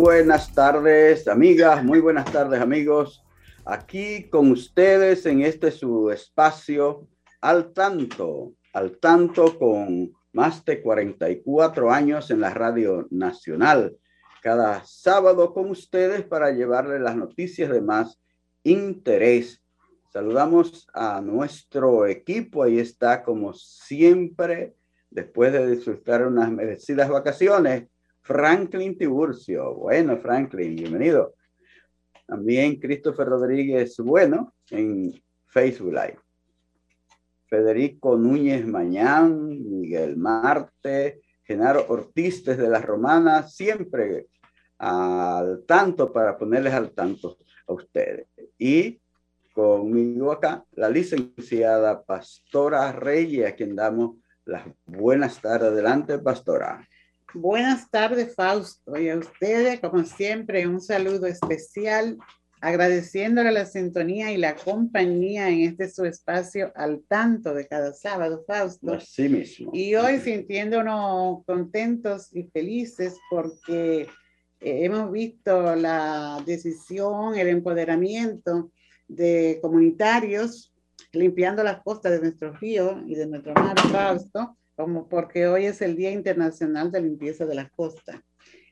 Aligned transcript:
Buenas 0.00 0.54
tardes, 0.54 1.28
amigas, 1.28 1.84
muy 1.84 2.00
buenas 2.00 2.24
tardes, 2.32 2.58
amigos. 2.58 3.22
Aquí 3.66 4.30
con 4.30 4.50
ustedes 4.50 5.26
en 5.26 5.42
este 5.42 5.70
su 5.70 6.10
espacio 6.10 7.06
al 7.42 7.74
tanto, 7.74 8.54
al 8.72 8.96
tanto 8.96 9.58
con 9.58 10.10
más 10.32 10.64
de 10.64 10.80
44 10.80 11.90
años 11.90 12.30
en 12.30 12.40
la 12.40 12.48
Radio 12.48 13.08
Nacional. 13.10 13.94
Cada 14.42 14.82
sábado 14.86 15.52
con 15.52 15.68
ustedes 15.68 16.22
para 16.24 16.50
llevarles 16.50 17.02
las 17.02 17.16
noticias 17.16 17.70
de 17.70 17.82
más 17.82 18.18
interés. 18.64 19.62
Saludamos 20.14 20.88
a 20.94 21.20
nuestro 21.20 22.06
equipo, 22.06 22.62
ahí 22.62 22.78
está 22.78 23.22
como 23.22 23.52
siempre, 23.52 24.74
después 25.10 25.52
de 25.52 25.70
disfrutar 25.70 26.26
unas 26.26 26.50
merecidas 26.50 27.10
vacaciones 27.10 27.84
Franklin 28.30 28.96
Tiburcio. 28.96 29.74
Bueno, 29.74 30.16
Franklin, 30.18 30.76
bienvenido. 30.76 31.34
También 32.28 32.78
Christopher 32.78 33.26
Rodríguez 33.26 33.96
Bueno 33.96 34.54
en 34.70 35.20
Facebook 35.48 35.92
Live. 35.92 36.20
Federico 37.48 38.16
Núñez 38.16 38.64
Mañán, 38.64 39.48
Miguel 39.48 40.16
Marte, 40.16 41.22
Genaro 41.42 41.86
Ortiz 41.88 42.44
desde 42.44 42.68
las 42.68 42.84
Romanas, 42.84 43.56
siempre 43.56 44.28
al 44.78 45.64
tanto 45.66 46.12
para 46.12 46.38
ponerles 46.38 46.72
al 46.72 46.92
tanto 46.92 47.36
a 47.66 47.72
ustedes. 47.72 48.28
Y 48.56 49.00
conmigo 49.52 50.30
acá, 50.30 50.64
la 50.70 50.88
licenciada 50.88 52.04
Pastora 52.04 52.92
Reyes, 52.92 53.48
a 53.48 53.56
quien 53.56 53.74
damos 53.74 54.18
las 54.44 54.68
buenas 54.86 55.40
tardes. 55.40 55.72
Adelante, 55.72 56.16
Pastora. 56.20 56.86
Buenas 57.34 57.88
tardes, 57.90 58.34
Fausto, 58.34 58.98
y 58.98 59.08
a 59.08 59.16
ustedes, 59.16 59.80
como 59.80 60.02
siempre, 60.04 60.66
un 60.66 60.80
saludo 60.80 61.26
especial, 61.26 62.18
agradeciéndole 62.60 63.52
la 63.52 63.66
sintonía 63.66 64.32
y 64.32 64.36
la 64.36 64.56
compañía 64.56 65.48
en 65.48 65.60
este 65.60 65.88
su 65.88 66.04
espacio 66.04 66.72
al 66.74 67.02
tanto 67.06 67.54
de 67.54 67.68
cada 67.68 67.92
sábado, 67.92 68.42
Fausto. 68.46 68.94
Así 68.94 69.28
mismo. 69.28 69.70
Y 69.72 69.94
hoy 69.94 70.18
sintiéndonos 70.18 71.44
contentos 71.46 72.34
y 72.34 72.44
felices 72.44 73.16
porque 73.30 74.00
eh, 74.00 74.08
hemos 74.60 75.12
visto 75.12 75.76
la 75.76 76.42
decisión, 76.44 77.38
el 77.38 77.46
empoderamiento 77.46 78.72
de 79.06 79.60
comunitarios 79.62 80.74
limpiando 81.12 81.62
las 81.62 81.80
costas 81.82 82.12
de 82.12 82.20
nuestro 82.20 82.52
río 82.54 83.02
y 83.06 83.14
de 83.14 83.26
nuestro 83.26 83.54
mar, 83.54 83.78
Fausto 83.78 84.56
como 84.80 85.08
porque 85.08 85.46
hoy 85.46 85.66
es 85.66 85.82
el 85.82 85.96
Día 85.96 86.10
Internacional 86.10 86.90
de 86.90 87.02
Limpieza 87.02 87.46
de 87.46 87.54
la 87.54 87.68
Costa. 87.68 88.22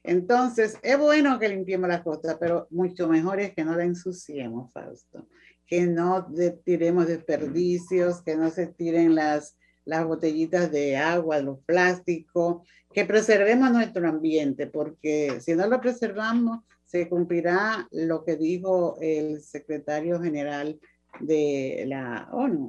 Entonces, 0.02 0.78
es 0.82 0.98
bueno 0.98 1.38
que 1.38 1.48
limpiemos 1.48 1.88
la 1.88 2.02
costa, 2.02 2.38
pero 2.38 2.66
mucho 2.70 3.08
mejor 3.08 3.40
es 3.40 3.52
que 3.52 3.64
no 3.64 3.76
la 3.76 3.84
ensuciemos, 3.84 4.72
Fausto, 4.72 5.28
que 5.66 5.82
no 5.82 6.26
tiremos 6.64 7.08
desperdicios, 7.08 8.22
que 8.22 8.36
no 8.36 8.50
se 8.50 8.68
tiren 8.68 9.14
las, 9.14 9.58
las 9.84 10.06
botellitas 10.06 10.70
de 10.72 10.96
agua, 10.96 11.40
los 11.40 11.58
plásticos, 11.64 12.66
que 12.92 13.04
preservemos 13.04 13.70
nuestro 13.70 14.08
ambiente, 14.08 14.66
porque 14.66 15.40
si 15.40 15.54
no 15.54 15.66
lo 15.66 15.80
preservamos, 15.80 16.60
se 16.86 17.08
cumplirá 17.08 17.86
lo 17.90 18.24
que 18.24 18.36
dijo 18.36 18.96
el 19.02 19.42
secretario 19.42 20.22
general 20.22 20.80
de 21.20 21.84
la 21.86 22.28
ONU, 22.32 22.68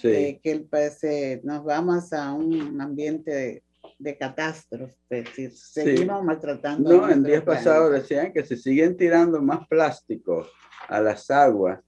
que 0.00 0.40
el, 0.44 0.64
pues, 0.64 1.00
nos 1.42 1.64
vamos 1.64 2.12
a 2.12 2.32
un 2.32 2.80
ambiente 2.80 3.30
de, 3.30 3.62
de 3.98 4.16
catástrofe, 4.16 5.24
si 5.34 5.50
seguimos 5.50 6.22
maltratando. 6.22 6.90
No, 6.90 7.10
en 7.10 7.22
días 7.22 7.42
pasados 7.42 7.92
decían 7.92 8.32
que 8.32 8.44
se 8.44 8.56
siguen 8.56 8.96
tirando 8.96 9.42
más 9.42 9.66
plástico 9.66 10.46
a 10.88 11.00
las 11.00 11.30
aguas. 11.30 11.80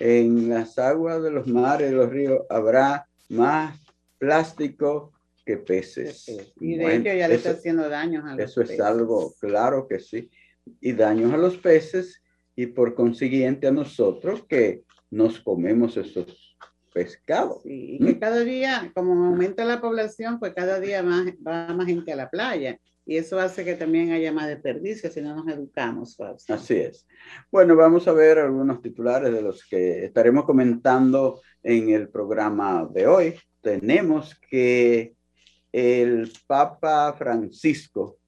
En 0.00 0.48
las 0.48 0.78
aguas 0.78 1.22
de 1.22 1.30
los 1.30 1.46
mares, 1.46 1.90
de 1.90 1.96
los 1.96 2.10
ríos, 2.10 2.40
habrá 2.48 3.06
más 3.28 3.80
plástico 4.18 5.12
que 5.44 5.58
peces. 5.58 6.26
Y 6.60 6.76
de 6.76 6.96
hecho 6.96 7.14
ya 7.14 7.28
le 7.28 7.34
está 7.34 7.50
haciendo 7.50 7.88
daños 7.88 8.24
a 8.24 8.34
los 8.34 8.40
Eso 8.40 8.62
es 8.62 8.80
algo, 8.80 9.34
claro 9.38 9.86
que 9.86 10.00
sí. 10.00 10.30
Y 10.80 10.92
daños 10.92 11.32
a 11.32 11.36
los 11.36 11.58
peces 11.58 12.22
y 12.56 12.66
por 12.66 12.94
consiguiente 12.94 13.66
a 13.68 13.72
nosotros 13.72 14.44
que 14.48 14.82
nos 15.10 15.40
comemos 15.40 15.96
esos 15.96 16.56
pescado. 16.94 17.60
y 17.64 17.98
que 17.98 18.18
cada 18.18 18.40
día, 18.40 18.90
como 18.94 19.12
aumenta 19.26 19.64
la 19.64 19.80
población, 19.80 20.38
pues 20.38 20.54
cada 20.54 20.78
día 20.78 21.02
más, 21.02 21.26
va 21.46 21.74
más 21.74 21.86
gente 21.86 22.12
a 22.12 22.16
la 22.16 22.30
playa. 22.30 22.78
Y 23.04 23.16
eso 23.18 23.38
hace 23.38 23.64
que 23.64 23.74
también 23.74 24.12
haya 24.12 24.32
más 24.32 24.46
desperdicio 24.46 25.10
si 25.10 25.20
no 25.20 25.34
nos 25.34 25.46
educamos. 25.48 26.16
Así 26.48 26.76
es. 26.76 27.06
Bueno, 27.50 27.76
vamos 27.76 28.08
a 28.08 28.12
ver 28.12 28.38
algunos 28.38 28.80
titulares 28.80 29.30
de 29.30 29.42
los 29.42 29.66
que 29.66 30.06
estaremos 30.06 30.44
comentando 30.44 31.42
en 31.62 31.90
el 31.90 32.08
programa 32.08 32.88
de 32.90 33.06
hoy. 33.06 33.34
Tenemos 33.60 34.34
que 34.48 35.14
el 35.72 36.32
Papa 36.46 37.12
Francisco 37.18 38.18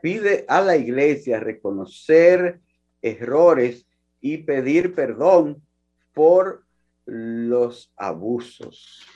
pide 0.00 0.44
a 0.48 0.62
la 0.62 0.76
iglesia 0.76 1.40
reconocer 1.40 2.60
errores 3.02 3.86
y 4.20 4.38
pedir 4.38 4.94
perdón 4.94 5.60
por 6.12 6.64
los 7.04 7.92
abusos. 7.96 9.06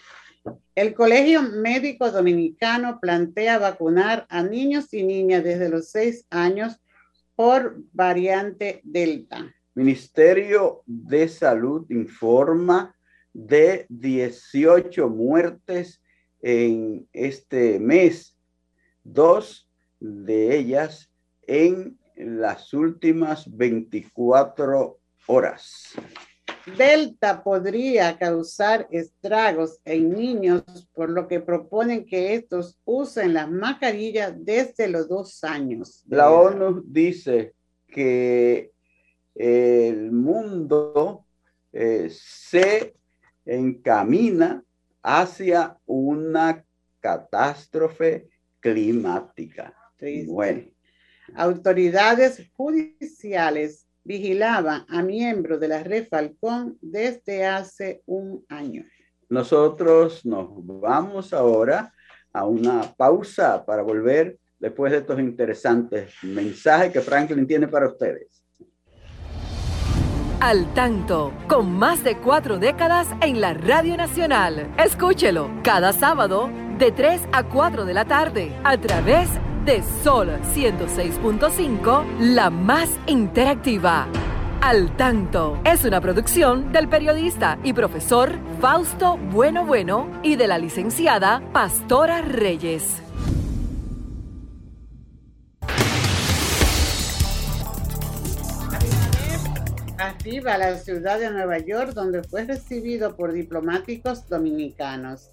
El 0.75 0.95
Colegio 0.95 1.43
Médico 1.43 2.11
Dominicano 2.11 3.01
plantea 3.01 3.59
vacunar 3.59 4.27
a 4.29 4.43
niños 4.43 4.93
y 4.93 5.03
niñas 5.03 5.43
desde 5.43 5.69
los 5.69 5.89
seis 5.89 6.25
años 6.31 6.81
por 7.35 7.79
variante 7.93 8.81
Delta. 8.85 9.53
Ministerio 9.75 10.83
de 10.87 11.29
Salud 11.29 11.87
informa 11.91 12.95
de 13.33 13.87
18 13.91 15.09
muertes 15.09 16.01
en 16.41 17.07
este 17.13 17.79
mes, 17.79 18.37
dos 19.05 19.69
de 20.01 20.57
ellas 20.57 21.11
en 21.43 21.99
las 22.17 22.73
últimas 22.73 23.45
24 23.55 24.99
horas. 25.27 25.95
Delta 26.77 27.43
podría 27.43 28.19
causar 28.19 28.89
estragos 28.91 29.79
en 29.85 30.11
niños, 30.11 30.63
por 30.93 31.11
lo 31.11 31.29
que 31.29 31.41
proponen 31.41 32.05
que 32.05 32.35
estos 32.35 32.79
usen 32.85 33.35
las 33.35 33.51
mascarillas 33.51 34.35
desde 34.37 34.89
los 34.89 35.09
dos 35.09 35.45
años. 35.45 36.05
La 36.09 36.31
ONU 36.31 36.83
dice 36.87 37.55
que 37.87 38.73
el 39.35 40.11
mundo 40.11 41.27
eh, 41.73 42.09
se 42.11 42.97
encamina 43.45 44.65
hacia 45.03 45.79
una 45.87 46.65
catástrofe 47.01 48.29
climática. 48.61 49.73
Bueno, 50.27 50.65
Autoridades 51.35 52.51
judiciales 52.57 53.86
vigilaban 54.07 54.85
a 54.89 55.03
miembros 55.03 55.59
de 55.59 55.69
la 55.69 55.83
Red 55.83 56.07
Falcón 56.09 56.79
desde 56.81 57.45
hace 57.45 58.03
un 58.07 58.45
año. 58.49 58.85
Nosotros 59.29 60.25
nos 60.25 60.49
vamos 60.65 61.33
ahora 61.33 61.93
a 62.33 62.47
una 62.47 62.83
pausa 62.97 63.65
para 63.67 63.83
volver 63.83 64.39
después 64.59 64.93
de 64.93 64.99
estos 64.99 65.19
interesantes 65.19 66.15
mensajes 66.23 66.93
que 66.93 67.01
Franklin 67.01 67.47
tiene 67.47 67.67
para 67.67 67.89
ustedes. 67.89 68.45
Al 70.41 70.73
tanto, 70.75 71.33
con 71.49 71.73
más 71.73 72.05
de 72.05 72.19
cuatro 72.19 72.59
décadas 72.59 73.09
en 73.23 73.41
la 73.41 73.55
Radio 73.55 73.97
Nacional. 73.97 74.73
Escúchelo 74.79 75.51
cada 75.65 75.93
sábado 75.93 76.51
de 76.79 76.93
3 76.93 77.23
a 77.33 77.43
4 77.49 77.85
de 77.87 77.95
la 77.95 78.05
tarde 78.05 78.53
a 78.63 78.79
través 78.79 79.31
de 79.33 79.56
Sol 79.67 80.31
106.5, 80.55 82.05
la 82.21 82.51
más 82.51 82.89
interactiva. 83.09 84.07
Al 84.61 84.97
tanto 84.97 85.61
es 85.65 85.85
una 85.85 86.01
producción 86.01 86.71
del 86.71 86.89
periodista 86.89 87.59
y 87.65 87.73
profesor 87.73 88.31
Fausto 88.61 89.17
Bueno 89.17 89.67
Bueno 89.67 90.09
y 90.23 90.37
de 90.37 90.47
la 90.47 90.59
licenciada 90.59 91.43
Pastora 91.53 92.23
Reyes. 92.23 93.03
Arriba 99.99 100.59
la 100.59 100.77
ciudad 100.77 101.19
de 101.19 101.31
Nueva 101.33 101.59
York, 101.59 101.93
donde 101.93 102.23
fue 102.23 102.45
recibido 102.45 103.17
por 103.17 103.33
diplomáticos 103.33 104.29
dominicanos. 104.29 105.33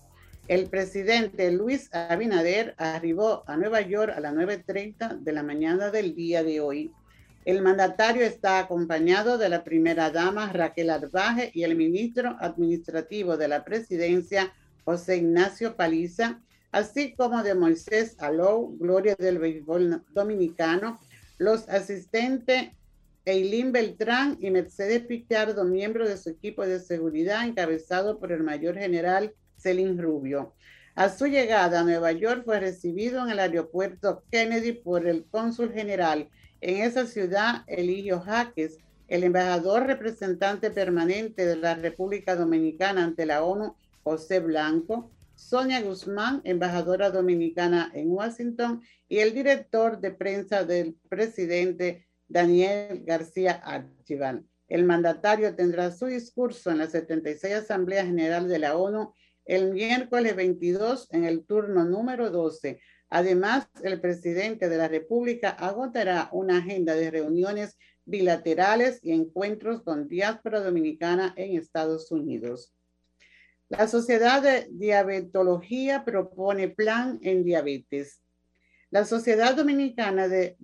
El 0.49 0.67
presidente 0.69 1.51
Luis 1.51 1.89
Abinader 1.93 2.75
arribó 2.77 3.45
a 3.47 3.55
Nueva 3.55 3.79
York 3.79 4.11
a 4.13 4.19
las 4.19 4.33
9.30 4.33 5.19
de 5.19 5.31
la 5.31 5.41
mañana 5.41 5.89
del 5.89 6.15
día 6.15 6.43
de 6.43 6.59
hoy. 6.59 6.91
El 7.45 7.61
mandatario 7.61 8.25
está 8.25 8.59
acompañado 8.59 9.37
de 9.37 9.47
la 9.47 9.63
primera 9.63 10.11
dama 10.11 10.51
Raquel 10.51 10.89
Arbaje 10.89 11.49
y 11.53 11.63
el 11.63 11.77
ministro 11.77 12.35
administrativo 12.41 13.37
de 13.37 13.47
la 13.47 13.63
presidencia 13.63 14.53
José 14.83 15.17
Ignacio 15.17 15.77
Paliza, 15.77 16.41
así 16.73 17.13
como 17.15 17.41
de 17.41 17.55
Moisés 17.55 18.17
Alou, 18.19 18.77
Gloria 18.77 19.15
del 19.17 19.39
Béisbol 19.39 20.03
Dominicano, 20.09 20.99
los 21.37 21.69
asistentes 21.69 22.71
Eileen 23.23 23.71
Beltrán 23.71 24.37
y 24.41 24.51
Mercedes 24.51 25.05
Pichardo, 25.05 25.63
miembros 25.63 26.09
de 26.09 26.17
su 26.17 26.29
equipo 26.29 26.65
de 26.65 26.81
seguridad 26.81 27.47
encabezado 27.47 28.19
por 28.19 28.33
el 28.33 28.43
mayor 28.43 28.77
general 28.77 29.33
Celín 29.63 29.97
Rubio. 29.97 30.53
A 30.95 31.09
su 31.09 31.25
llegada 31.25 31.79
a 31.79 31.83
Nueva 31.83 32.11
York 32.11 32.43
fue 32.45 32.59
recibido 32.59 33.23
en 33.23 33.31
el 33.31 33.39
aeropuerto 33.39 34.23
Kennedy 34.29 34.73
por 34.73 35.07
el 35.07 35.25
cónsul 35.25 35.71
general 35.71 36.29
en 36.61 36.81
esa 36.81 37.05
ciudad, 37.07 37.63
Eligio 37.67 38.19
Jaques, 38.21 38.77
el 39.07 39.23
embajador 39.23 39.85
representante 39.85 40.71
permanente 40.71 41.45
de 41.45 41.55
la 41.55 41.75
República 41.75 42.35
Dominicana 42.35 43.03
ante 43.03 43.25
la 43.25 43.43
ONU, 43.43 43.75
José 44.03 44.39
Blanco, 44.39 45.11
Sonia 45.35 45.81
Guzmán, 45.81 46.41
embajadora 46.45 47.09
dominicana 47.09 47.91
en 47.93 48.11
Washington, 48.11 48.81
y 49.09 49.19
el 49.19 49.33
director 49.33 49.99
de 49.99 50.11
prensa 50.11 50.63
del 50.63 50.95
presidente 51.09 52.07
Daniel 52.27 53.03
García 53.03 53.53
Archival. 53.53 54.45
El 54.67 54.85
mandatario 54.85 55.55
tendrá 55.55 55.91
su 55.91 56.05
discurso 56.05 56.71
en 56.71 56.77
la 56.77 56.87
76 56.87 57.53
Asamblea 57.55 58.05
General 58.05 58.47
de 58.47 58.59
la 58.59 58.77
ONU 58.77 59.13
el 59.45 59.71
miércoles 59.73 60.35
22 60.35 61.07
en 61.11 61.25
el 61.25 61.45
turno 61.45 61.85
número 61.85 62.29
12. 62.29 62.79
Además, 63.09 63.67
el 63.83 64.01
presidente 64.01 64.69
de 64.69 64.77
la 64.77 64.87
República 64.87 65.49
agotará 65.49 66.29
una 66.31 66.57
agenda 66.57 66.95
de 66.95 67.11
reuniones 67.11 67.77
bilaterales 68.05 68.99
y 69.03 69.11
encuentros 69.11 69.83
con 69.83 70.07
diáspora 70.07 70.61
dominicana 70.61 71.33
en 71.37 71.57
Estados 71.57 72.11
Unidos. 72.11 72.73
La 73.69 73.87
Sociedad 73.87 74.41
de 74.41 74.67
Diabetología 74.71 76.03
propone 76.05 76.69
plan 76.69 77.19
en 77.21 77.43
diabetes. 77.43 78.21
La 78.91 79.05
Sociedad 79.05 79.55
Dominicana 79.55 80.27
de 80.27 80.57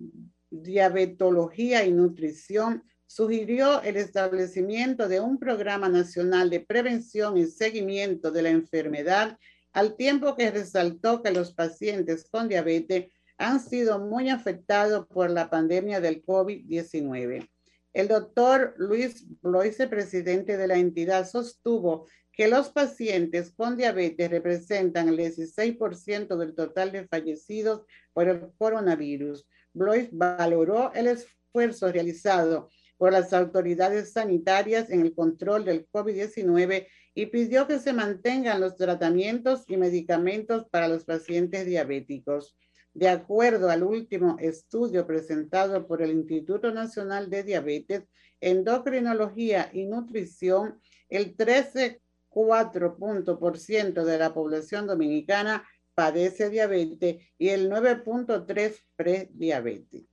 Diabetología 0.50 1.84
y 1.84 1.92
Nutrición 1.92 2.84
sugirió 3.10 3.82
el 3.82 3.96
establecimiento 3.96 5.08
de 5.08 5.18
un 5.18 5.40
programa 5.40 5.88
nacional 5.88 6.48
de 6.48 6.60
prevención 6.60 7.36
y 7.36 7.46
seguimiento 7.46 8.30
de 8.30 8.42
la 8.42 8.50
enfermedad, 8.50 9.36
al 9.72 9.96
tiempo 9.96 10.36
que 10.36 10.52
resaltó 10.52 11.20
que 11.20 11.32
los 11.32 11.52
pacientes 11.52 12.28
con 12.30 12.48
diabetes 12.48 13.10
han 13.36 13.58
sido 13.58 13.98
muy 13.98 14.30
afectados 14.30 15.08
por 15.08 15.28
la 15.28 15.50
pandemia 15.50 16.00
del 16.00 16.24
COVID-19. 16.24 17.50
El 17.92 18.06
doctor 18.06 18.74
Luis 18.78 19.26
Bloise, 19.42 19.88
presidente 19.88 20.56
de 20.56 20.68
la 20.68 20.76
entidad, 20.76 21.28
sostuvo 21.28 22.06
que 22.30 22.46
los 22.46 22.68
pacientes 22.68 23.50
con 23.50 23.76
diabetes 23.76 24.30
representan 24.30 25.08
el 25.08 25.18
16% 25.18 26.36
del 26.36 26.54
total 26.54 26.92
de 26.92 27.08
fallecidos 27.08 27.82
por 28.12 28.28
el 28.28 28.52
coronavirus. 28.56 29.48
Blois 29.72 30.08
valoró 30.12 30.92
el 30.94 31.08
esfuerzo 31.08 31.90
realizado 31.90 32.70
por 33.00 33.12
las 33.12 33.32
autoridades 33.32 34.12
sanitarias 34.12 34.90
en 34.90 35.00
el 35.00 35.14
control 35.14 35.64
del 35.64 35.88
COVID-19 35.88 36.86
y 37.14 37.26
pidió 37.26 37.66
que 37.66 37.78
se 37.78 37.94
mantengan 37.94 38.60
los 38.60 38.76
tratamientos 38.76 39.64
y 39.68 39.78
medicamentos 39.78 40.66
para 40.70 40.86
los 40.86 41.06
pacientes 41.06 41.64
diabéticos. 41.64 42.58
De 42.92 43.08
acuerdo 43.08 43.70
al 43.70 43.84
último 43.84 44.36
estudio 44.38 45.06
presentado 45.06 45.86
por 45.86 46.02
el 46.02 46.10
Instituto 46.10 46.72
Nacional 46.72 47.30
de 47.30 47.42
Diabetes, 47.42 48.02
Endocrinología 48.38 49.70
y 49.72 49.86
Nutrición, 49.86 50.78
el 51.08 51.38
13,4% 51.38 54.04
de 54.04 54.18
la 54.18 54.34
población 54.34 54.86
dominicana 54.86 55.66
padece 55.94 56.50
diabetes 56.50 57.16
y 57.38 57.48
el 57.48 57.70
9.3 57.70 58.78
prediabetes. 58.94 60.04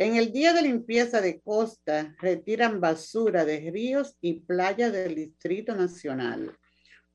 En 0.00 0.16
el 0.16 0.32
día 0.32 0.54
de 0.54 0.62
limpieza 0.62 1.20
de 1.20 1.42
costa, 1.42 2.16
retiran 2.22 2.80
basura 2.80 3.44
de 3.44 3.70
ríos 3.70 4.16
y 4.22 4.40
playas 4.40 4.94
del 4.94 5.14
Distrito 5.14 5.76
Nacional. 5.76 6.56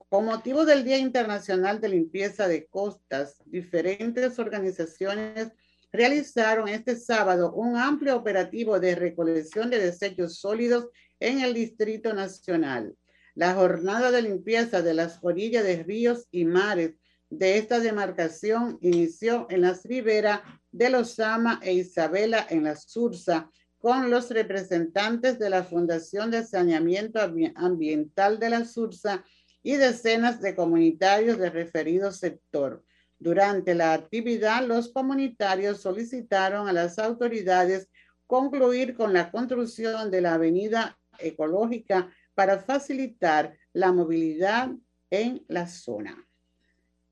Con 0.07 0.25
motivo 0.25 0.65
del 0.65 0.83
Día 0.83 0.99
Internacional 0.99 1.81
de 1.81 1.89
Limpieza 1.89 2.47
de 2.47 2.67
Costas, 2.67 3.41
diferentes 3.47 4.37
organizaciones 4.37 5.51
realizaron 5.91 6.67
este 6.67 6.95
sábado 6.95 7.53
un 7.53 7.75
amplio 7.75 8.15
operativo 8.15 8.79
de 8.79 8.93
recolección 8.93 9.71
de 9.71 9.79
desechos 9.79 10.37
sólidos 10.37 10.89
en 11.19 11.39
el 11.39 11.55
Distrito 11.55 12.13
Nacional. 12.13 12.95
La 13.33 13.55
jornada 13.55 14.11
de 14.11 14.21
limpieza 14.21 14.83
de 14.83 14.93
las 14.93 15.17
orillas 15.23 15.63
de 15.63 15.81
ríos 15.81 16.27
y 16.29 16.45
mares 16.45 16.93
de 17.29 17.57
esta 17.57 17.79
demarcación 17.79 18.77
inició 18.81 19.47
en 19.49 19.61
las 19.61 19.83
riberas 19.83 20.41
de 20.71 20.89
Lozama 20.89 21.59
e 21.63 21.73
Isabela 21.73 22.45
en 22.49 22.63
la 22.63 22.75
Sursa 22.75 23.49
con 23.77 24.09
los 24.09 24.29
representantes 24.29 25.37
de 25.37 25.49
la 25.49 25.63
Fundación 25.63 26.31
de 26.31 26.43
Saneamiento 26.43 27.19
Ambiental 27.55 28.39
de 28.39 28.49
la 28.49 28.65
Sursa 28.65 29.23
y 29.63 29.75
decenas 29.75 30.41
de 30.41 30.55
comunitarios 30.55 31.37
del 31.37 31.51
referido 31.51 32.11
sector. 32.11 32.83
Durante 33.17 33.73
la 33.73 33.93
actividad, 33.93 34.65
los 34.65 34.89
comunitarios 34.89 35.81
solicitaron 35.81 36.67
a 36.67 36.73
las 36.73 36.99
autoridades 36.99 37.89
concluir 38.27 38.95
con 38.95 39.13
la 39.13 39.31
construcción 39.31 40.11
de 40.11 40.21
la 40.21 40.33
avenida 40.33 40.97
ecológica 41.19 42.11
para 42.33 42.59
facilitar 42.59 43.57
la 43.71 43.91
movilidad 43.91 44.71
en 45.09 45.43
la 45.47 45.67
zona. 45.67 46.24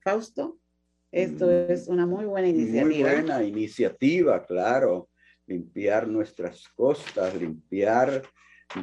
Fausto, 0.03 0.60
esto 1.12 1.45
mm. 1.45 1.72
es 1.72 1.88
una 1.88 2.05
muy 2.05 2.25
buena 2.25 2.50
iniciativa. 2.50 2.86
Muy 2.86 3.03
buena 3.03 3.43
iniciativa, 3.43 4.43
claro. 4.43 5.10
Limpiar 5.48 6.07
nuestras 6.07 6.67
costas, 6.69 7.36
limpiar 7.36 8.22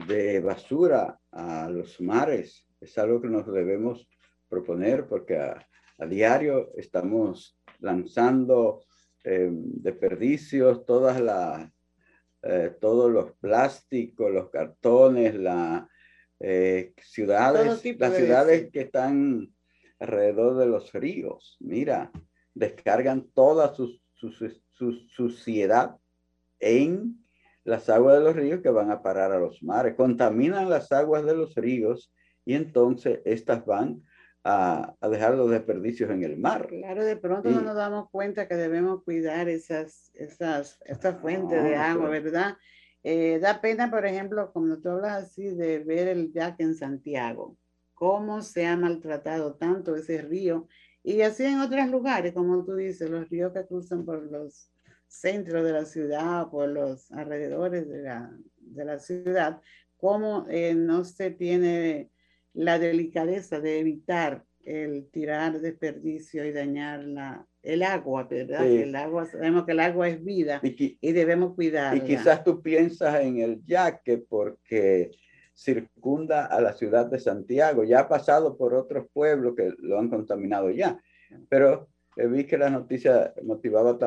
de 0.07 0.41
basura 0.41 1.19
a 1.31 1.69
los 1.69 2.01
mares. 2.01 2.67
Es 2.81 2.97
algo 2.99 3.21
que 3.21 3.29
nos 3.29 3.47
debemos 3.53 4.09
proponer 4.49 5.07
porque 5.07 5.37
a, 5.37 5.67
diario 6.09 6.73
estamos 6.77 7.59
lanzando 7.81 8.83
em, 9.23 9.63
desperdicios, 9.65 10.87
todas 10.87 11.21
las, 11.21 11.71
eh, 12.43 12.75
todos 12.81 13.11
los 13.11 13.33
plásticos, 13.33 14.33
los 14.33 14.49
cartones, 14.49 15.35
las 15.35 15.85
eh, 16.39 16.95
ciudades, 17.03 17.67
las 17.99 18.17
ciudades 18.17 18.71
que 18.71 18.81
están 18.81 19.53
alrededor 20.01 20.57
de 20.57 20.67
los 20.67 20.93
ríos. 20.93 21.57
Mira, 21.61 22.11
descargan 22.55 23.29
toda 23.33 23.75
su, 23.75 24.01
suciedad 25.15 25.97
en 26.59 27.25
las 27.65 27.89
aguas 27.89 28.19
de 28.19 28.25
los 28.25 28.35
ríos 28.35 28.61
que 28.63 28.71
van 28.71 28.91
a 28.91 29.03
parar 29.03 29.33
a 29.33 29.39
los 29.39 29.63
mares. 29.63 29.95
Contaminan 29.95 30.69
las 30.69 30.91
aguas 30.91 31.25
de 31.25 31.37
los 31.37 31.55
ríos 31.55 32.13
y 32.45 32.55
entonces 32.55 33.21
estas 33.25 33.65
van 33.65 34.03
a, 34.43 34.97
dejar 35.11 35.35
los 35.35 35.51
desperdicios 35.51 36.11
en 36.11 36.25
el 36.25 36.39
mar. 36.39 36.67
Claro, 36.69 37.05
de 37.05 37.17
pronto 37.17 37.51
no 37.51 37.61
nos 37.61 37.77
damos 37.77 38.09
cuenta 38.11 38.49
que 38.49 38.55
debemos 38.55 39.03
cuidar 39.05 39.49
esas, 39.49 40.11
esas, 40.15 40.79
fuentes 41.21 41.63
de 41.63 41.77
agua, 41.77 42.09
¿verdad? 42.09 42.57
Eh, 43.03 43.39
da 43.41 43.61
pena, 43.61 43.91
por 43.91 44.05
ejemplo, 44.07 44.53
como 44.53 44.79
tú 44.79 44.91
hablas 44.91 45.25
así, 45.25 45.49
de 45.55 45.81
ver 45.81 46.09
el 46.09 46.33
Jack 46.33 46.61
en 46.61 46.75
Santiago, 46.75 47.57
cómo 48.01 48.41
se 48.41 48.65
ha 48.67 48.79
maltratado 48.79 49.57
tanto 49.57 49.95
ese 49.95 50.23
río, 50.23 50.67
y 51.03 51.21
así 51.21 51.45
en 51.45 51.61
otros 51.61 51.87
lugares, 51.91 52.33
como 52.33 52.65
tú 52.65 52.75
dices, 52.75 53.11
los 53.11 53.29
ríos 53.29 53.53
que 53.53 53.67
cruzan 53.67 54.07
por 54.07 54.23
los 54.23 54.71
centros 55.07 55.63
de 55.65 55.73
la 55.73 55.85
ciudad, 55.85 56.49
por 56.49 56.71
los 56.71 57.13
alrededores 57.13 57.87
de 57.91 58.03
la, 58.03 58.35
de 58.57 58.85
la 58.87 58.99
ciudad, 58.99 59.61
cómo 59.99 60.47
eh, 60.49 60.75
no 60.75 61.05
se 61.05 61.31
tiene 61.31 62.11
la 62.55 62.79
delicadeza 62.79 63.61
de 63.61 63.81
evitar 63.81 64.47
el 64.65 65.11
tirar 65.11 65.61
desperdicio 65.61 66.47
y 66.47 66.53
dañar 66.53 67.05
la, 67.05 67.47
el 67.63 67.83
agua, 67.83 68.27
¿verdad? 68.31 68.67
El 68.67 68.97
agua, 68.97 69.27
sabemos 69.27 69.67
que 69.67 69.73
el 69.73 69.81
agua 69.81 70.09
es 70.09 70.25
vida 70.25 70.63
y, 70.63 71.13
debemos 71.13 71.55
cuidarla. 71.55 72.03
Y 72.03 72.07
quizás 72.07 72.43
tú 72.45 72.63
piensas 72.63 73.21
en 73.21 73.41
el 73.41 73.63
yaque 73.67 74.17
porque 74.17 75.11
circunda 75.61 76.47
a 76.47 76.61
la 76.61 76.73
ciudad 76.73 77.07
de 77.07 77.19
Santiago, 77.19 77.85
ya 77.85 78.01
ha 78.01 78.09
pasado 78.09 78.57
por 78.57 78.75
otros 78.75 79.07
pueblos 79.13 79.55
que 79.55 79.75
lo 79.79 79.99
han 79.99 80.09
contaminado 80.09 80.71
ya, 80.71 80.99
pero 81.49 81.89
vi 82.17 82.45
que 82.45 82.57
la 82.57 82.71
noticia 82.71 83.35
motivaba, 83.43 83.99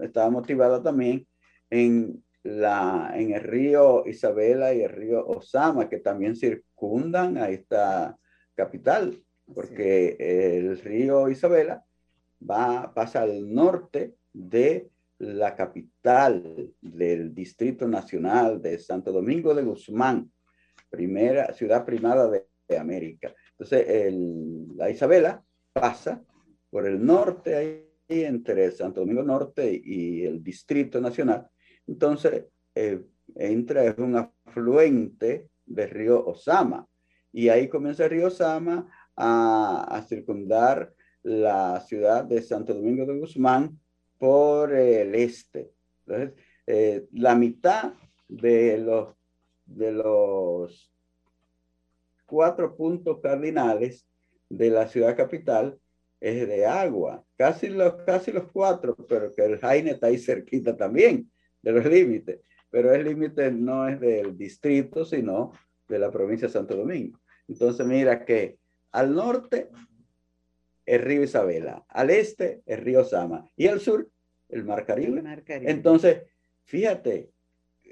estaba 0.00 0.30
motivada 0.30 0.82
también 0.82 1.26
en, 1.68 2.24
la, 2.44 3.12
en 3.14 3.32
el 3.32 3.42
río 3.42 4.06
Isabela 4.06 4.72
y 4.72 4.82
el 4.82 4.90
río 4.90 5.26
Osama, 5.26 5.88
que 5.88 5.98
también 5.98 6.36
circundan 6.36 7.38
a 7.38 7.48
esta 7.48 8.16
capital, 8.54 9.20
porque 9.52 10.16
el 10.18 10.78
río 10.78 11.28
Isabela 11.28 11.84
va, 12.48 12.92
pasa 12.94 13.22
al 13.22 13.52
norte 13.52 14.14
de 14.32 14.88
la 15.18 15.56
capital 15.56 16.72
del 16.80 17.34
Distrito 17.34 17.88
Nacional 17.88 18.62
de 18.62 18.78
Santo 18.78 19.10
Domingo 19.12 19.54
de 19.54 19.62
Guzmán, 19.62 20.30
primera 20.94 21.52
ciudad 21.52 21.84
primada 21.84 22.30
de, 22.30 22.46
América. 22.78 23.32
Entonces, 23.50 23.86
el, 23.88 24.76
la 24.76 24.88
Isabela 24.88 25.44
pasa 25.72 26.24
por 26.70 26.86
el 26.86 27.04
norte, 27.04 27.54
ahí 27.54 27.84
entre 28.08 28.70
Santo 28.70 29.00
Domingo 29.00 29.22
Norte 29.22 29.80
y 29.84 30.24
el 30.24 30.42
Distrito 30.42 31.00
Nacional. 31.00 31.46
Entonces, 31.86 32.46
eh, 32.74 33.02
entra, 33.34 33.84
es 33.84 33.98
un 33.98 34.16
afluente 34.16 35.50
del 35.66 35.90
río 35.90 36.24
Osama. 36.26 36.86
Y 37.32 37.48
ahí 37.48 37.68
comienza 37.68 38.04
el 38.04 38.10
río 38.10 38.26
Osama 38.28 38.90
a, 39.16 40.04
circundar 40.08 40.94
la 41.22 41.80
ciudad 41.80 42.24
de 42.24 42.42
Santo 42.42 42.74
Domingo 42.74 43.06
de 43.06 43.18
Guzmán 43.18 43.78
por 44.18 44.74
el 44.74 45.14
este. 45.14 45.72
Entonces, 46.06 46.40
eh, 46.66 47.06
la 47.12 47.34
mitad 47.34 47.94
de 48.28 48.78
los, 48.78 49.14
de 49.66 49.92
los 49.92 50.92
cuatro 52.26 52.76
puntos 52.76 53.20
cardinales 53.20 54.06
de 54.48 54.70
la 54.70 54.88
ciudad 54.88 55.16
capital 55.16 55.78
es 56.20 56.48
de 56.48 56.64
agua, 56.64 57.24
casi 57.36 57.68
los, 57.68 57.94
casi 58.06 58.32
los 58.32 58.50
cuatro, 58.50 58.96
pero 59.08 59.32
que 59.32 59.44
el 59.44 59.58
Jaime 59.58 59.90
está 59.90 60.06
ahí 60.06 60.18
cerquita 60.18 60.76
también 60.76 61.30
de 61.60 61.72
los 61.72 61.84
límites, 61.84 62.40
pero 62.70 62.94
el 62.94 63.04
límite 63.04 63.50
no 63.50 63.88
es 63.88 64.00
del 64.00 64.36
distrito, 64.36 65.04
sino 65.04 65.52
de 65.88 65.98
la 65.98 66.10
provincia 66.10 66.48
de 66.48 66.52
Santo 66.52 66.76
Domingo. 66.76 67.18
Entonces 67.46 67.86
mira 67.86 68.24
que 68.24 68.58
al 68.92 69.14
norte 69.14 69.68
el 70.86 71.02
río 71.02 71.22
Isabela, 71.22 71.84
al 71.88 72.10
este 72.10 72.62
el 72.66 72.78
río 72.78 73.04
Sama 73.04 73.48
y 73.56 73.66
al 73.66 73.80
sur 73.80 74.08
el 74.48 74.64
Mar 74.64 74.86
Caribe. 74.86 75.18
El 75.18 75.22
Mar 75.22 75.42
Caribe. 75.44 75.70
Entonces, 75.70 76.22
fíjate, 76.64 77.33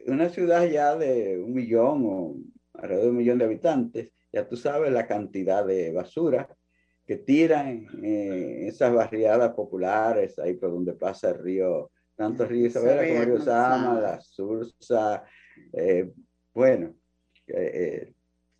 una 0.07 0.29
ciudad 0.29 0.67
ya 0.67 0.97
de 0.97 1.39
un 1.39 1.53
millón 1.53 2.05
o 2.07 2.37
alrededor 2.75 3.05
de 3.05 3.11
un 3.11 3.17
millón 3.17 3.39
de 3.39 3.45
habitantes, 3.45 4.11
ya 4.33 4.49
tú 4.49 4.57
sabes 4.57 4.93
la 4.93 5.07
cantidad 5.07 5.65
de 5.65 5.93
basura 5.93 6.49
que 7.07 7.17
tiran 7.17 7.87
eh, 8.03 8.67
esas 8.69 8.95
barriadas 8.95 9.53
populares 9.55 10.39
ahí 10.39 10.55
por 10.55 10.71
donde 10.71 10.95
pasa 10.95 11.31
el 11.31 11.39
río, 11.39 11.91
tanto 12.15 12.45
el 12.45 12.49
río 12.49 12.67
Isabela 12.67 13.07
como 13.07 13.21
el 13.21 13.27
río 13.27 13.41
Sama, 13.41 14.01
la 14.01 14.21
Sursa, 14.21 15.25
eh, 15.73 16.11
bueno. 16.55 16.95
Eh, 17.49 18.13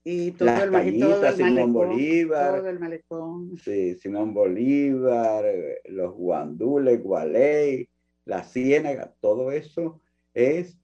y 0.05 0.33
todo 0.33 0.49
el, 0.65 0.71
malecón, 0.73 1.37
Simón 1.37 1.73
Bolívar. 1.73 2.59
Todo 2.59 2.69
el 2.69 2.81
malecón. 2.81 3.57
Sí, 3.57 3.95
Simón 3.95 4.35
Bolívar, 4.35 5.45
los 5.85 6.13
guandules, 6.13 7.01
Gualey, 7.01 7.89
la 8.25 8.43
Ciénaga, 8.43 9.15
todo 9.21 9.53
eso 9.53 10.01
es 10.35 10.82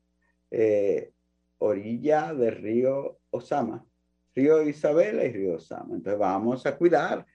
orilla 1.58 2.32
del 2.34 2.56
río 2.56 3.18
Osama, 3.30 3.84
río 4.34 4.62
Isabela 4.62 5.24
y 5.24 5.32
río 5.32 5.56
Osama. 5.56 5.96
Entonces 5.96 6.18
vamos 6.18 6.64
a 6.66 6.76
cuidar 6.76 7.26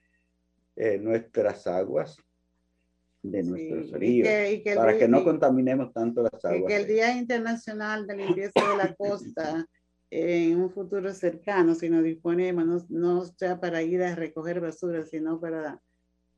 eh, 0.76 0.98
nuestras 0.98 1.66
aguas 1.66 2.16
de 3.22 3.42
nuestros 3.42 3.92
ríos, 3.92 4.28
para 4.74 4.98
que 4.98 5.08
no 5.08 5.24
contaminemos 5.24 5.92
tanto 5.92 6.22
las 6.22 6.44
aguas. 6.44 6.64
que 6.66 6.76
el 6.76 6.86
Día 6.86 7.16
Internacional 7.16 8.06
de 8.06 8.16
Limpieza 8.16 8.68
de 8.70 8.76
la 8.76 8.94
Costa 8.94 9.66
en 10.10 10.60
un 10.60 10.70
futuro 10.70 11.12
cercano, 11.12 11.74
si 11.74 11.88
nos 11.88 12.04
disponemos, 12.04 12.66
no, 12.66 12.84
no 12.90 13.24
sea 13.24 13.58
para 13.60 13.82
ir 13.82 14.02
a 14.02 14.14
recoger 14.14 14.60
basura, 14.60 15.04
sino 15.06 15.40
para 15.40 15.80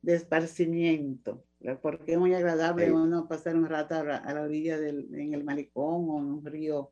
de 0.07 0.15
esparcimiento, 0.15 1.45
porque 1.83 2.13
es 2.13 2.19
muy 2.19 2.33
agradable 2.33 2.93
uno 2.93 3.27
pasar 3.27 3.57
un 3.57 3.69
rato 3.69 3.97
a 3.97 4.05
la, 4.05 4.41
orilla 4.41 4.79
del, 4.79 5.13
en 5.13 5.35
el 5.35 5.43
malecón 5.43 6.07
o 6.09 6.21
en 6.21 6.27
un 6.27 6.47
río 6.47 6.91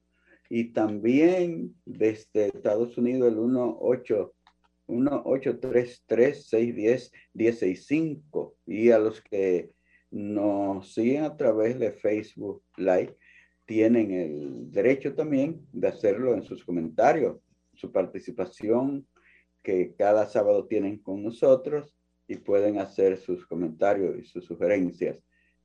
y 0.55 0.65
también 0.65 1.73
desde 1.83 2.45
Estados 2.45 2.95
Unidos 2.99 3.29
el 3.29 3.37
18 3.37 4.35
1833 4.87 6.45
610 6.45 7.11
165 7.35 8.55
y 8.67 8.91
a 8.91 8.99
los 8.99 9.19
que 9.21 9.71
nos 10.11 10.93
siguen 10.93 11.23
a 11.23 11.35
través 11.35 11.79
de 11.79 11.91
Facebook 11.91 12.61
Live, 12.77 13.17
tienen 13.65 14.11
el 14.11 14.71
derecho 14.71 15.15
también 15.15 15.65
de 15.71 15.87
hacerlo 15.87 16.35
en 16.35 16.43
sus 16.43 16.63
comentarios, 16.63 17.39
su 17.73 17.91
participación 17.91 19.07
que 19.63 19.95
cada 19.97 20.27
sábado 20.27 20.67
tienen 20.67 20.99
con 20.99 21.23
nosotros 21.23 21.97
y 22.27 22.35
pueden 22.35 22.77
hacer 22.77 23.17
sus 23.17 23.47
comentarios 23.47 24.19
y 24.19 24.23
sus 24.23 24.45
sugerencias. 24.45 25.17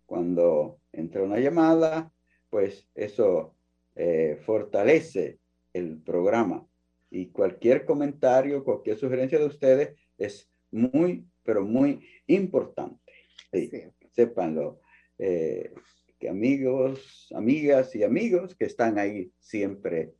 Cuando 0.06 0.80
entra 0.92 1.22
una 1.22 1.38
llamada, 1.38 2.10
pues 2.48 2.88
eso 2.94 3.57
eh, 3.98 4.38
fortalece 4.46 5.38
el 5.74 5.98
programa 5.98 6.66
y 7.10 7.26
cualquier 7.26 7.84
comentario, 7.84 8.64
cualquier 8.64 8.96
sugerencia 8.96 9.38
de 9.38 9.46
ustedes 9.46 9.98
es 10.16 10.50
muy, 10.70 11.26
pero 11.42 11.64
muy 11.64 12.06
importante. 12.26 13.12
Sí 13.52 13.70
sépanlo, 14.18 14.80
eh, 15.16 15.72
que 16.18 16.28
amigos, 16.28 17.28
amigas 17.32 17.94
y 17.94 18.02
amigos 18.02 18.56
que 18.56 18.64
están 18.64 18.98
ahí 18.98 19.32
siempre 19.38 20.12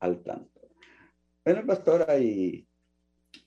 al 0.00 0.22
tanto. 0.22 0.68
Bueno, 1.42 1.64
pastora, 1.64 2.18
y 2.18 2.68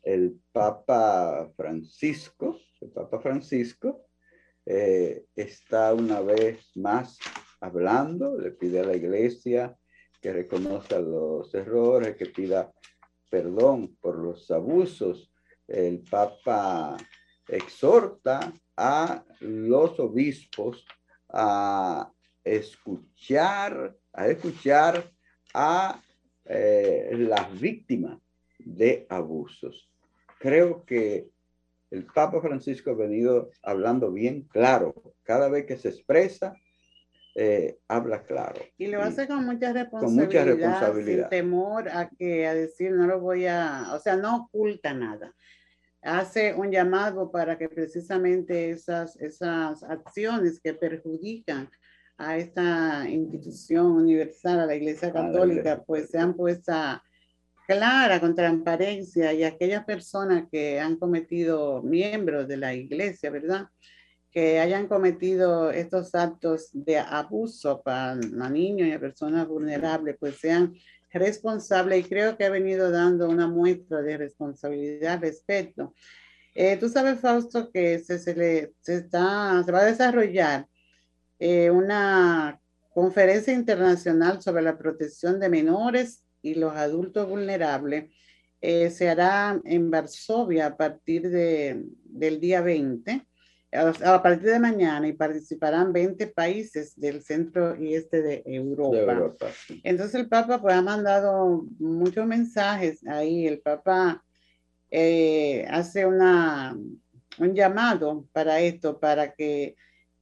el 0.01 0.39
Papa 0.51 1.51
Francisco, 1.55 2.59
el 2.81 2.89
Papa 2.89 3.19
Francisco, 3.19 4.07
eh, 4.65 5.25
está 5.35 5.93
una 5.93 6.21
vez 6.21 6.71
más 6.75 7.19
hablando, 7.61 8.37
le 8.37 8.51
pide 8.51 8.81
a 8.81 8.85
la 8.85 8.95
iglesia 8.95 9.77
que 10.19 10.33
reconozca 10.33 10.99
los 10.99 11.53
errores, 11.53 12.15
que 12.15 12.25
pida 12.25 12.71
perdón 13.29 13.95
por 14.01 14.17
los 14.17 14.51
abusos. 14.51 15.31
El 15.67 16.01
Papa 16.01 16.97
exhorta 17.47 18.53
a 18.75 19.23
los 19.39 19.99
obispos 19.99 20.85
a 21.29 22.11
escuchar, 22.43 23.95
a 24.11 24.27
escuchar 24.27 25.11
a 25.53 26.01
eh, 26.45 27.11
las 27.13 27.59
víctimas 27.59 28.19
de 28.59 29.05
abusos. 29.09 29.89
Creo 30.39 30.83
que 30.85 31.29
el 31.89 32.05
Papa 32.05 32.41
Francisco 32.41 32.91
ha 32.91 32.95
venido 32.95 33.51
hablando 33.61 34.11
bien 34.11 34.43
claro. 34.43 34.93
Cada 35.23 35.49
vez 35.49 35.65
que 35.65 35.77
se 35.77 35.89
expresa, 35.89 36.55
eh, 37.35 37.77
habla 37.87 38.23
claro. 38.23 38.61
Y 38.77 38.87
lo 38.87 39.01
hace 39.01 39.27
con 39.27 39.45
mucha 39.45 39.71
responsabilidad, 39.71 40.01
con 40.01 40.25
mucha 40.25 40.43
responsabilidad. 40.43 41.29
sin 41.29 41.29
temor 41.29 41.89
a 41.89 42.09
que 42.09 42.47
a 42.47 42.53
decir 42.53 42.91
no 42.91 43.07
lo 43.07 43.19
voy 43.19 43.45
a, 43.47 43.89
o 43.93 43.99
sea, 43.99 44.17
no 44.17 44.47
oculta 44.47 44.93
nada. 44.93 45.33
Hace 46.01 46.53
un 46.53 46.71
llamado 46.71 47.31
para 47.31 47.57
que 47.57 47.69
precisamente 47.69 48.71
esas, 48.71 49.15
esas 49.17 49.83
acciones 49.83 50.59
que 50.59 50.73
perjudican 50.73 51.69
a 52.17 52.37
esta 52.37 53.07
institución 53.07 53.87
universal, 53.91 54.59
a 54.59 54.65
la 54.65 54.75
Iglesia 54.75 55.13
Católica, 55.13 55.83
pues 55.85 56.09
sean 56.09 56.35
puestas 56.35 56.99
clara, 57.67 58.19
con 58.19 58.35
transparencia, 58.35 59.33
y 59.33 59.43
aquellas 59.43 59.85
personas 59.85 60.45
que 60.51 60.79
han 60.79 60.97
cometido, 60.97 61.81
miembros 61.81 62.47
de 62.47 62.57
la 62.57 62.73
Iglesia, 62.73 63.29
¿verdad? 63.29 63.67
Que 64.31 64.59
hayan 64.59 64.87
cometido 64.87 65.71
estos 65.71 66.15
actos 66.15 66.69
de 66.71 66.97
abuso 66.97 67.81
para 67.81 68.15
niños 68.15 68.87
y 68.87 68.93
a 68.93 68.99
personas 68.99 69.47
vulnerables, 69.47 70.15
pues 70.19 70.37
sean 70.37 70.73
responsables 71.11 72.05
y 72.05 72.09
creo 72.09 72.37
que 72.37 72.45
ha 72.45 72.49
venido 72.49 72.89
dando 72.91 73.29
una 73.29 73.47
muestra 73.47 74.01
de 74.01 74.17
responsabilidad 74.17 75.15
al 75.15 75.21
respecto. 75.21 75.93
Eh, 76.55 76.77
tú 76.77 76.87
sabes, 76.87 77.19
Fausto, 77.19 77.69
que 77.71 77.99
se, 77.99 78.19
se, 78.19 78.33
le, 78.33 78.73
se, 78.79 78.95
está, 78.95 79.61
se 79.65 79.71
va 79.71 79.79
a 79.79 79.85
desarrollar 79.85 80.67
eh, 81.39 81.69
una 81.69 82.61
conferencia 82.93 83.53
internacional 83.53 84.41
sobre 84.41 84.61
la 84.61 84.77
protección 84.77 85.41
de 85.41 85.49
menores 85.49 86.23
y 86.41 86.55
los 86.55 86.73
adultos 86.73 87.27
vulnerables. 87.27 88.13
Eh, 88.61 88.89
se 88.91 89.09
hará 89.09 89.59
en 89.65 89.91
Varsovia 89.91 90.67
a 90.67 90.77
partir 90.77 91.29
de, 91.29 91.83
del 92.05 92.39
día 92.39 92.61
20 92.61 93.25
a 93.73 94.21
partir 94.21 94.49
de 94.49 94.59
mañana 94.59 95.07
y 95.07 95.13
participarán 95.13 95.93
20 95.93 96.27
países 96.27 96.99
del 96.99 97.23
centro 97.23 97.75
y 97.81 97.95
este 97.95 98.21
de 98.21 98.43
Europa. 98.45 99.33
Entonces 99.83 100.15
el 100.15 100.27
Papa 100.27 100.61
pues 100.61 100.75
ha 100.75 100.81
mandado 100.81 101.65
muchos 101.79 102.25
mensajes 102.27 103.05
ahí. 103.07 103.47
El 103.47 103.59
Papa 103.61 104.23
eh, 104.89 105.65
hace 105.69 106.05
una, 106.05 106.77
un 107.37 107.55
llamado 107.55 108.27
para 108.33 108.59
esto, 108.59 108.99
para 108.99 109.33
que 109.33 109.75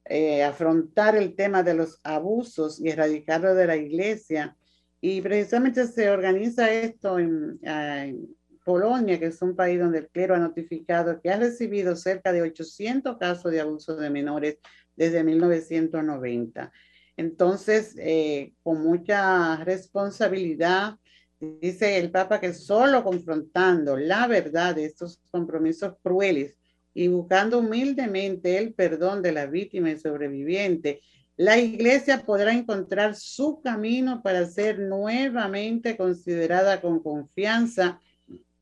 eh, 0.04 0.44
afrontar 0.44 1.16
el 1.16 1.34
tema 1.34 1.64
de 1.64 1.74
los 1.74 1.98
abusos 2.04 2.80
y 2.80 2.88
erradicarlo 2.88 3.54
de 3.56 3.66
la 3.66 3.76
iglesia. 3.76 4.56
Y 5.00 5.20
precisamente 5.22 5.86
se 5.86 6.08
organiza 6.08 6.70
esto 6.70 7.18
en, 7.18 7.58
en 7.62 8.28
Polonia, 8.64 9.18
que 9.18 9.26
es 9.26 9.40
un 9.42 9.56
país 9.56 9.78
donde 9.78 9.98
el 9.98 10.08
clero 10.08 10.34
ha 10.34 10.38
notificado 10.38 11.20
que 11.20 11.30
ha 11.30 11.38
recibido 11.38 11.96
cerca 11.96 12.32
de 12.32 12.42
800 12.42 13.16
casos 13.18 13.50
de 13.50 13.60
abuso 13.60 13.96
de 13.96 14.10
menores 14.10 14.58
desde 14.96 15.24
1990. 15.24 16.72
Entonces, 17.16 17.94
eh, 17.98 18.52
con 18.62 18.82
mucha 18.82 19.56
responsabilidad, 19.64 20.96
dice 21.38 21.98
el 21.98 22.10
Papa 22.10 22.40
que 22.40 22.52
solo 22.52 23.02
confrontando 23.02 23.96
la 23.96 24.26
verdad 24.26 24.74
de 24.74 24.84
estos 24.84 25.20
compromisos 25.30 25.94
crueles 26.02 26.56
y 26.92 27.08
buscando 27.08 27.58
humildemente 27.58 28.58
el 28.58 28.74
perdón 28.74 29.22
de 29.22 29.32
la 29.32 29.46
víctima 29.46 29.90
y 29.90 29.98
sobreviviente, 29.98 31.00
la 31.36 31.56
iglesia 31.56 32.22
podrá 32.26 32.52
encontrar 32.52 33.14
su 33.14 33.62
camino 33.62 34.22
para 34.22 34.44
ser 34.44 34.78
nuevamente 34.78 35.96
considerada 35.96 36.82
con 36.82 37.02
confianza 37.02 37.98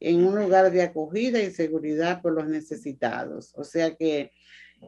en 0.01 0.25
un 0.25 0.39
lugar 0.39 0.71
de 0.71 0.83
acogida 0.83 1.41
y 1.41 1.51
seguridad 1.51 2.23
por 2.23 2.33
los 2.33 2.47
necesitados. 2.47 3.53
O 3.57 3.65
sea 3.65 3.95
que 3.95 4.31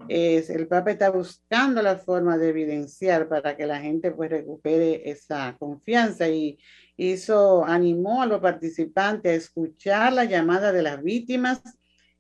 es, 0.08 0.50
el 0.50 0.68
Papa 0.68 0.92
está 0.92 1.10
buscando 1.10 1.82
la 1.82 1.96
forma 1.96 2.38
de 2.38 2.50
evidenciar 2.50 3.28
para 3.28 3.56
que 3.56 3.66
la 3.66 3.80
gente 3.80 4.12
pues 4.12 4.30
recupere 4.30 5.08
esa 5.10 5.56
confianza 5.58 6.28
y 6.28 6.58
hizo, 6.96 7.64
animó 7.64 8.22
a 8.22 8.26
los 8.26 8.40
participantes 8.40 9.32
a 9.32 9.34
escuchar 9.34 10.12
la 10.12 10.24
llamada 10.24 10.72
de 10.72 10.82
las 10.82 11.02
víctimas 11.02 11.60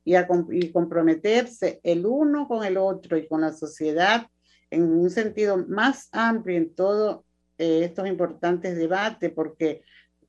y 0.04 0.14
a 0.14 0.26
comprometerse 0.26 1.80
el 1.82 2.06
uno 2.06 2.48
con 2.48 2.64
el 2.64 2.76
otro 2.76 3.16
y 3.16 3.28
con 3.28 3.42
la 3.42 3.52
sociedad 3.52 4.26
en 4.70 4.82
un 4.82 5.10
sentido 5.10 5.64
más 5.68 6.08
amplio 6.12 6.56
en 6.56 6.74
todos 6.74 7.24
eh, 7.58 7.84
estos 7.84 8.08
importantes 8.08 8.76
debates, 8.76 9.30
porque 9.32 9.82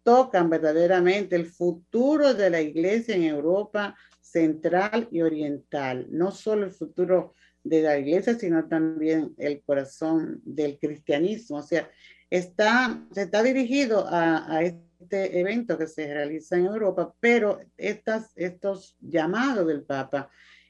tocan 0.03 0.49
verdaderamente 0.49 1.35
el 1.35 1.45
futuro 1.45 2.33
de 2.33 2.49
la 2.49 2.61
iglesia 2.61 3.15
en 3.15 3.23
Europa 3.23 3.95
central 4.19 5.07
y 5.11 5.21
oriental, 5.21 6.07
no 6.09 6.31
solo 6.31 6.65
el 6.65 6.71
futuro 6.71 7.33
de 7.63 7.81
la 7.81 7.97
iglesia, 7.97 8.33
sino 8.35 8.67
también 8.67 9.33
el 9.37 9.61
corazón 9.61 10.41
del 10.43 10.79
cristianismo. 10.79 11.57
O 11.57 11.63
sea, 11.63 11.89
está, 12.29 13.05
se 13.11 13.23
está 13.23 13.43
dirigido 13.43 14.05
a, 14.07 14.63
este 14.63 15.39
evento 15.39 15.77
que 15.77 15.87
se 15.87 16.13
realiza 16.13 16.57
en 16.57 16.65
Europa, 16.67 17.13
pero 17.19 17.59
estas, 17.77 18.31
estos 18.35 18.95
llamados 19.01 19.67
del 19.67 19.83
Papa 19.83 20.29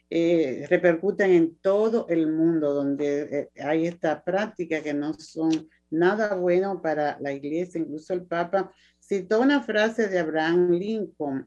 eh, 0.10 0.65
repercuten 0.70 1.32
en 1.32 1.56
todo 1.58 2.06
el 2.10 2.32
mundo 2.32 2.74
donde 2.74 3.50
eh, 3.56 3.62
hay 3.62 3.88
esta 3.88 4.24
práctica 4.24 4.82
que 4.82 4.94
no 4.94 5.13
son 5.13 5.70
nada 5.89 6.36
bueno 6.36 6.82
para 6.82 7.17
la 7.20 7.32
iglesia. 7.32 7.80
Incluso 7.80 8.13
el 8.13 8.24
Papa 8.24 8.72
citó 9.12 9.41
una 9.41 9.62
frase 9.62 10.08
de 10.08 10.19
Abraham 10.19 10.71
Lincoln, 10.71 11.45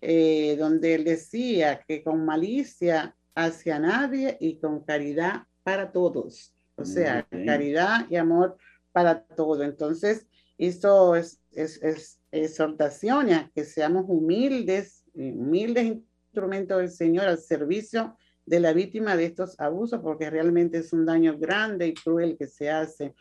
eh, 0.00 0.56
donde 0.58 0.94
él 0.94 1.04
decía 1.04 1.82
que 1.86 2.02
con 2.02 2.24
malicia 2.24 3.14
hacia 3.34 3.78
nadie 3.78 4.38
y 4.40 4.58
con 4.58 4.82
caridad 4.82 5.42
para 5.62 5.92
todos. 5.92 6.54
O 6.74 6.86
sea, 6.86 7.28
caridad 7.44 8.06
y 8.08 8.16
amor 8.16 8.56
para 8.92 9.24
todo. 9.24 9.62
Entonces, 9.62 10.26
hizo 10.56 11.14
es, 11.14 11.38
es, 11.50 11.82
es, 11.82 12.18
exhortaciones 12.30 13.50
que 13.54 13.64
seamos 13.64 14.06
humildes, 14.08 15.04
humildes 15.12 15.84
instrumentos 15.84 16.78
del 16.78 16.90
Señor 16.90 17.26
al 17.26 17.38
servicio 17.38 18.16
de 18.46 18.58
la 18.58 18.72
víctima 18.72 19.16
de 19.16 19.26
estos 19.26 19.60
abusos, 19.60 20.00
porque 20.00 20.30
realmente 20.30 20.78
es 20.78 20.94
un 20.94 21.04
daño 21.04 21.36
grande 21.36 21.88
y 21.88 21.94
cruel 21.94 22.38
que 22.38 22.46
se 22.46 22.70
hace 22.70 23.14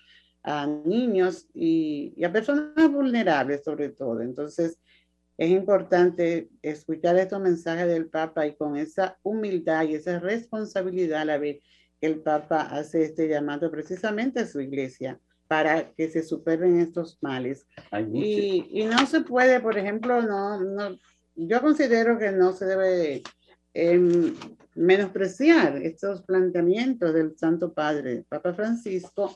a 0.44 0.66
niños 0.66 1.48
y, 1.54 2.14
a 2.24 2.32
personas 2.32 2.92
vulnerables 2.92 3.64
sobre 3.64 3.90
todo. 3.90 4.22
Entonces, 4.22 4.80
es 5.38 5.50
importante 5.50 6.50
escuchar 6.62 7.18
estos 7.18 7.42
mensajes 7.42 7.88
del 7.88 8.08
Papa 8.08 8.46
y 8.46 8.56
con 8.56 8.78
esa 8.78 9.18
humildad 9.24 9.86
y 9.86 9.96
esa 9.96 10.20
responsabilidad 10.20 11.22
a 11.22 11.26
la 11.26 11.38
vez 11.38 11.64
que 12.00 12.08
el 12.08 12.20
Papa 12.20 12.62
hace 12.62 13.04
este 13.04 13.28
llamado 13.28 13.72
precisamente 13.72 14.42
a 14.42 14.48
su 14.48 14.62
iglesia 14.62 15.20
para 15.48 15.92
que 15.94 16.10
se 16.10 16.24
superen 16.24 16.80
estos 16.80 17.18
males. 17.22 17.68
Y, 18.14 18.68
y, 18.72 18.86
no 18.86 19.06
se 19.06 19.22
puede, 19.22 19.60
por 19.60 19.78
ejemplo, 19.78 20.22
no, 20.22 20.62
no, 20.62 20.98
yo 21.36 21.62
considero 21.62 22.18
que 22.18 22.32
no 22.32 22.54
se 22.54 22.66
debe 22.66 23.24
em, 23.74 24.34
menospreciar 24.76 25.78
estos 25.78 26.22
planteamientos 26.24 27.14
del 27.14 27.38
Santo 27.38 27.74
Padre, 27.74 28.26
Papa 28.30 28.54
Francisco, 28.54 29.36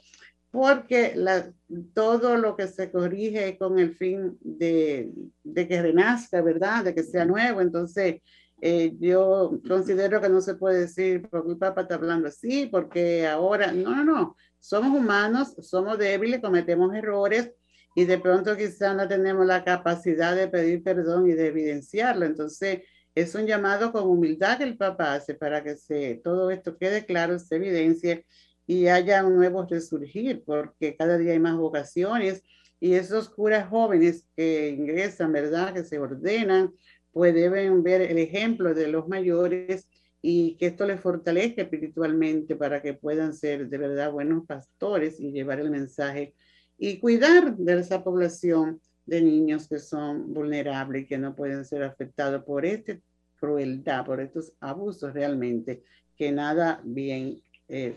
porque 0.55 1.11
la, 1.15 1.51
todo 1.93 2.37
lo 2.37 2.55
que 2.55 2.67
se 2.67 2.89
corrige 2.89 3.57
con 3.57 3.77
el 3.77 3.93
fin 3.95 4.37
de, 4.39 5.11
de, 5.43 5.67
que 5.67 5.81
renazca, 5.81 6.41
¿verdad? 6.41 6.85
De 6.85 6.95
que 6.95 7.03
sea 7.03 7.25
nuevo. 7.25 7.59
Entonces, 7.59 8.21
eh, 8.61 8.93
yo 8.97 9.59
considero 9.67 10.21
que 10.21 10.29
no 10.29 10.39
se 10.39 10.55
puede 10.55 10.79
decir, 10.79 11.27
porque 11.29 11.51
el 11.51 11.57
Papa 11.57 11.81
está 11.81 11.95
hablando 11.95 12.29
así, 12.29 12.67
porque 12.67 13.27
ahora, 13.27 13.73
no, 13.73 13.93
no, 13.93 14.05
no, 14.05 14.37
somos 14.59 14.97
humanos, 14.97 15.55
somos 15.59 15.97
débiles, 15.97 16.39
cometemos 16.39 16.95
errores 16.95 17.51
y 17.93 18.05
de 18.05 18.17
pronto 18.17 18.55
quizás 18.55 18.95
no 18.95 19.07
tenemos 19.09 19.45
la 19.45 19.65
capacidad 19.65 20.35
de 20.35 20.47
pedir 20.47 20.83
perdón 20.83 21.29
y 21.29 21.33
de 21.33 21.47
evidenciarlo. 21.47 22.25
Entonces, 22.25 22.83
es 23.13 23.35
un 23.35 23.45
llamado 23.45 23.91
con 23.91 24.07
humildad 24.07 24.57
que 24.57 24.63
el 24.63 24.77
Papa 24.77 25.15
hace 25.15 25.33
para 25.33 25.61
que 25.61 25.75
se, 25.75 26.21
todo 26.23 26.49
esto 26.49 26.77
quede 26.77 27.05
claro, 27.05 27.39
se 27.39 27.57
evidencie 27.57 28.25
y 28.67 28.88
haya 28.88 29.25
un 29.25 29.36
nuevo 29.36 29.65
resurgir, 29.69 30.43
porque 30.45 30.95
cada 30.95 31.17
día 31.17 31.34
hay 31.34 31.39
más 31.39 31.56
vocaciones 31.58 32.43
y 32.80 32.93
esos 32.93 33.30
curas 33.30 33.69
jóvenes 33.69 34.28
que 34.36 34.69
ingresan, 34.69 35.32
¿verdad? 35.32 35.73
Que 35.73 35.84
se 35.84 35.99
ordenan, 35.99 36.73
pues 37.12 37.34
deben 37.34 37.84
ver 37.84 38.01
el 38.01 38.17
ejemplo 38.17 38.73
de 38.73 38.88
los 38.88 39.08
mayores 39.08 39.88
y 40.21 40.56
que 40.58 40.67
esto 40.67 40.86
les 40.86 40.99
fortalezca 40.99 41.62
espiritualmente 41.62 42.56
para 42.56 42.82
que 42.82 42.93
puedan 42.93 43.34
ser 43.34 43.69
de 43.69 43.78
verdad 43.78 44.12
buenos 44.12 44.45
pastores 44.45 45.19
y 45.19 45.32
llevar 45.32 45.60
el 45.60 45.69
mensaje 45.69 46.34
y 46.78 46.99
cuidar 46.99 47.56
de 47.56 47.80
esa 47.80 48.04
población 48.04 48.82
de 49.06 49.21
niños 49.21 49.67
que 49.67 49.80
son 49.80 50.34
vulnerables 50.34 51.04
y 51.04 51.08
que 51.08 51.17
no 51.17 51.36
pueden 51.36 51.63
ser 51.63 51.84
afectados 51.84 52.43
por 52.43 52.65
esta 52.65 52.97
crueldad, 53.39 54.06
por 54.06 54.19
estos 54.19 54.54
abusos 54.60 55.13
realmente, 55.13 55.84
que 56.17 56.32
nada 56.32 56.82
bien 56.84 57.41
eh, 57.67 57.95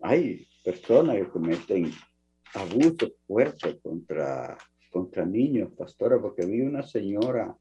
Hay, 0.00 0.46
personas 0.64 1.16
que 1.16 1.28
cometen 1.28 1.90
abusos 2.54 3.12
fuertes 3.26 3.76
contra, 3.82 4.56
contra 4.90 5.26
niños, 5.26 5.72
pastora, 5.76 6.20
porque 6.20 6.46
vi 6.46 6.62
una 6.62 6.82
señora 6.82 7.54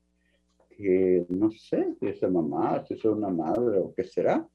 que 0.78 1.26
no 1.30 1.52
sé 1.52 1.96
si 2.00 2.08
es 2.08 2.22
mamá, 2.24 2.84
si 2.88 2.94
es 2.94 3.06
una 3.06 3.30
madre 3.30 3.78
o 3.80 3.94
qué 3.94 4.04
será, 4.04 4.48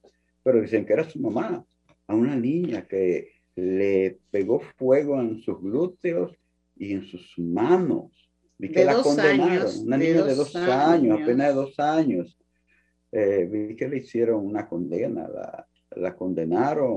pero 0.42 0.60
dicen 0.60 0.86
que 0.86 0.94
era 0.94 1.08
su 1.08 1.20
mamá, 1.20 1.64
a 2.06 2.14
una 2.14 2.34
niña 2.36 2.86
que 2.86 3.32
le 3.54 4.18
pegó 4.30 4.60
fuego 4.60 5.20
en 5.20 5.40
sus 5.40 5.60
glúteos 5.60 6.32
y 6.76 6.94
en 6.94 7.04
sus 7.04 7.34
manos. 7.38 8.12
Vi 8.56 8.70
que 8.70 8.80
De 8.80 8.86
la 8.86 9.02
condenaron, 9.02 9.50
años, 9.50 9.76
una 9.78 9.98
de 9.98 10.04
niña 10.06 10.24
de 10.24 10.34
dos 10.34 10.52
dos 10.52 10.56
años, 10.56 10.78
años. 10.78 11.22
apenas 11.22 11.48
de 11.48 11.54
dos 11.54 11.78
años. 11.78 12.38
Eh, 13.12 13.48
vi 13.50 13.76
que 13.76 13.88
le 13.88 13.98
hicieron 13.98 14.44
una 14.44 14.68
condena, 14.68 15.28
la, 15.28 15.68
la 15.98 16.14
condenaron, 16.16 16.96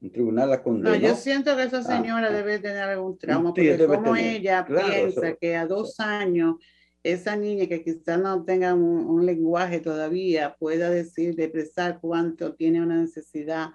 un 0.00 0.10
tribunal 0.12 0.50
la 0.50 0.56
No, 0.58 0.62
condenó. 0.62 0.96
yo 0.96 1.14
siento 1.14 1.56
que 1.56 1.64
esa 1.64 1.78
Ah, 1.78 1.82
señora 1.82 2.28
ah. 2.28 2.32
debe 2.32 2.58
tener 2.58 2.82
algún 2.84 3.18
trauma, 3.18 3.52
Sí, 3.56 3.68
porque 3.68 3.86
como 3.86 4.14
tener. 4.14 4.36
ella 4.36 4.64
Claro, 4.64 4.88
piensa 4.88 5.28
eso- 5.28 5.38
que 5.40 5.56
a 5.56 5.66
dos 5.66 5.98
años 6.00 6.56
esa 7.02 7.34
niña 7.36 7.66
que 7.66 7.82
quizás 7.82 8.20
no 8.20 8.44
tenga 8.44 8.74
un, 8.74 8.82
un 9.08 9.26
lenguaje 9.26 9.80
todavía 9.80 10.54
pueda 10.58 10.88
decir, 10.90 11.34
de 11.34 11.44
expresar 11.44 11.98
cuánto 12.00 12.54
tiene 12.54 12.80
una 12.80 13.00
necesidad 13.00 13.70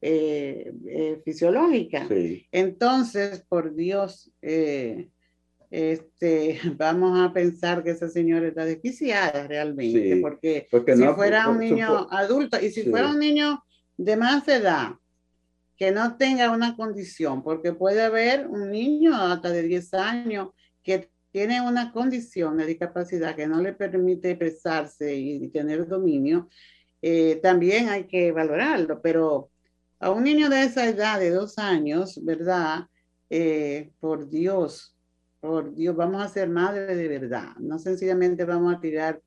eh, 0.00 0.72
eh, 0.86 1.20
fisiológica. 1.24 2.06
Sí, 2.06 2.46
Entonces, 2.52 3.44
por 3.48 3.74
Dios, 3.74 4.30
eh, 4.42 5.08
este, 5.70 6.60
vamos 6.78 7.18
a 7.18 7.32
pensar 7.32 7.82
que 7.82 7.90
esa 7.90 8.08
señora 8.08 8.46
está 8.48 8.64
desquiciada 8.64 9.46
realmente, 9.48 10.14
Sí, 10.14 10.20
porque 10.20 10.68
porque 10.70 10.96
si 10.96 11.02
no, 11.02 11.14
fuera 11.16 11.44
por- 11.46 11.54
un 11.54 11.60
niño 11.60 12.06
adulto 12.10 12.58
y 12.60 12.70
si 12.70 12.82
Sí. 12.84 12.90
fuera 12.90 13.08
un 13.10 13.18
niño 13.18 13.60
de 13.98 14.16
más 14.16 14.48
edad 14.48 14.92
que 15.76 15.92
no 15.92 16.16
tenga 16.16 16.50
una 16.50 16.74
condición, 16.76 17.42
porque 17.42 17.72
puede 17.72 18.02
haber 18.02 18.48
un 18.48 18.70
niño 18.70 19.14
hasta 19.14 19.50
de 19.50 19.62
10 19.62 19.94
años 19.94 20.48
que 20.82 21.10
tiene 21.30 21.60
una 21.60 21.92
condición 21.92 22.56
de 22.56 22.66
discapacidad 22.66 23.36
que 23.36 23.46
no 23.46 23.60
le 23.60 23.74
permite 23.74 24.30
expresarse 24.30 25.14
y 25.14 25.46
tener 25.50 25.86
dominio, 25.86 26.48
eh, 27.00 27.38
también 27.42 27.88
hay 27.88 28.06
que 28.06 28.32
valorarlo, 28.32 29.00
pero 29.00 29.50
a 30.00 30.10
un 30.10 30.24
niño 30.24 30.48
de 30.48 30.64
esa 30.64 30.88
edad, 30.88 31.20
de 31.20 31.30
dos 31.30 31.58
años, 31.58 32.18
¿verdad? 32.24 32.86
Eh, 33.30 33.92
por 34.00 34.28
Dios, 34.28 34.96
por 35.40 35.74
Dios, 35.74 35.94
vamos 35.94 36.22
a 36.24 36.28
ser 36.28 36.48
madres 36.48 36.96
de 36.96 37.08
verdad, 37.08 37.54
no 37.58 37.78
sencillamente 37.78 38.44
vamos 38.44 38.74
a 38.74 38.80
tirar 38.80 39.20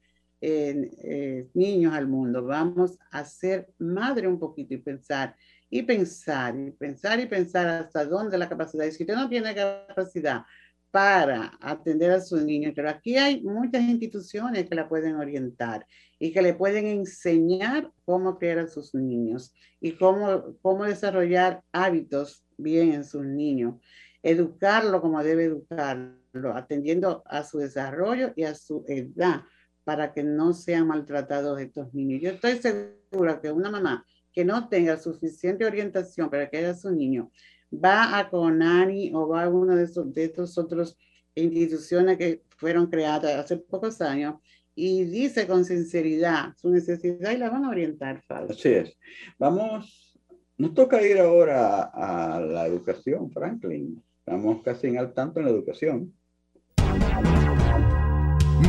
eh, 0.44 1.48
niños 1.54 1.94
al 1.94 2.08
mundo, 2.08 2.44
vamos 2.44 2.98
a 3.12 3.24
ser 3.24 3.68
madre 3.78 4.28
un 4.28 4.40
poquito 4.40 4.74
y 4.74 4.78
pensar, 4.78 5.36
y 5.70 5.84
pensar, 5.84 6.58
y 6.58 6.72
pensar, 6.72 7.20
y 7.20 7.28
pensar 7.28 7.68
hasta 7.68 8.06
dónde 8.06 8.40
la 8.40 8.50
capacidad. 8.50 8.86
Y 8.86 8.92
si 8.92 9.04
usted 9.04 9.16
no 9.16 9.30
tiene 9.30 9.54
capacidad 9.54 10.42
para 10.90 11.58
atender 11.62 12.12
a 12.12 12.20
sus 12.20 12.44
niños, 12.44 12.74
pero 12.76 12.90
aquí 12.90 13.18
hay 13.18 13.42
muchas 13.44 13.84
instituciones 13.84 14.68
que 14.68 14.76
la 14.76 14.90
pueden 14.90 15.16
orientar 15.16 15.86
y 16.18 16.34
que 16.34 16.42
le 16.42 16.56
pueden 16.56 16.88
enseñar 16.88 17.92
cómo 18.04 18.40
criar 18.40 18.60
a 18.60 18.68
sus 18.68 18.96
niños 18.96 19.54
y 19.80 19.92
cómo, 19.92 20.58
cómo 20.62 20.86
desarrollar 20.86 21.62
hábitos 21.72 22.44
bien 22.58 22.94
en 22.94 23.06
sus 23.06 23.24
niños, 23.24 23.76
educarlo 24.24 25.02
como 25.02 25.24
debe 25.24 25.46
educarlo, 25.46 26.56
atendiendo 26.56 27.24
a 27.26 27.44
su 27.44 27.60
desarrollo 27.60 28.34
y 28.36 28.44
a 28.44 28.56
su 28.56 28.84
edad 28.88 29.44
para 29.92 30.14
que 30.14 30.24
no 30.24 30.54
sean 30.54 30.88
maltratados 30.88 31.60
estos 31.60 31.94
niños. 31.94 32.22
Yo 32.22 32.30
estoy 32.30 32.54
segura 32.60 33.42
que 33.42 33.52
una 33.52 33.70
mamá 33.70 34.06
que 34.32 34.46
no 34.46 34.70
tenga 34.70 34.96
suficiente 34.98 35.66
orientación 35.66 36.30
para 36.30 36.50
que 36.50 36.60
haya 36.60 36.74
su 36.74 36.92
niño 36.92 37.30
va 37.74 38.18
a 38.18 38.30
Conani 38.30 39.12
o 39.14 39.28
va 39.28 39.44
a 39.44 39.50
uno 39.50 39.76
de 39.76 39.84
esos 39.84 40.14
de 40.14 40.24
estos 40.24 40.58
otros 40.58 40.98
instituciones 41.36 42.18
que 42.18 42.42
fueron 42.56 42.88
creadas 42.88 43.36
hace 43.36 43.58
pocos 43.58 44.00
años 44.00 44.36
y 44.74 45.04
dice 45.04 45.46
con 45.46 45.66
sinceridad 45.66 46.54
su 46.56 46.70
necesidad 46.70 47.32
y 47.32 47.38
la 47.38 47.50
van 47.50 47.66
a 47.66 47.70
orientar, 47.70 48.22
Fausto. 48.22 48.54
así 48.54 48.70
es. 48.70 48.98
Vamos, 49.38 50.18
nos 50.58 50.74
toca 50.74 51.06
ir 51.06 51.20
ahora 51.20 51.92
a, 51.94 52.38
a 52.38 52.40
la 52.40 52.66
educación, 52.66 53.30
Franklin. 53.30 54.02
Estamos 54.20 54.64
casi 54.64 54.88
en 54.88 55.00
al 55.00 55.14
tanto 55.14 55.42
en 55.42 55.48
la 55.48 55.52
educación. 55.52 56.14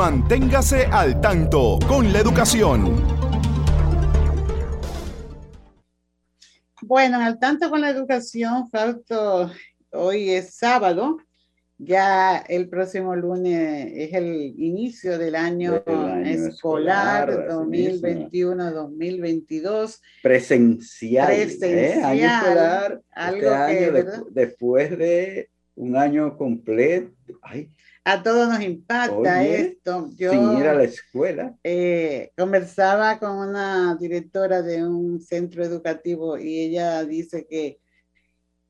Manténgase 0.03 0.87
al 0.87 1.21
tanto 1.21 1.79
con 1.87 2.13
la 2.13 2.19
educación. 2.19 3.07
Bueno, 6.81 7.21
al 7.21 7.39
tanto 7.39 7.71
con 7.71 7.83
la 7.83 7.91
educación, 7.91 8.69
Fausto, 8.69 9.53
hoy 9.93 10.31
es 10.31 10.57
sábado, 10.57 11.19
ya 11.79 12.39
el 12.39 12.69
próximo 12.69 13.15
lunes 13.15 13.93
es 13.95 14.13
el 14.15 14.53
inicio 14.59 15.19
del 15.19 15.37
año, 15.37 15.85
Del 15.87 15.97
año 15.97 16.49
escolar, 16.49 17.31
escolar, 17.31 17.61
así 17.61 17.71
mismo. 17.71 18.09
2021-2022. 18.09 20.01
Presencial. 20.21 21.31
¿eh? 21.31 21.43
Año 21.43 21.47
Presencial, 21.47 22.19
escolar, 22.19 23.03
algo 23.13 23.55
este 23.55 23.79
que, 23.79 24.01
año, 24.01 24.27
después 24.33 24.99
de 24.99 25.49
un 25.77 25.97
año 25.97 26.37
completo, 26.37 27.13
ay, 27.43 27.71
A 28.05 28.23
todos 28.23 28.49
nos 28.49 28.61
impacta 28.63 29.15
Oye, 29.41 29.61
esto. 29.61 30.11
Yo 30.17 30.31
sin 30.33 30.59
ir 30.59 30.67
a 30.67 30.75
la 30.75 30.83
escuela. 30.85 31.57
eh, 31.63 32.33
conversaba 32.37 33.19
con 33.21 33.31
una 33.39 33.97
directora 34.01 34.61
de 34.63 34.85
un 34.85 35.21
centro 35.21 35.65
educativo 35.65 36.37
y 36.37 36.61
ella 36.61 37.05
dice 37.05 37.47
que 37.49 37.79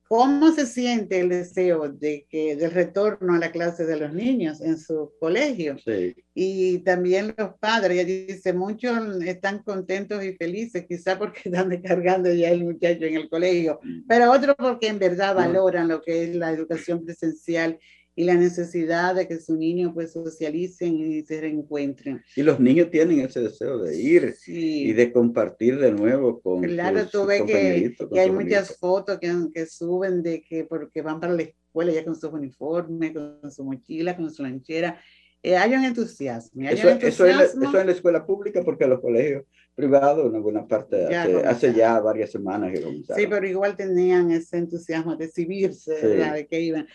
cómo 0.06 0.52
se 0.52 0.66
siente 0.66 1.20
el 1.20 1.30
deseo 1.30 1.88
de 1.88 2.26
que 2.28 2.54
del 2.56 2.70
retorno 2.72 3.32
a 3.34 3.38
la 3.38 3.50
clase 3.50 3.86
de 3.86 3.96
los 3.96 4.12
niños 4.12 4.60
en 4.60 4.76
su 4.76 5.12
colegio 5.18 5.78
Sí, 5.82 6.14
y 6.34 6.78
también 6.80 7.34
los 7.38 7.54
padres. 7.58 7.98
Ella 8.00 8.26
dice 8.26 8.52
muchos 8.52 9.22
están 9.24 9.62
contentos 9.62 10.22
y 10.22 10.34
felices, 10.34 10.84
quizá 10.86 11.18
porque 11.18 11.40
están 11.46 11.70
descargando 11.70 12.30
ya 12.30 12.50
el 12.50 12.64
muchacho 12.64 13.06
en 13.06 13.14
el 13.16 13.30
colegio, 13.30 13.80
pero 14.06 14.30
otros 14.30 14.54
porque 14.58 14.88
en 14.88 14.98
verdad 14.98 15.32
Mm. 15.34 15.38
valoran 15.38 15.88
lo 15.88 16.02
que 16.02 16.24
es 16.24 16.36
la 16.36 16.50
educación 16.50 17.02
presencial 17.02 17.78
y 18.14 18.24
la 18.24 18.34
necesidad 18.34 19.14
de 19.14 19.26
que 19.26 19.40
su 19.40 19.56
niño 19.56 19.92
pues 19.94 20.12
socialicen 20.12 20.96
y 20.98 21.22
se 21.22 21.40
reencuentren. 21.40 22.22
Y 22.36 22.42
los 22.42 22.60
niños 22.60 22.90
tienen 22.90 23.20
ese 23.20 23.40
deseo 23.40 23.78
de 23.78 23.96
ir 24.00 24.34
Sí. 24.38 24.88
y 24.88 24.92
de 24.92 25.12
compartir 25.12 25.78
de 25.78 25.92
nuevo 25.92 26.40
con 26.40 26.62
Claro, 26.62 27.00
sus 27.02 27.10
tú 27.10 27.24
ves 27.26 27.42
que, 27.42 27.94
que 28.12 28.20
hay 28.20 28.28
sus 28.28 28.34
muchas 28.36 28.76
fotos 28.78 29.18
que, 29.18 29.32
que 29.54 29.66
suben 29.66 30.22
de 30.22 30.42
que 30.42 30.64
porque 30.64 31.00
van 31.00 31.20
para 31.20 31.32
la 31.32 31.42
escuela 31.42 31.92
ya 31.92 32.04
con 32.04 32.14
sus 32.14 32.30
uniformes, 32.32 33.12
con 33.12 33.50
su 33.50 33.64
mochila, 33.64 34.16
con 34.16 34.30
su 34.30 34.42
lanchera. 34.42 35.00
Eh, 35.44 35.56
hay 35.56 35.74
un 35.74 35.82
entusiasmo. 35.84 36.68
hay 36.68 36.74
Eso, 36.74 36.88
un 36.92 36.98
eso, 37.02 37.26
en 37.26 37.36
la, 37.38 37.42
entusiasmo. 37.44 37.68
eso 37.70 37.80
en 37.80 37.86
la 37.86 37.92
escuela 37.92 38.24
pública, 38.26 38.62
porque 38.62 38.86
los 38.86 39.00
colegios 39.00 39.44
privados, 39.74 40.28
una 40.28 40.38
buena 40.38 40.66
parte, 40.68 41.06
Ya 41.10 41.22
hace, 41.22 41.36
hace 41.46 41.74
ya 41.74 41.98
varias 41.98 42.30
semanas 42.30 42.72
que 42.72 42.80
comenzaron. 42.82 43.20
Sí, 43.20 43.26
pero 43.28 43.48
igual 43.48 43.74
tenían 43.76 44.30
ese 44.30 44.58
entusiasmo 44.58 45.16
de 45.16 45.24
exhibirse, 45.24 45.96
Sí. 45.98 46.06
De 46.06 46.46
que 46.46 46.60
iban. 46.60 46.86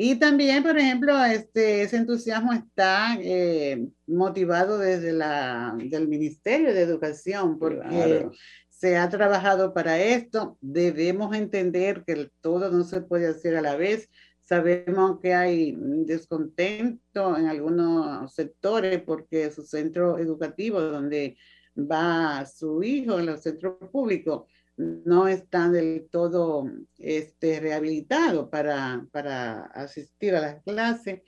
Y 0.00 0.14
también, 0.14 0.62
por 0.62 0.78
ejemplo, 0.78 1.24
este, 1.24 1.82
ese 1.82 1.96
entusiasmo 1.96 2.52
está 2.52 3.16
eh, 3.20 3.88
motivado 4.06 4.78
desde 4.78 5.12
la, 5.12 5.76
del 5.76 6.06
Ministerio 6.06 6.72
de 6.72 6.82
Educación, 6.82 7.58
porque 7.58 7.80
Claro. 7.80 8.30
se 8.68 8.96
ha 8.96 9.08
trabajado 9.08 9.74
para 9.74 9.98
esto. 10.00 10.56
Debemos 10.60 11.34
entender 11.34 12.04
que 12.06 12.30
todo 12.40 12.70
no 12.70 12.84
se 12.84 13.00
puede 13.00 13.26
hacer 13.26 13.56
a 13.56 13.60
la 13.60 13.74
vez. 13.74 14.08
Sabemos 14.40 15.18
que 15.20 15.34
hay 15.34 15.76
descontento 16.06 17.36
en 17.36 17.46
algunos 17.46 18.32
sectores 18.32 19.02
porque 19.02 19.50
su 19.50 19.64
centro 19.64 20.16
educativo 20.18 20.80
donde 20.80 21.36
va 21.76 22.46
su 22.46 22.84
hijo 22.84 23.18
en 23.18 23.26
los 23.26 23.42
centros 23.42 23.76
públicos 23.90 24.44
no 24.78 25.28
están 25.28 25.72
del 25.72 26.08
todo 26.10 26.70
este, 26.98 27.60
rehabilitados 27.60 28.48
para, 28.48 29.06
para 29.12 29.64
asistir 29.66 30.34
a 30.34 30.40
las 30.40 30.62
clases. 30.62 31.22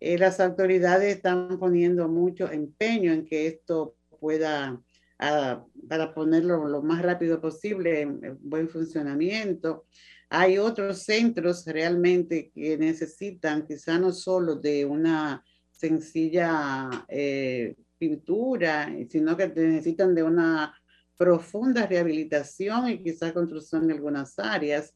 Eh, 0.00 0.18
las 0.18 0.40
autoridades 0.40 1.16
están 1.16 1.58
poniendo 1.58 2.08
mucho 2.08 2.50
empeño 2.50 3.12
en 3.12 3.24
que 3.24 3.46
esto 3.46 3.96
pueda, 4.20 4.80
ah, 5.18 5.64
para 5.88 6.14
ponerlo 6.14 6.66
lo 6.66 6.82
más 6.82 7.02
rápido 7.02 7.40
posible 7.40 8.00
en, 8.00 8.24
en 8.24 8.38
buen 8.40 8.68
funcionamiento. 8.68 9.84
Hay 10.30 10.58
otros 10.58 11.02
centros 11.02 11.64
realmente 11.66 12.50
que 12.54 12.76
necesitan 12.76 13.66
quizá 13.66 13.98
no 13.98 14.12
solo 14.12 14.56
de 14.56 14.84
una 14.84 15.44
sencilla 15.70 16.90
eh, 17.08 17.76
pintura, 17.98 18.92
sino 19.08 19.36
que 19.36 19.48
necesitan 19.48 20.14
de 20.14 20.22
una 20.22 20.74
profunda 21.18 21.86
rehabilitación 21.86 22.88
y 22.88 23.02
quizá 23.02 23.34
construcción 23.34 23.86
de 23.86 23.94
algunas 23.94 24.38
áreas. 24.38 24.94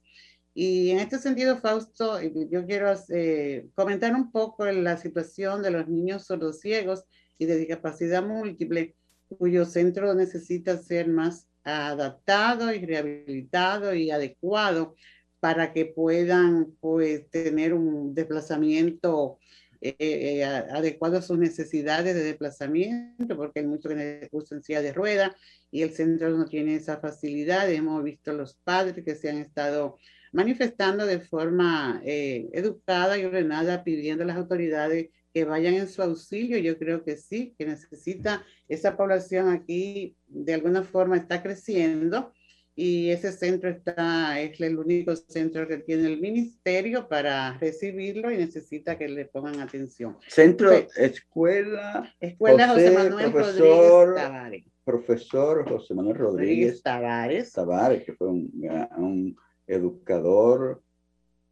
Y 0.54 0.90
en 0.90 1.00
este 1.00 1.18
sentido, 1.18 1.58
Fausto, 1.58 2.20
yo 2.22 2.64
quiero 2.66 2.94
eh, 3.08 3.68
comentar 3.74 4.14
un 4.14 4.30
poco 4.30 4.64
la 4.66 4.96
situación 4.96 5.62
de 5.62 5.70
los 5.70 5.88
niños 5.88 6.24
sordociegos 6.24 7.04
y 7.38 7.46
de 7.46 7.56
discapacidad 7.56 8.22
múltiple, 8.22 8.94
cuyo 9.38 9.64
centro 9.64 10.14
necesita 10.14 10.78
ser 10.78 11.08
más 11.08 11.48
adaptado 11.64 12.72
y 12.72 12.84
rehabilitado 12.84 13.94
y 13.94 14.10
adecuado 14.10 14.94
para 15.40 15.72
que 15.72 15.86
puedan 15.86 16.76
pues, 16.80 17.28
tener 17.30 17.74
un 17.74 18.14
desplazamiento 18.14 19.38
eh, 19.80 19.96
eh, 19.98 20.44
adecuado 20.44 21.18
a 21.18 21.22
sus 21.22 21.38
necesidades 21.38 22.14
de 22.14 22.22
desplazamiento, 22.22 23.36
porque 23.36 23.60
hay 23.60 23.66
muchos 23.66 23.92
que 23.92 24.28
usan 24.30 24.62
silla 24.62 24.82
de 24.82 24.92
rueda 24.92 25.34
y 25.72 25.82
el 25.82 25.90
centro 25.90 26.30
no 26.30 26.44
tiene 26.44 26.76
esa 26.76 26.98
facilidad. 26.98 27.68
Hemos 27.72 28.04
visto 28.04 28.32
los 28.32 28.54
padres 28.54 29.02
que 29.04 29.16
se 29.16 29.30
han 29.30 29.38
estado 29.38 29.98
manifestando 30.30 31.06
de 31.06 31.18
forma 31.18 32.00
eh, 32.04 32.48
educada 32.52 33.18
y 33.18 33.24
ordenada, 33.24 33.82
pidiendo 33.82 34.22
a 34.22 34.26
las 34.26 34.36
autoridades 34.36 35.08
que 35.32 35.44
vayan 35.44 35.74
en 35.74 35.88
su 35.88 36.02
auxilio. 36.02 36.58
Yo 36.58 36.78
creo 36.78 37.02
que 37.02 37.16
sí, 37.16 37.54
que 37.58 37.64
necesita 37.64 38.44
esa 38.68 38.96
población 38.98 39.48
aquí, 39.48 40.14
de 40.28 40.54
alguna 40.54 40.82
forma 40.82 41.16
está 41.16 41.42
creciendo 41.42 42.32
y 42.74 43.10
ese 43.10 43.32
centro 43.32 43.70
está, 43.70 44.40
es 44.40 44.60
el 44.60 44.78
único 44.78 45.14
centro 45.16 45.66
que 45.68 45.78
tiene 45.78 46.06
el 46.06 46.20
ministerio 46.20 47.08
para 47.08 47.58
recibirlo 47.58 48.30
y 48.30 48.36
necesita 48.36 48.96
que 48.96 49.08
le 49.08 49.24
pongan 49.24 49.60
atención. 49.60 50.18
Centro, 50.28 50.70
escuela, 50.96 52.14
escuela 52.20 52.68
José, 52.68 52.90
Manuel 52.90 53.32
profesor, 53.32 54.08
Rodríguez 54.08 54.22
Tavares. 54.22 54.71
Profesor 54.84 55.68
José 55.68 55.94
Manuel 55.94 56.16
Rodríguez, 56.16 56.82
Tavares. 56.82 57.52
Tavares, 57.52 58.04
que 58.04 58.12
fue 58.14 58.28
un 58.28 59.36
educador 59.66 60.82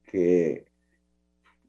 que 0.05 0.67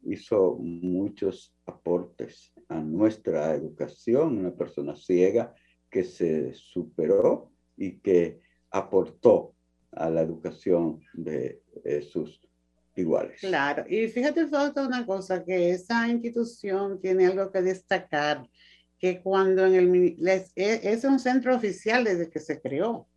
hizo 0.03 0.55
muchos 0.57 1.53
aportes 1.65 2.51
a 2.69 2.79
nuestra 2.79 3.53
educación, 3.53 4.39
una 4.39 4.51
persona 4.51 4.95
ciega 4.95 5.53
que 5.89 6.03
se 6.03 6.53
superó 6.53 7.51
y 7.77 7.99
que 7.99 8.39
aportó 8.71 9.53
a 9.91 10.09
la 10.09 10.21
educación 10.21 11.01
de, 11.13 11.61
sus 12.11 12.41
iguales. 12.95 13.39
Claro, 13.41 13.83
y 13.87 14.07
fíjate 14.07 14.47
falta 14.47 14.85
una 14.85 15.05
cosa, 15.05 15.43
que 15.43 15.71
esa 15.71 16.07
institución 16.07 16.99
tiene 16.99 17.27
algo 17.27 17.51
que 17.51 17.61
destacar, 17.61 18.47
que 19.01 19.19
cuando 19.21 19.65
en 19.65 19.73
el 19.73 20.15
es, 20.27 20.51
es 20.55 21.03
un 21.03 21.19
centro 21.19 21.55
oficial 21.55 22.03
desde 22.03 22.29
que 22.29 22.39
se 22.39 22.61
creó, 22.61 23.09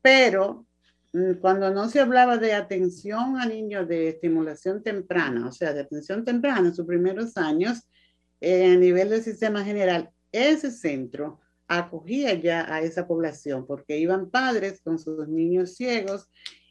pero 0.00 0.66
mm, 1.12 1.34
cuando 1.34 1.70
no 1.70 1.88
se 1.90 2.00
hablaba 2.00 2.38
de 2.38 2.54
atención 2.54 3.38
a 3.38 3.44
niños 3.44 3.86
de 3.86 4.08
estimulación 4.08 4.82
temprana, 4.82 5.46
o 5.46 5.52
sea, 5.52 5.74
de 5.74 5.80
atención 5.80 6.24
temprana 6.24 6.68
en 6.68 6.74
sus 6.74 6.86
primeros 6.86 7.36
años, 7.36 7.82
eh, 8.40 8.72
a 8.72 8.76
nivel 8.76 9.10
del 9.10 9.22
sistema 9.22 9.62
general, 9.62 10.10
ese 10.32 10.70
centro 10.70 11.40
acogía 11.68 12.34
ya 12.34 12.74
a 12.74 12.80
esa 12.80 13.06
población 13.06 13.66
porque 13.66 13.98
iban 13.98 14.30
padres 14.30 14.80
con 14.80 14.98
sus 14.98 15.28
niños 15.28 15.76
ciegos 15.76 16.28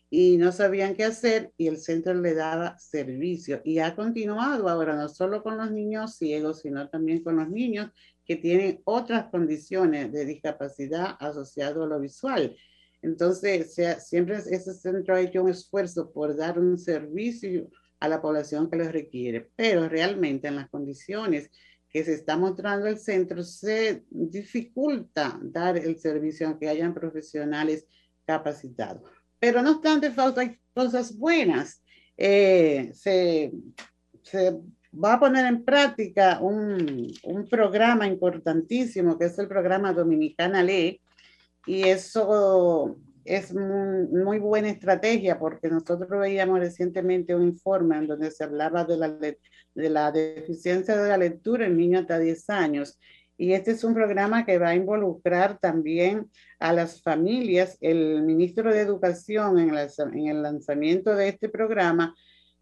y 0.09 0.35
no 0.35 0.51
sabían 0.51 0.93
qué 0.93 1.05
hacer 1.05 1.53
y 1.55 1.67
el 1.67 1.77
centro 1.77 2.13
le 2.13 2.33
daba 2.33 2.77
servicio. 2.77 3.61
Y 3.63 3.79
ha 3.79 3.95
continuado 3.95 4.67
ahora 4.67 4.95
no 4.95 5.07
solo 5.07 5.41
con 5.41 5.57
los 5.57 5.71
niños 5.71 6.15
ciegos, 6.17 6.59
sino 6.59 6.89
también 6.89 7.23
con 7.23 7.37
los 7.37 7.49
niños 7.49 7.89
que 8.31 8.37
tienen 8.37 8.81
otras 8.85 9.25
condiciones 9.25 10.09
de 10.13 10.23
discapacidad 10.23 11.17
asociado 11.19 11.83
a 11.83 11.87
lo 11.87 11.99
visual. 11.99 12.55
Entonces, 13.01 13.75
siempre 14.07 14.37
ese 14.37 14.73
centro 14.73 15.15
ha 15.15 15.19
hecho 15.19 15.43
un 15.43 15.49
esfuerzo 15.49 16.13
por 16.13 16.33
dar 16.37 16.57
un 16.57 16.77
servicio 16.77 17.69
a 17.99 18.07
la 18.07 18.21
población 18.21 18.69
que 18.69 18.77
lo 18.77 18.89
requiere, 18.89 19.49
pero 19.53 19.89
realmente 19.89 20.47
en 20.47 20.55
las 20.55 20.69
condiciones 20.69 21.51
que 21.89 22.05
se 22.05 22.13
está 22.13 22.37
mostrando 22.37 22.87
el 22.87 22.99
centro, 22.99 23.43
se 23.43 24.05
dificulta 24.09 25.37
dar 25.43 25.77
el 25.77 25.99
servicio 25.99 26.47
aunque 26.47 26.69
hayan 26.69 26.93
profesionales 26.93 27.85
capacitados. 28.25 29.03
Pero 29.39 29.61
no 29.61 29.71
obstante, 29.71 30.09
falta 30.09 30.39
hay 30.39 30.57
cosas 30.73 31.17
buenas. 31.17 31.83
Eh, 32.15 32.91
se, 32.93 33.51
se, 34.23 34.57
va 34.93 35.13
a 35.13 35.19
poner 35.19 35.45
en 35.45 35.63
práctica 35.63 36.39
un, 36.41 37.11
un, 37.23 37.47
programa 37.47 38.07
importantísimo 38.07 39.17
que 39.17 39.25
es 39.25 39.39
el 39.39 39.47
programa 39.47 39.93
Dominicana 39.93 40.63
Ley 40.63 41.01
y 41.65 41.83
eso 41.87 42.97
es 43.23 43.53
muy, 43.53 44.39
buena 44.39 44.69
estrategia 44.69 45.37
porque 45.37 45.69
nosotros 45.69 46.09
veíamos 46.09 46.59
recientemente 46.59 47.35
un 47.35 47.43
informe 47.43 47.97
en 47.97 48.07
donde 48.07 48.31
se 48.31 48.43
hablaba 48.43 48.83
de 48.83 48.97
la, 48.97 49.09
de 49.09 49.89
la 49.89 50.11
deficiencia 50.11 50.97
de 50.97 51.09
la 51.09 51.17
lectura 51.17 51.65
en 51.67 51.77
niños 51.77 52.01
hasta 52.01 52.19
10 52.19 52.49
años. 52.49 52.99
Y 53.37 53.53
este 53.53 53.71
es 53.71 53.83
un 53.83 53.93
programa 53.93 54.45
que 54.45 54.59
va 54.59 54.69
a 54.69 54.75
involucrar 54.75 55.57
también 55.59 56.29
a 56.59 56.73
las 56.73 57.01
familias. 57.01 57.77
El 57.81 58.21
ministro 58.23 58.71
de 58.71 58.81
Educación 58.81 59.57
en, 59.59 59.75
en 59.75 60.27
el 60.27 60.43
lanzamiento 60.43 61.15
de 61.15 61.29
este 61.29 61.49
programa 61.49 62.15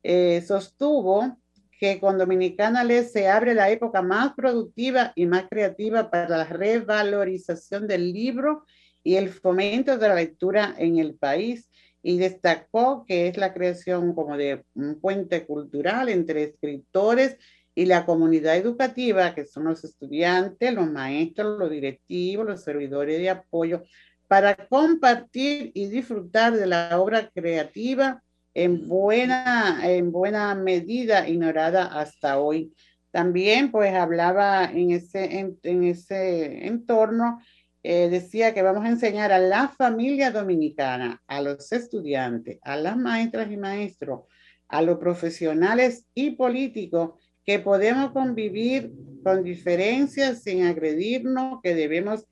eh, 0.04 0.42
sostuvo 0.46 1.38
que 1.80 2.00
con 2.02 2.18
Dominicana 2.18 2.84
Le 2.84 3.06
se 3.06 3.30
abre 3.30 3.54
la 3.54 3.70
época 3.70 4.02
más 4.02 4.34
productiva 4.34 5.14
y 5.16 5.26
más 5.26 5.46
creativa 5.50 6.12
para 6.12 6.28
la 6.28 6.44
revalorización 6.44 7.88
del 7.88 8.12
libro 8.12 8.66
y 9.02 9.16
el 9.16 9.30
fomento 9.30 9.98
de 9.98 10.10
la 10.10 10.16
lectura 10.16 10.76
en 10.78 10.98
el 11.00 11.16
país. 11.16 11.70
Y 12.04 12.18
destacó 12.18 13.06
que 13.08 13.28
es 13.28 13.38
la 13.38 13.54
creación 13.54 14.14
como 14.14 14.36
de 14.36 14.64
un 14.74 15.00
puente 15.00 15.46
cultural 15.46 16.10
entre 16.10 16.44
escritores 16.44 17.38
y 17.74 17.86
la 17.86 18.06
comunidad 18.06 18.58
educativa, 18.58 19.34
que 19.34 19.46
son 19.46 19.64
los 19.66 19.84
estudiantes, 19.86 20.74
los 20.74 20.92
maestros, 20.92 21.58
los 21.58 21.70
directivos, 21.70 22.46
los 22.46 22.62
servidores 22.62 23.20
de 23.20 23.30
apoyo, 23.30 23.84
para 24.28 24.56
compartir 24.68 25.72
y 25.74 25.88
disfrutar 25.88 26.56
de 26.56 26.68
la 26.68 27.00
obra 27.00 27.30
creativa 27.34 28.22
en 28.54 28.88
buena, 28.88 29.80
en 29.84 30.12
buena 30.12 30.56
medida 30.56 31.28
ignorada 31.28 31.86
hasta 31.86 32.40
hoy. 32.40 32.74
También 33.12 33.72
pues 33.72 33.94
hablaba 33.94 34.66
en 34.66 34.92
ese, 34.92 35.58
en 35.64 35.84
ese 35.84 36.68
entorno 36.68 37.40
eh, 37.82 38.10
decía 38.10 38.54
que 38.54 38.62
vamos 38.62 38.84
a 38.84 38.90
enseñar 38.90 39.32
a 39.32 39.40
la 39.40 39.70
familia 39.70 40.32
dominicana, 40.32 41.22
a 41.28 41.42
los 41.42 41.72
estudiantes, 41.72 42.60
a 42.62 42.76
las 42.76 42.98
maestras 42.98 43.50
y 43.52 43.58
maestros, 43.58 44.24
a 44.68 44.82
los 44.82 44.98
profesionales 44.98 46.06
y 46.14 46.32
políticos 46.32 47.12
que 47.46 47.60
podemos 47.60 48.12
convivir 48.12 48.92
con 49.24 49.44
diferencias 49.44 50.44
sin 50.44 50.66
agredirnos, 50.66 51.62
que 51.64 51.74
debemos 51.74 52.26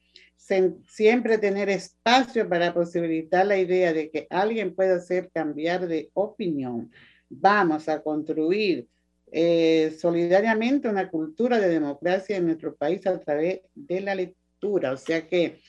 siempre 0.88 1.38
tener 1.38 1.69
espacio 1.69 2.47
para 2.47 2.73
posibilitar 2.73 3.45
la 3.45 3.57
idea 3.57 3.93
de 3.93 4.10
que 4.10 4.27
alguien 4.29 4.73
pueda 4.75 4.95
hacer 4.95 5.29
cambiar 5.33 5.88
de 5.88 6.10
opinión. 6.13 6.91
Vamos 7.29 7.89
a 7.89 8.01
construir 8.01 8.88
eh, 9.31 9.95
solidariamente 9.99 10.88
una 10.88 11.10
cultura 11.10 11.60
de 11.60 11.69
democracia 11.69 12.38
en 12.38 12.45
nuestro 12.45 12.75
país 12.75 13.05
a 13.05 13.19
través 13.19 13.60
de 13.75 13.99
la 13.99 14.15
lectura 14.15 14.47
o 14.93 14.97
sea 14.97 15.27
que 15.27 15.60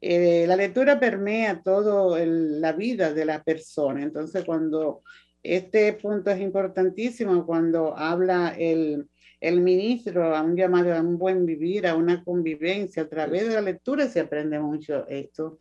eh, 0.00 0.44
la 0.46 0.56
lectura 0.56 1.00
permea 1.00 1.62
toda 1.62 2.24
la 2.24 2.72
vida 2.72 3.12
de 3.12 3.24
la 3.24 3.42
persona. 3.42 4.02
Entonces, 4.02 4.44
cuando 4.44 5.02
este 5.42 5.94
punto 5.94 6.30
es 6.30 6.40
importantísimo, 6.40 7.46
cuando 7.46 7.96
habla 7.96 8.54
el, 8.58 9.08
el 9.40 9.60
ministro 9.60 10.34
a 10.34 10.42
un 10.42 10.56
llamado 10.56 10.94
a 10.94 11.00
un 11.00 11.18
buen 11.18 11.44
vivir, 11.44 11.86
a 11.86 11.94
una 11.94 12.24
convivencia, 12.24 13.02
a 13.02 13.08
través 13.08 13.48
de 13.48 13.54
la 13.54 13.60
lectura 13.60 14.08
se 14.08 14.20
aprende 14.20 14.58
mucho 14.58 15.06
esto. 15.08 15.58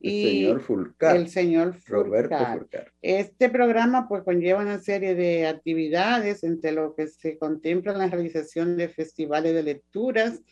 El 0.00 0.22
señor 0.22 0.60
Fulcar. 0.60 1.16
El 1.16 1.28
señor 1.28 1.76
Roberto 1.86 2.36
Fulcar. 2.36 2.92
Este 3.02 3.50
programa 3.50 4.08
pues 4.08 4.22
conlleva 4.22 4.62
una 4.62 4.78
serie 4.78 5.14
de 5.14 5.46
actividades 5.46 6.44
entre 6.44 6.72
lo 6.72 6.94
que 6.94 7.08
se 7.08 7.38
contempla 7.38 7.92
en 7.92 7.98
la 7.98 8.06
realización 8.06 8.76
de 8.76 8.88
festivales 8.88 9.52
de 9.54 9.62
lecturas, 9.62 10.42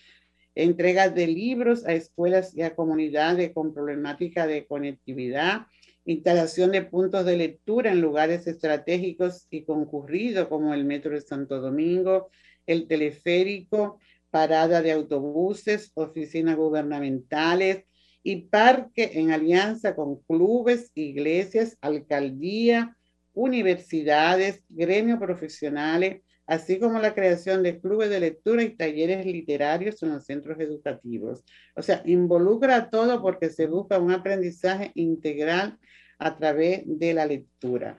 entregas 0.54 1.14
de 1.14 1.26
libros 1.28 1.86
a 1.86 1.92
escuelas 1.92 2.54
y 2.54 2.62
a 2.62 2.74
comunidades 2.74 3.52
con 3.52 3.72
problemática 3.72 4.46
de 4.46 4.66
conectividad, 4.66 5.66
instalación 6.04 6.72
de 6.72 6.82
puntos 6.82 7.24
de 7.24 7.36
lectura 7.36 7.92
en 7.92 8.00
lugares 8.00 8.46
estratégicos 8.46 9.46
y 9.50 9.64
concurridos 9.64 10.48
como 10.48 10.74
el 10.74 10.84
Metro 10.84 11.12
de 11.12 11.20
Santo 11.20 11.60
Domingo, 11.60 12.30
el 12.66 12.86
teleférico, 12.86 13.98
parada 14.30 14.82
de 14.82 14.92
autobuses, 14.92 15.92
oficinas 15.94 16.56
gubernamentales 16.56 17.84
y 18.22 18.42
parque 18.42 19.12
en 19.14 19.30
alianza 19.30 19.94
con 19.94 20.22
clubes, 20.22 20.90
iglesias, 20.94 21.76
alcaldía, 21.80 22.96
universidades, 23.34 24.62
gremios 24.68 25.18
profesionales, 25.18 26.22
así 26.52 26.78
como 26.78 26.98
la 26.98 27.14
creación 27.14 27.62
de 27.62 27.80
clubes 27.80 28.10
de 28.10 28.20
lectura 28.20 28.62
y 28.62 28.76
talleres 28.76 29.24
literarios 29.24 30.02
en 30.02 30.10
los 30.10 30.26
centros 30.26 30.60
educativos. 30.60 31.42
O 31.74 31.80
sea, 31.80 32.02
involucra 32.04 32.90
todo 32.90 33.22
porque 33.22 33.48
se 33.48 33.66
busca 33.66 33.98
un 33.98 34.12
aprendizaje 34.12 34.92
integral 34.94 35.78
a 36.18 36.36
través 36.36 36.82
de 36.84 37.14
la 37.14 37.24
lectura. 37.24 37.98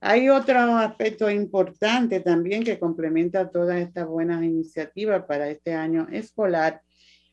Hay 0.00 0.30
otro 0.30 0.58
aspecto 0.78 1.30
importante 1.30 2.20
también 2.20 2.64
que 2.64 2.78
complementa 2.78 3.50
todas 3.50 3.78
estas 3.78 4.06
buenas 4.06 4.42
iniciativas 4.42 5.24
para 5.26 5.50
este 5.50 5.74
año 5.74 6.08
escolar 6.10 6.80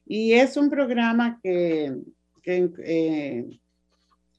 y 0.05 0.33
es 0.33 0.57
un 0.57 0.69
programa 0.69 1.39
que, 1.41 1.95
que, 2.43 2.69
eh, 2.83 3.45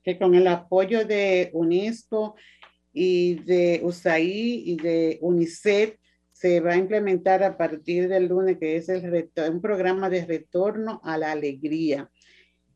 que 0.05 0.19
con 0.19 0.35
el 0.35 0.47
apoyo 0.47 1.07
de 1.07 1.49
UNESCO 1.55 2.37
y 2.93 3.37
de 3.37 3.81
USAID 3.83 4.67
y 4.67 4.77
de 4.77 5.19
UNICEF 5.23 5.97
se 6.39 6.61
va 6.61 6.75
a 6.75 6.77
implementar 6.77 7.43
a 7.43 7.57
partir 7.57 8.09
del 8.09 8.27
lunes, 8.29 8.59
que 8.59 8.77
es 8.77 8.89
el 8.89 9.31
un 9.51 9.61
programa 9.61 10.09
de 10.09 10.25
retorno 10.25 11.01
a 11.03 11.19
la 11.19 11.33
alegría. 11.33 12.09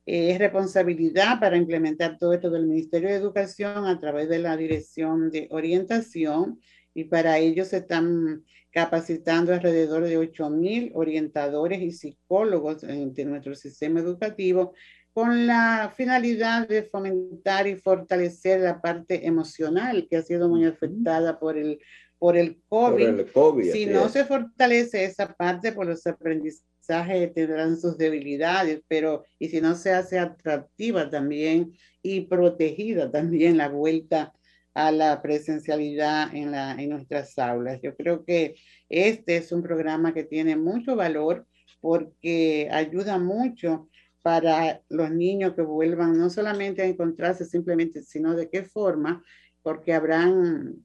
Eh, 0.05 0.33
es 0.33 0.38
responsabilidad 0.40 1.38
para 1.38 1.57
implementar 1.57 2.18
todo 2.18 2.33
esto 2.33 2.51
del 2.51 2.66
Ministerio 2.66 3.09
de 3.09 3.14
Educación 3.14 3.87
a 3.87 4.01
través 4.01 4.29
de 4.29 4.40
la 4.40 4.57
Dirección 4.57 5.31
de 5.31 5.46
Orientación 5.53 6.59
y 6.92 7.05
para 7.05 7.38
ello 7.38 7.64
se 7.64 7.77
están 7.79 8.44
capacitando 8.72 9.55
alrededor 9.55 10.03
de 10.03 10.18
8.000 10.18 10.90
orientadores 10.94 11.83
y 11.83 11.92
psicólogos 11.92 12.81
de 12.81 13.25
nuestro 13.25 13.55
sistema 13.55 14.01
educativo 14.01 14.75
con 15.12 15.46
la 15.46 15.92
finalidad 15.96 16.66
de 16.66 16.83
fomentar 16.83 17.68
y 17.68 17.77
fortalecer 17.77 18.61
la 18.61 18.81
parte 18.81 19.25
emocional 19.25 20.09
que 20.11 20.16
ha 20.16 20.22
sido 20.22 20.48
muy 20.48 20.64
afectada 20.64 21.38
por 21.38 21.59
el, 21.59 21.79
por 22.22 22.37
el 22.37 22.62
COVID. 22.68 23.72
si 23.72 23.85
no 23.85 24.08
se 24.08 24.24
fortalece 24.24 25.04
esa 25.04 25.35
parte 25.35 25.72
por 25.72 25.87
los 25.87 26.06
aprendizajes 26.06 27.35
tendrán 27.35 27.76
sus 27.76 27.98
debilidades, 27.98 28.80
pero 28.87 29.24
y 29.40 29.48
si 29.48 29.61
no 29.61 29.74
se 29.74 29.90
hace 29.90 30.20
atractiva 30.20 31.11
también 31.11 31.72
y 32.00 32.20
protegida 32.20 33.11
también 33.11 33.56
la 33.56 33.68
vuelta 33.68 34.32
a 34.72 34.92
la 34.92 35.20
presencialidad 35.20 36.32
en, 36.32 36.52
la, 36.52 36.80
en 36.80 36.90
nuestras 36.90 37.37
aulas. 37.40 37.80
Yo 37.82 37.96
creo 37.96 38.24
que 38.24 38.54
este 38.88 39.38
es 39.38 39.50
un 39.50 39.64
programa 39.64 40.14
que 40.14 40.22
tiene 40.22 40.54
mucho 40.54 40.94
valor 40.94 41.44
porque 41.80 42.68
ayuda 42.70 43.18
mucho 43.18 43.88
para 44.22 44.80
los 44.88 45.11
niños 45.11 45.54
que 45.54 45.62
vuelvan 45.62 46.16
no 46.16 46.30
solamente 46.30 46.82
a 46.82 46.87
encontrarse 46.87 47.44
simplemente, 47.44 48.00
sino 48.04 48.37
de 48.37 48.48
qué 48.48 48.62
forma, 48.62 49.24
porque 49.61 49.92
habrán, 49.92 50.76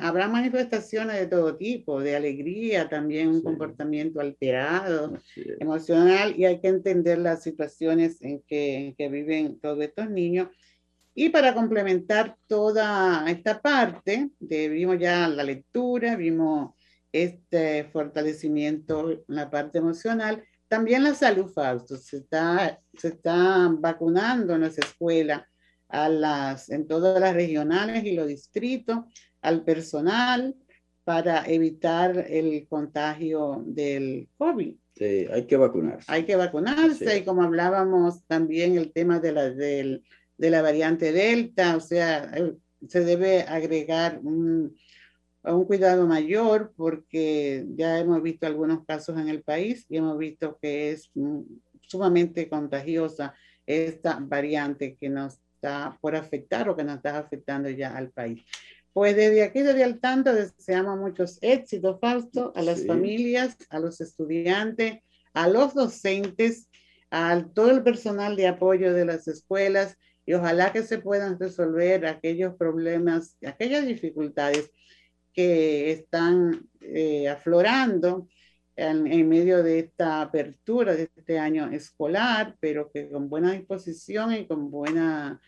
habrá 0.00 0.28
manifestaciones 0.28 1.16
de 1.18 1.26
todo 1.26 1.56
tipo, 1.56 2.00
de 2.00 2.16
alegría, 2.16 2.88
también 2.88 3.28
un 3.28 3.42
comportamiento 3.42 4.20
alterado, 4.20 5.18
emocional, 5.60 6.34
y 6.36 6.44
hay 6.44 6.60
que 6.60 6.68
entender 6.68 7.18
las 7.18 7.42
situaciones 7.42 8.20
en 8.22 8.42
que, 8.46 8.76
en 8.76 8.94
que 8.94 9.08
viven 9.08 9.58
todos 9.60 9.80
estos 9.82 10.10
niños 10.10 10.48
y 11.20 11.30
para 11.30 11.52
complementar 11.52 12.36
toda 12.46 13.28
esta 13.28 13.60
parte, 13.60 14.30
vimos 14.38 15.00
ya 15.00 15.26
la 15.26 15.42
lectura, 15.42 16.14
vimos 16.14 16.76
este 17.10 17.82
fortalecimiento 17.92 19.10
en 19.10 19.24
la 19.26 19.50
parte 19.50 19.78
emocional, 19.78 20.44
también 20.68 21.02
la 21.02 21.16
salud, 21.16 21.50
Fausto. 21.50 21.96
Se 21.96 22.18
está, 22.18 22.80
se 22.96 23.08
está 23.08 23.68
vacunando 23.80 24.54
en 24.54 24.60
las 24.60 24.78
escuelas, 24.78 25.42
a 25.88 26.08
las, 26.08 26.70
en 26.70 26.86
todas 26.86 27.20
las 27.20 27.34
regionales 27.34 28.04
y 28.04 28.12
los 28.12 28.28
distritos, 28.28 28.98
al 29.42 29.64
personal 29.64 30.54
para 31.04 31.44
evitar 31.46 32.26
el 32.28 32.66
contagio 32.68 33.62
del 33.66 34.28
COVID. 34.36 34.74
Sí, 34.94 35.26
hay 35.32 35.46
que 35.46 35.56
vacunarse. 35.56 36.04
Hay 36.12 36.24
que 36.24 36.36
vacunarse 36.36 37.18
y 37.18 37.24
como 37.24 37.42
hablábamos 37.42 38.24
también 38.26 38.76
el 38.76 38.92
tema 38.92 39.20
de 39.20 39.32
la, 39.32 39.50
del 39.50 40.02
de 40.38 40.50
la 40.50 40.62
variante 40.62 41.12
Delta, 41.12 41.76
o 41.76 41.80
sea, 41.80 42.30
eh, 42.34 42.54
se 42.88 43.04
debe 43.04 43.42
agregar 43.42 44.20
un, 44.22 44.74
un 45.42 45.64
cuidado 45.64 46.06
mayor 46.06 46.72
porque 46.76 47.66
ya 47.74 47.98
hemos 47.98 48.22
visto 48.22 48.46
algunos 48.46 48.84
casos 48.86 49.18
en 49.18 49.28
el 49.28 49.42
país 49.42 49.84
y 49.88 49.96
hemos 49.96 50.16
visto 50.16 50.58
que 50.62 50.92
es 50.92 51.10
mm, 51.14 51.40
sumamente 51.82 52.48
contagiosa 52.48 53.34
esta 53.66 54.18
variante 54.20 54.96
que 54.96 55.08
nos 55.08 55.40
está 55.56 55.98
por 56.00 56.14
afectar 56.14 56.68
o 56.68 56.76
que 56.76 56.84
nos 56.84 56.96
está 56.96 57.18
afectando 57.18 57.68
ya 57.68 57.96
al 57.96 58.10
país. 58.10 58.44
Pues 58.92 59.14
desde 59.14 59.42
aquí, 59.42 59.62
desde 59.62 59.84
al 59.84 60.00
tanto, 60.00 60.32
deseamos 60.32 60.98
muchos 60.98 61.38
éxitos, 61.40 61.98
Fausto, 62.00 62.52
a 62.56 62.62
las 62.62 62.86
familias, 62.86 63.56
a 63.70 63.78
los 63.78 64.00
estudiantes, 64.00 65.00
a 65.32 65.48
los 65.48 65.74
docentes, 65.74 66.68
a 67.10 67.44
todo 67.54 67.70
el 67.70 67.82
personal 67.82 68.36
de 68.36 68.48
apoyo 68.48 68.92
de 68.92 69.04
las 69.04 69.28
escuelas 69.28 69.96
y 70.26 70.34
ojalá 70.34 70.72
que 70.72 70.82
se 70.82 70.98
puedan 70.98 71.38
resolver 71.38 72.06
aquellos 72.06 72.54
problemas, 72.56 73.36
aquellas 73.46 73.86
dificultades 73.86 74.70
que 75.32 75.90
están 75.90 76.68
eh, 76.80 77.28
aflorando 77.28 78.28
en, 78.76 79.28
medio 79.28 79.62
de 79.62 79.80
esta 79.80 80.20
apertura 80.20 80.94
de 80.94 81.10
este 81.16 81.38
año 81.38 81.70
escolar, 81.70 82.56
pero 82.60 82.90
que 82.92 83.08
con 83.08 83.28
buena 83.28 83.52
disposición 83.52 84.34
y 84.34 84.46
con 84.46 84.70
buena 84.70 85.40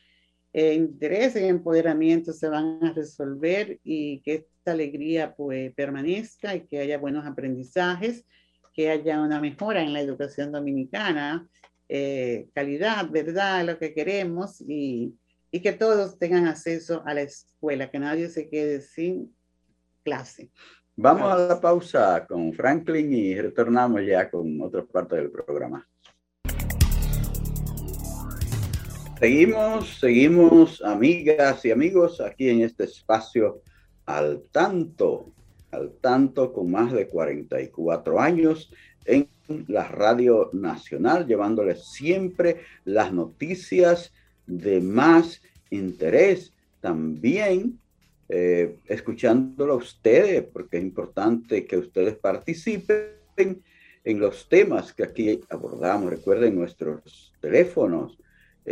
eh, 0.53 0.75
interés 0.75 1.37
y 1.37 1.45
empoderamiento 1.45 2.33
se 2.33 2.49
van 2.49 2.83
a 2.85 2.93
resolver 2.93 3.79
y 3.85 4.21
que 4.23 4.35
esta 4.35 4.73
alegría 4.73 5.35
pues 5.35 5.73
permanezca 5.75 6.55
y 6.57 6.67
que 6.67 6.81
haya 6.81 6.99
buenos 6.99 7.27
aprendizajes, 7.27 8.25
que 8.73 8.91
haya 8.91 9.21
una 9.21 9.41
mejora 9.41 9.83
en 9.83 9.93
la 9.93 10.01
educación 10.01 10.53
dominicana 10.53 11.49
eh, 11.93 12.49
calidad, 12.55 13.11
verdad, 13.11 13.65
lo 13.65 13.77
que 13.77 13.93
queremos 13.93 14.61
y, 14.61 15.19
y, 15.51 15.61
que 15.61 15.73
todos 15.73 16.21
tengan 16.21 16.47
acceso 16.47 17.03
a 17.05 17.15
la 17.15 17.23
escuela, 17.23 17.91
que 17.91 17.99
nadie 17.99 18.29
se 18.29 18.49
quede 18.49 18.81
sin 18.81 19.35
clase. 20.05 20.53
Vamos 20.95 21.33
a 21.33 21.49
la 21.49 21.61
pausa 21.61 22.25
con 22.29 22.53
Franklin 22.53 23.13
y 23.13 23.41
retornamos 23.41 24.03
ya 24.07 24.31
con 24.31 24.63
otra 24.63 24.85
parte 24.85 25.17
del 25.17 25.33
programa. 25.33 25.85
Seguimos, 29.21 29.99
seguimos, 30.01 30.83
amigas 30.83 31.63
y 31.67 31.71
amigos, 31.71 32.23
aquí 32.23 32.49
en 32.49 32.63
este 32.63 32.85
espacio 32.85 33.61
al 34.07 34.45
tanto, 34.51 35.35
al 35.73 35.93
tanto 36.01 36.55
con 36.55 36.71
más 36.71 36.91
de 36.91 37.07
44 37.07 38.19
años 38.19 38.73
en 39.05 39.29
la 39.69 39.87
Radio 39.89 40.49
Nacional, 40.55 41.27
llevándoles 41.27 41.85
siempre 41.85 42.63
las 42.87 43.13
noticias 43.13 44.11
de 44.47 44.81
más 44.81 45.43
interés. 45.69 46.55
También 46.81 47.79
eh, 48.31 48.79
escuchándolo 48.87 49.75
a 49.75 49.77
ustedes, 49.77 50.45
porque 50.45 50.79
es 50.79 50.83
importante 50.83 51.67
que 51.67 51.77
ustedes 51.77 52.17
participen 52.17 53.63
en 54.03 54.19
los 54.19 54.49
temas 54.49 54.95
que 54.95 55.05
aquí 55.05 55.41
abordamos. 55.51 56.09
Recuerden 56.09 56.57
nuestros 56.57 57.35
teléfonos, 57.43 58.17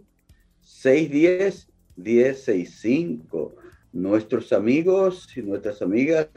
610 0.62 1.70
1065. 1.96 3.56
Nuestros 3.94 4.52
amigos 4.52 5.28
y 5.38 5.44
nuestras 5.44 5.84
amigas 5.84 6.28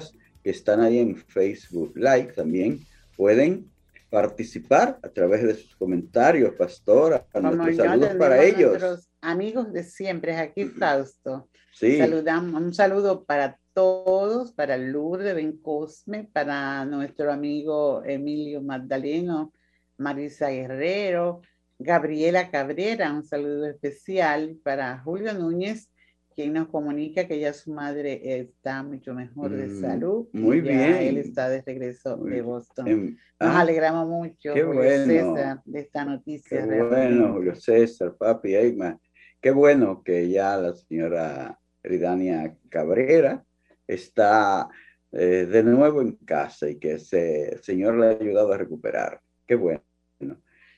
que 0.45 0.51
están 0.51 0.83
ahí 0.83 0.99
en 0.99 1.17
Facebook 1.17 1.97
Live 1.97 2.35
también 2.37 2.81
pueden 3.17 3.71
participar 4.11 4.99
a 5.03 5.09
través 5.09 5.45
de 5.45 5.55
sus 5.55 5.75
comentarios, 5.77 6.55
pastora. 6.57 7.27
Nuestros 7.41 7.77
saludos 7.77 8.17
para 8.17 8.45
ellos. 8.45 8.73
Nuestros 8.73 9.09
amigos 9.23 9.73
de 9.73 9.83
siempre, 9.83 10.37
aquí 10.37 10.67
Fausto. 10.67 11.49
Sí. 11.73 11.97
Saludamos, 11.97 12.61
un 12.61 12.75
saludo 12.75 13.25
para 13.25 13.59
todos, 13.79 14.51
para 14.51 14.77
Lourdes 14.77 15.37
Bencosme, 15.37 16.29
para 16.33 16.85
nuestro 16.85 17.31
amigo 17.33 18.03
Emilio 18.05 18.61
Magdaleno, 18.61 19.53
Marisa 19.99 20.51
Guerrero, 20.51 21.43
Gabriela 21.79 22.51
Cabrera, 22.51 23.13
un 23.13 23.23
saludo 23.23 23.67
especial 23.67 24.59
para 24.65 24.99
Julio 24.99 25.33
Núñez, 25.33 25.89
quien 26.35 26.55
nos 26.55 26.67
comunica 26.67 27.29
que 27.29 27.39
ya 27.39 27.53
su 27.53 27.73
madre 27.73 28.41
está 28.41 28.83
mucho 28.83 29.15
mejor 29.15 29.53
de 29.53 29.69
mm, 29.69 29.81
salud. 29.81 30.27
Muy 30.33 30.61
bien. 30.61 30.97
Él 30.97 31.19
está 31.19 31.49
de 31.49 31.63
regreso 31.63 32.17
de 32.17 32.43
Boston. 32.43 33.17
Nos 33.39 33.49
ah, 33.49 33.61
alegramos 33.61 34.09
mucho, 34.09 34.55
qué 34.55 34.65
bueno. 34.65 35.07
César, 35.07 35.63
de 35.65 35.79
esta 35.79 36.05
noticia. 36.05 36.69
Qué 36.69 36.83
bueno, 36.83 37.33
Julio 37.33 37.55
César, 37.55 38.17
papi, 38.19 38.57
Aima. 38.57 38.99
Qué 39.41 39.53
bueno 39.53 40.03
que 40.03 40.29
ya 40.29 40.57
la 40.57 40.75
señora 40.75 41.61
Ridania 41.85 42.57
Cabrera 42.69 43.45
está 43.89 44.69
eh, 45.11 45.47
de 45.51 45.63
nuevo 45.65 46.01
en 46.01 46.13
casa 46.13 46.69
y 46.69 46.79
que 46.79 46.93
ese 46.93 47.55
el 47.55 47.63
Señor 47.63 47.97
le 47.97 48.07
ha 48.07 48.11
ayudado 48.11 48.53
a 48.53 48.59
recuperar. 48.59 49.21
Qué 49.47 49.57
bueno. 49.57 49.83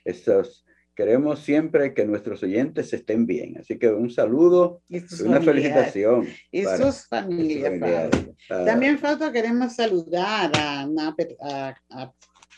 Estos 0.04 0.64
Queremos 1.00 1.40
siempre 1.40 1.94
que 1.94 2.04
nuestros 2.04 2.42
oyentes 2.42 2.92
estén 2.92 3.24
bien. 3.24 3.56
Así 3.58 3.78
que 3.78 3.88
un 3.88 4.10
saludo 4.10 4.82
y 4.86 4.98
una 5.24 5.40
felicitación. 5.40 6.28
Y 6.52 6.64
sus 6.64 7.06
familias. 7.06 8.10
Ah. 8.50 8.64
También, 8.66 8.98
Fausto, 8.98 9.32
queremos 9.32 9.74
saludar 9.74 10.52
a, 10.58 10.86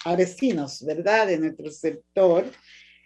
a, 0.04 0.16
vecinos, 0.16 0.84
¿verdad?, 0.84 1.28
de 1.28 1.38
nuestro 1.38 1.70
sector. 1.70 2.44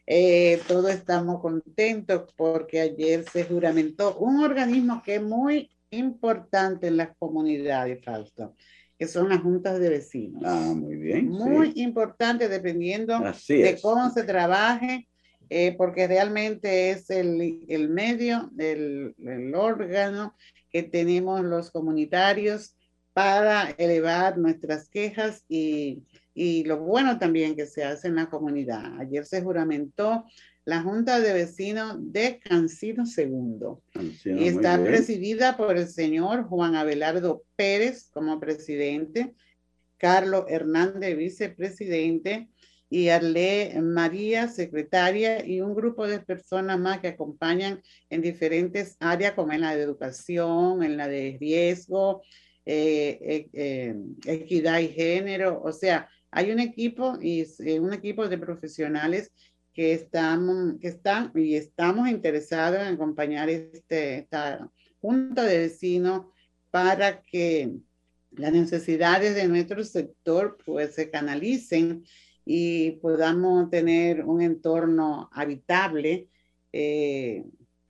Eh, 0.06 0.58
todos 0.66 0.90
estamos 0.90 1.42
contentos 1.42 2.32
porque 2.34 2.80
ayer 2.80 3.22
se 3.30 3.44
juramentó 3.44 4.16
un 4.16 4.42
organismo 4.42 5.02
que 5.04 5.16
es 5.16 5.22
muy 5.22 5.68
importante 5.90 6.88
en 6.88 6.96
las 6.96 7.16
comunidades, 7.18 8.04
Fausto, 8.04 8.54
que 8.98 9.06
son 9.06 9.28
las 9.28 9.40
juntas 9.40 9.78
de 9.78 9.88
vecinos. 9.88 10.42
Ah, 10.44 10.72
muy 10.74 10.96
bien. 10.96 11.28
Muy 11.28 11.72
importante 11.76 12.48
dependiendo 12.48 13.20
de 13.48 13.78
cómo 13.82 14.10
se 14.10 14.24
trabaje 14.24 15.06
eh, 15.48 15.74
porque 15.76 16.08
realmente 16.08 16.90
es 16.90 17.08
el, 17.10 17.64
el 17.68 17.88
medio, 17.88 18.50
el, 18.58 19.14
el, 19.24 19.54
órgano 19.54 20.34
que 20.72 20.82
tenemos 20.82 21.42
los 21.42 21.70
comunitarios 21.70 22.76
para 23.12 23.70
elevar 23.78 24.38
nuestras 24.38 24.88
quejas 24.88 25.44
y, 25.48 26.02
y 26.34 26.64
lo 26.64 26.80
bueno 26.80 27.18
también 27.18 27.54
que 27.54 27.66
se 27.66 27.84
hace 27.84 28.08
en 28.08 28.16
la 28.16 28.28
comunidad. 28.28 28.98
Ayer 28.98 29.24
se 29.24 29.40
juramentó 29.40 30.24
la 30.66 30.82
Junta 30.82 31.20
de 31.20 31.32
Vecinos 31.32 31.96
de 32.12 32.40
Cancino 32.40 33.06
Segundo. 33.06 33.82
y 34.24 34.48
está 34.48 34.82
presidida 34.82 35.56
por 35.56 35.76
el 35.76 35.86
señor 35.86 36.42
Juan 36.42 36.74
Abelardo 36.74 37.44
Pérez 37.54 38.10
como 38.10 38.40
presidente, 38.40 39.32
Carlos 39.96 40.44
Hernández, 40.48 41.16
vicepresidente, 41.16 42.48
y 42.90 43.08
Arlé 43.08 43.80
María, 43.80 44.48
secretaria, 44.48 45.46
y 45.46 45.60
un 45.60 45.74
grupo 45.74 46.06
de 46.06 46.18
personas 46.18 46.78
más 46.80 46.98
que 47.00 47.08
acompañan 47.08 47.80
en 48.10 48.20
diferentes 48.20 48.96
áreas, 48.98 49.34
como 49.34 49.52
en 49.52 49.60
la 49.60 49.74
de 49.74 49.82
educación, 49.82 50.82
en 50.82 50.96
la 50.96 51.06
de 51.06 51.36
riesgo, 51.40 52.22
eh, 52.64 53.18
eh, 53.22 53.48
eh, 53.52 53.94
equidad 54.26 54.80
y 54.80 54.88
género. 54.88 55.62
O 55.62 55.72
sea, 55.72 56.08
hay 56.32 56.50
un 56.50 56.58
equipo 56.58 57.18
y 57.20 57.46
un 57.78 57.92
equipo 57.92 58.28
de 58.28 58.38
profesionales 58.38 59.32
que 59.76 59.92
estamos, 59.92 60.80
que 60.80 60.88
están 60.88 61.30
y 61.34 61.54
estamos 61.54 62.08
interesados 62.08 62.80
en 62.80 62.94
acompañar 62.94 63.50
este, 63.50 64.20
esta 64.20 64.72
junta 65.02 65.44
de 65.44 65.58
vecinos 65.58 66.28
para 66.70 67.20
que 67.20 67.76
las 68.30 68.52
necesidades 68.52 69.34
de 69.34 69.46
nuestro 69.46 69.84
sector 69.84 70.56
pues 70.64 70.94
se 70.94 71.10
canalicen 71.10 72.04
y 72.46 72.92
podamos 73.02 73.68
tener 73.68 74.24
un 74.24 74.40
entorno 74.40 75.28
habitable 75.30 76.30
eh, 76.72 77.44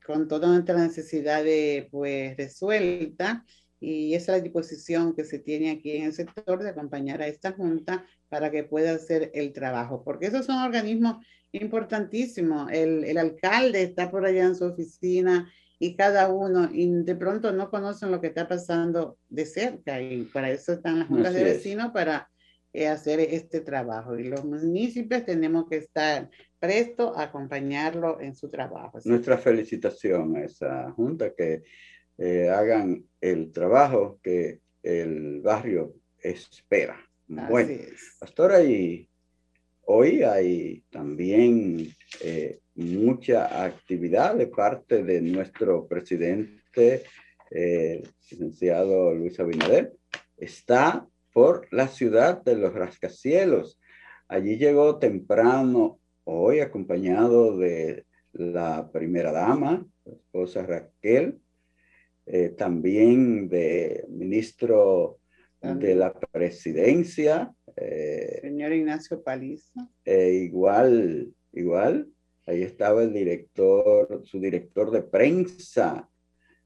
con 0.05 0.27
todas 0.27 0.51
nuestras 0.51 0.81
necesidades 0.81 1.87
pues 1.93 2.37
resueltas 2.37 3.43
y 3.79 4.15
esa 4.15 4.33
es 4.33 4.39
la 4.39 4.43
disposición 4.43 5.15
que 5.15 5.25
se 5.25 5.39
tiene 5.39 5.71
aquí 5.71 5.93
en 5.93 6.07
el 6.07 6.13
sector 6.13 6.65
de 6.65 6.71
acompañar 6.71 7.23
a 7.23 7.29
esta 7.29 7.53
junta 7.53 8.05
para 8.29 8.51
que 8.51 8.65
pueda 8.65 8.93
hacer 8.93 9.31
el 9.35 9.53
trabajo, 9.53 10.03
porque 10.03 10.27
esos 10.27 10.47
son 10.47 10.57
organismos 10.57 11.25
importantísimos. 11.61 12.71
El, 12.71 13.05
el 13.05 13.19
alcalde 13.19 13.83
está 13.83 14.11
por 14.11 14.25
allá 14.25 14.45
en 14.45 14.57
su 14.57 14.65
oficina 14.65 15.51
y 15.79 15.95
cada 15.95 16.29
uno, 16.29 16.69
y 16.73 16.87
de 17.03 17.17
pronto 17.17 17.53
no 17.53 17.71
conocen 17.71 18.11
lo 18.11 18.21
que 18.21 18.29
está 18.29 18.49
pasando 18.49 19.19
de 19.29 19.45
cerca, 19.45 20.01
y 20.01 20.23
para 20.25 20.51
eso 20.51 20.73
están 20.73 20.99
las 20.99 21.09
juntas 21.09 21.35
de 21.35 21.45
vecinos, 21.45 21.93
para 21.93 22.31
eh, 22.73 22.89
hacer 22.89 23.21
este 23.21 23.61
trabajo. 23.61 24.19
Y 24.19 24.25
los 24.25 24.45
municipios 24.45 25.25
tenemos 25.25 25.69
que 25.69 25.77
estar 25.77 26.31
prestos 26.59 27.17
a 27.17 27.25
acompañarlo 27.25 28.21
en 28.21 28.35
su 28.35 28.49
trabajo. 28.49 28.99
Nuestra 29.05 29.37
felicitación 29.37 30.37
a 30.37 30.45
esa 30.45 30.91
junta 30.93 31.35
que 31.35 31.63
eh, 32.19 32.49
hagan 32.49 33.05
el 33.21 33.53
trabajo 33.53 34.19
que 34.23 34.61
el 34.83 35.41
barrio 35.43 35.95
espera. 36.19 36.99
bueno, 37.27 37.75
pastora, 38.19 38.63
y 38.63 39.09
hoy 39.87 40.23
hay 40.23 40.83
también 40.91 41.89
eh, 42.21 42.61
mucha 42.75 43.65
actividad 43.65 44.35
de 44.35 44.49
parte 44.49 45.03
de 45.03 45.21
nuestro 45.21 45.87
presidente, 45.87 47.05
eh, 47.51 48.03
licenciado 48.31 49.15
Luis 49.15 49.39
Abinader. 49.41 49.93
Está 50.37 51.07
por 51.33 51.69
la 51.71 51.89
ciudad 51.89 52.43
de 52.43 52.57
los 52.57 52.75
rascacielos. 52.75 53.79
Allí 54.29 54.57
llegó 54.57 54.99
temprano 54.99 56.01
hoy 56.25 56.61
acompañado 56.61 57.57
de 57.57 58.05
la 58.33 58.91
primera 58.93 59.33
dama, 59.33 59.87
la 60.05 60.13
esposa 60.13 60.67
Raquel, 60.67 61.39
eh, 62.27 62.49
también 62.51 63.49
de 63.49 64.05
ministro 64.09 65.21
de 65.61 65.95
la 65.95 66.13
presidencia. 66.13 67.53
Eh, 67.77 68.39
Señor 68.41 68.73
Ignacio 68.73 69.23
Paliza. 69.23 69.89
igual, 70.05 71.33
igual, 71.53 72.09
Ahí 72.47 72.63
estaba 72.63 73.03
el 73.03 73.13
director, 73.13 74.23
su 74.25 74.39
director 74.39 74.93
de 74.93 75.03
prensa, 75.03 76.09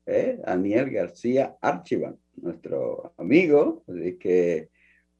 ¿eh? 0.05 0.39
Daniel 0.45 0.91
García 0.91 1.57
Archivan, 1.59 2.19
nuestro 2.37 3.15
amigo, 3.17 3.83
de 3.87 4.19
que 4.19 4.69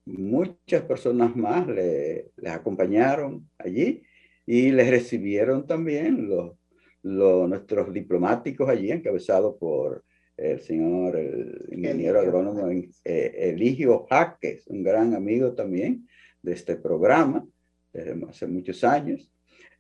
muchas 0.05 0.83
personas 0.83 1.35
más 1.35 1.67
le, 1.67 2.33
les 2.37 2.53
acompañaron 2.53 3.49
allí 3.57 4.03
y 4.45 4.71
les 4.71 4.91
recibieron 4.91 5.67
también 5.67 6.29
los, 6.29 6.53
los, 7.05 7.49
nuestros 7.49 7.91
diplomáticos 7.91 8.69
allí, 8.69 8.91
encabezados 8.93 9.57
por 9.59 10.05
el 10.41 10.61
señor 10.61 11.17
el 11.17 11.67
ingeniero 11.71 12.21
agrónomo 12.21 12.69
eh, 12.71 12.93
Eligio 13.05 14.07
Jaques, 14.09 14.67
un 14.69 14.83
gran 14.83 15.15
amigo 15.15 15.53
también 15.53 16.09
de 16.43 16.53
este 16.53 16.77
programa 16.77 17.47
desde 17.93 18.19
hace 18.29 18.47
muchos 18.47 18.83
años. 18.85 19.31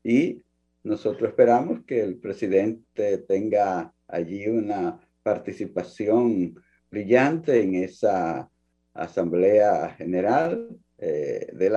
Y 0.05 0.43
nosotros 0.83 1.31
esperamos 1.31 1.85
que 1.85 2.01
el 2.01 2.17
presidente 2.17 3.19
tenga 3.19 3.93
allí 4.07 4.49
una 4.49 5.01
participación 5.23 6.55
brillante 6.91 7.63
en 7.63 7.77
esa 7.77 8.51
Asamblea 8.93 9.95
General 9.97 10.69
eh, 10.99 11.49
de 11.53 11.71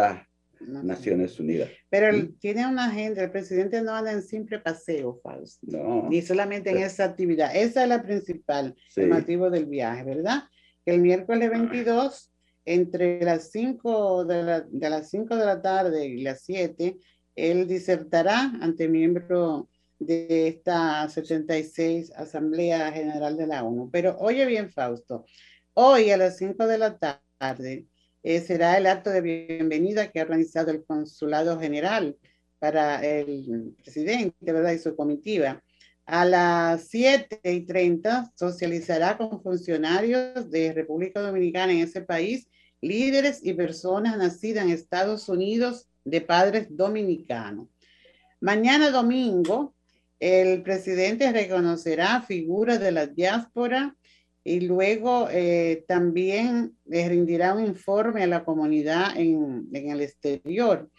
las 0.68 0.84
Naciones 0.84 1.40
Unidas. 1.40 1.70
Pero 1.90 2.10
él 2.10 2.36
tiene 2.40 2.68
una 2.68 2.86
agenda, 2.86 3.24
el 3.24 3.32
presidente 3.32 3.82
no 3.82 3.94
anda 3.94 4.12
en 4.12 4.22
simple 4.22 4.60
paseo, 4.60 5.20
Fausto, 5.22 5.66
no, 5.68 6.10
ni 6.10 6.22
solamente 6.22 6.70
en 6.70 6.78
esa 6.78 7.06
actividad. 7.06 7.56
Esa 7.56 7.84
es 7.84 7.90
la 7.90 8.04
principal, 8.04 8.76
el 8.96 9.10
motivo 9.10 9.50
del 9.50 9.66
viaje, 9.66 10.04
¿verdad? 10.04 10.44
El 10.86 11.00
miércoles 11.00 11.50
22, 11.50 12.32
entre 12.66 13.22
las 13.24 13.52
5 13.52 14.26
de, 14.26 14.64
de 14.70 14.90
las 14.90 15.10
5 15.10 15.36
de 15.36 15.46
la 15.46 15.62
tarde 15.62 16.06
y 16.06 16.22
las 16.22 16.42
7, 16.44 16.98
él 17.36 17.68
disertará 17.68 18.54
ante 18.62 18.88
miembro 18.88 19.70
de 20.00 20.48
esta 20.48 21.08
76 21.10 22.12
Asamblea 22.16 22.92
General 22.92 23.36
de 23.38 23.48
la 23.48 23.64
ONU. 23.64 23.90
Pero 23.92 24.18
oye 24.20 24.46
bien, 24.46 24.70
Fausto, 24.70 25.26
hoy 25.74 26.12
a 26.12 26.18
las 26.18 26.38
5 26.38 26.68
de 26.68 26.78
la 26.78 26.98
tarde 26.98 27.88
eh, 28.24 28.40
será 28.40 28.78
el 28.78 28.88
acto 28.88 29.10
de 29.10 29.22
bienvenida 29.22 30.10
que 30.10 30.20
ha 30.20 30.24
organizado 30.24 30.72
el 30.72 30.86
Consulado 30.86 31.60
General 31.60 32.18
para 32.58 33.04
el 33.06 33.76
presidente, 33.84 34.54
¿verdad? 34.54 34.72
Y 34.72 34.80
su 34.80 34.96
comitiva. 34.96 35.62
A 36.06 36.24
las 36.24 36.88
7 36.88 37.42
y 37.44 37.66
30 37.66 38.32
socializará 38.36 39.18
con 39.18 39.42
funcionarios 39.42 40.50
de 40.50 40.72
República 40.72 41.20
Dominicana 41.20 41.74
en 41.74 41.80
ese 41.80 42.02
país, 42.02 42.48
líderes 42.82 43.40
y 43.44 43.54
personas 43.54 44.18
nacidas 44.18 44.66
en 44.66 44.72
Estados 44.72 45.28
Unidos 45.28 45.88
de 46.06 46.22
padres 46.22 46.68
dominicanos. 46.70 47.68
Mañana 48.40 48.90
domingo, 48.90 49.76
el 50.20 50.64
presidente 50.64 51.30
reconocerá 51.34 52.22
figuras 52.22 52.80
de 52.80 52.92
la 52.94 53.08
diáspora 53.08 53.96
y 54.44 54.62
luego 54.62 55.28
eh, 55.32 55.86
también 55.88 56.78
rendirá 56.86 57.54
un 57.54 57.66
informe 57.66 58.24
a 58.24 58.28
la 58.28 58.44
comunidad 58.44 59.16
en, 59.16 59.68
en 59.74 59.90
el 59.90 60.02
exterior. 60.02 60.90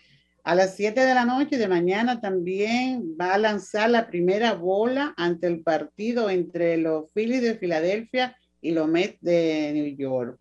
A 0.43 0.55
las 0.55 0.77
7 0.77 1.01
de 1.01 1.15
la 1.15 1.25
noche 1.25 1.57
de 1.57 1.69
mañana 1.69 2.21
también 2.21 3.17
va 3.19 3.35
a 3.35 3.39
lanzar 3.39 3.91
la 3.91 4.07
primera 4.07 4.55
bola 4.55 5.15
ante 5.17 5.47
el 5.47 5.63
partido 5.63 6.29
entre 6.29 6.77
los 6.77 7.11
Phillies 7.13 7.43
de 7.43 7.55
Filadelfia 7.55 8.37
y 8.61 8.73
los 8.73 8.89
Mets 8.89 9.21
de 9.21 9.71
New 9.73 9.97
York. 9.97 10.39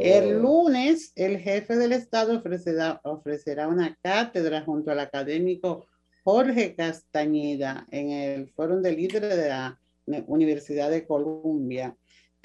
El 0.00 0.40
lunes, 0.40 1.12
el 1.16 1.38
jefe 1.38 1.76
del 1.76 1.92
Estado 1.92 2.38
ofrecerá, 2.38 3.00
ofrecerá 3.04 3.68
una 3.68 3.96
cátedra 4.02 4.62
junto 4.62 4.90
al 4.90 5.00
académico 5.00 5.86
Jorge 6.24 6.74
Castañeda 6.74 7.86
en 7.90 8.10
el 8.10 8.48
Foro 8.48 8.80
de 8.80 8.92
Líderes 8.92 9.36
de 9.36 9.48
la 9.48 9.78
Universidad 10.26 10.90
de 10.90 11.06
Columbia. 11.06 11.96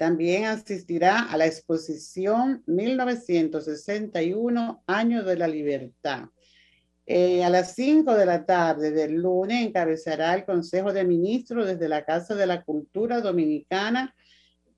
También 0.02 0.46
asistirá 0.46 1.30
a 1.30 1.36
la 1.36 1.46
exposición 1.46 2.64
1961, 2.66 4.82
Años 4.84 5.24
de 5.24 5.36
la 5.36 5.46
Libertad. 5.46 6.24
Eh, 7.06 7.44
a 7.44 7.48
las 7.48 7.76
5 7.76 8.12
de 8.16 8.26
la 8.26 8.44
tarde 8.44 8.90
del 8.90 9.14
lunes 9.14 9.64
encabezará 9.64 10.34
el 10.34 10.44
Consejo 10.44 10.92
de 10.92 11.04
Ministros 11.04 11.68
desde 11.68 11.88
la 11.88 12.04
Casa 12.04 12.34
de 12.34 12.48
la 12.48 12.64
Cultura 12.64 13.20
Dominicana. 13.20 14.12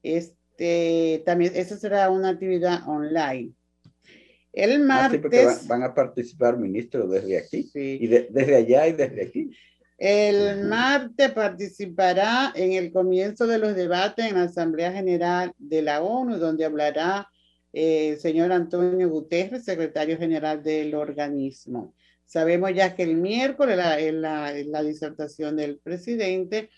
Este, 0.02 1.22
también 1.24 1.52
esa 1.56 1.78
será 1.78 2.10
una 2.10 2.28
actividad 2.28 2.86
online. 2.86 3.54
El 4.52 4.82
ah, 4.82 5.08
martes. 5.08 5.66
van, 5.66 5.84
a 5.84 5.94
participar 5.94 6.58
ministros 6.58 7.10
desde 7.10 7.38
aquí. 7.38 7.70
Y 7.72 8.08
desde 8.08 8.56
allá 8.56 8.88
y 8.88 8.92
desde 8.92 9.22
aquí. 9.22 9.56
El 10.06 10.64
martes 10.66 11.32
participará 11.32 12.52
en 12.54 12.72
el 12.72 12.92
comienzo 12.92 13.46
de 13.46 13.56
los 13.58 13.74
debates 13.74 14.26
en 14.26 14.34
la 14.34 14.42
Asamblea 14.42 14.92
General 14.92 15.54
de 15.56 15.80
la 15.80 16.02
ONU, 16.02 16.36
donde 16.36 16.66
hablará 16.66 17.30
eh, 17.72 18.10
el 18.10 18.18
señor 18.18 18.52
Antonio 18.52 19.08
Guterres, 19.08 19.64
secretario 19.64 20.18
general 20.18 20.62
del 20.62 20.94
organismo. 20.94 21.94
Sabemos 22.26 22.74
ya 22.74 22.94
que 22.94 23.04
el 23.04 23.16
miércoles 23.16 23.78
la, 23.78 23.98
la, 24.12 24.52
la 24.52 24.82
disertación 24.82 25.56
del 25.56 25.78
presidente 25.78 26.68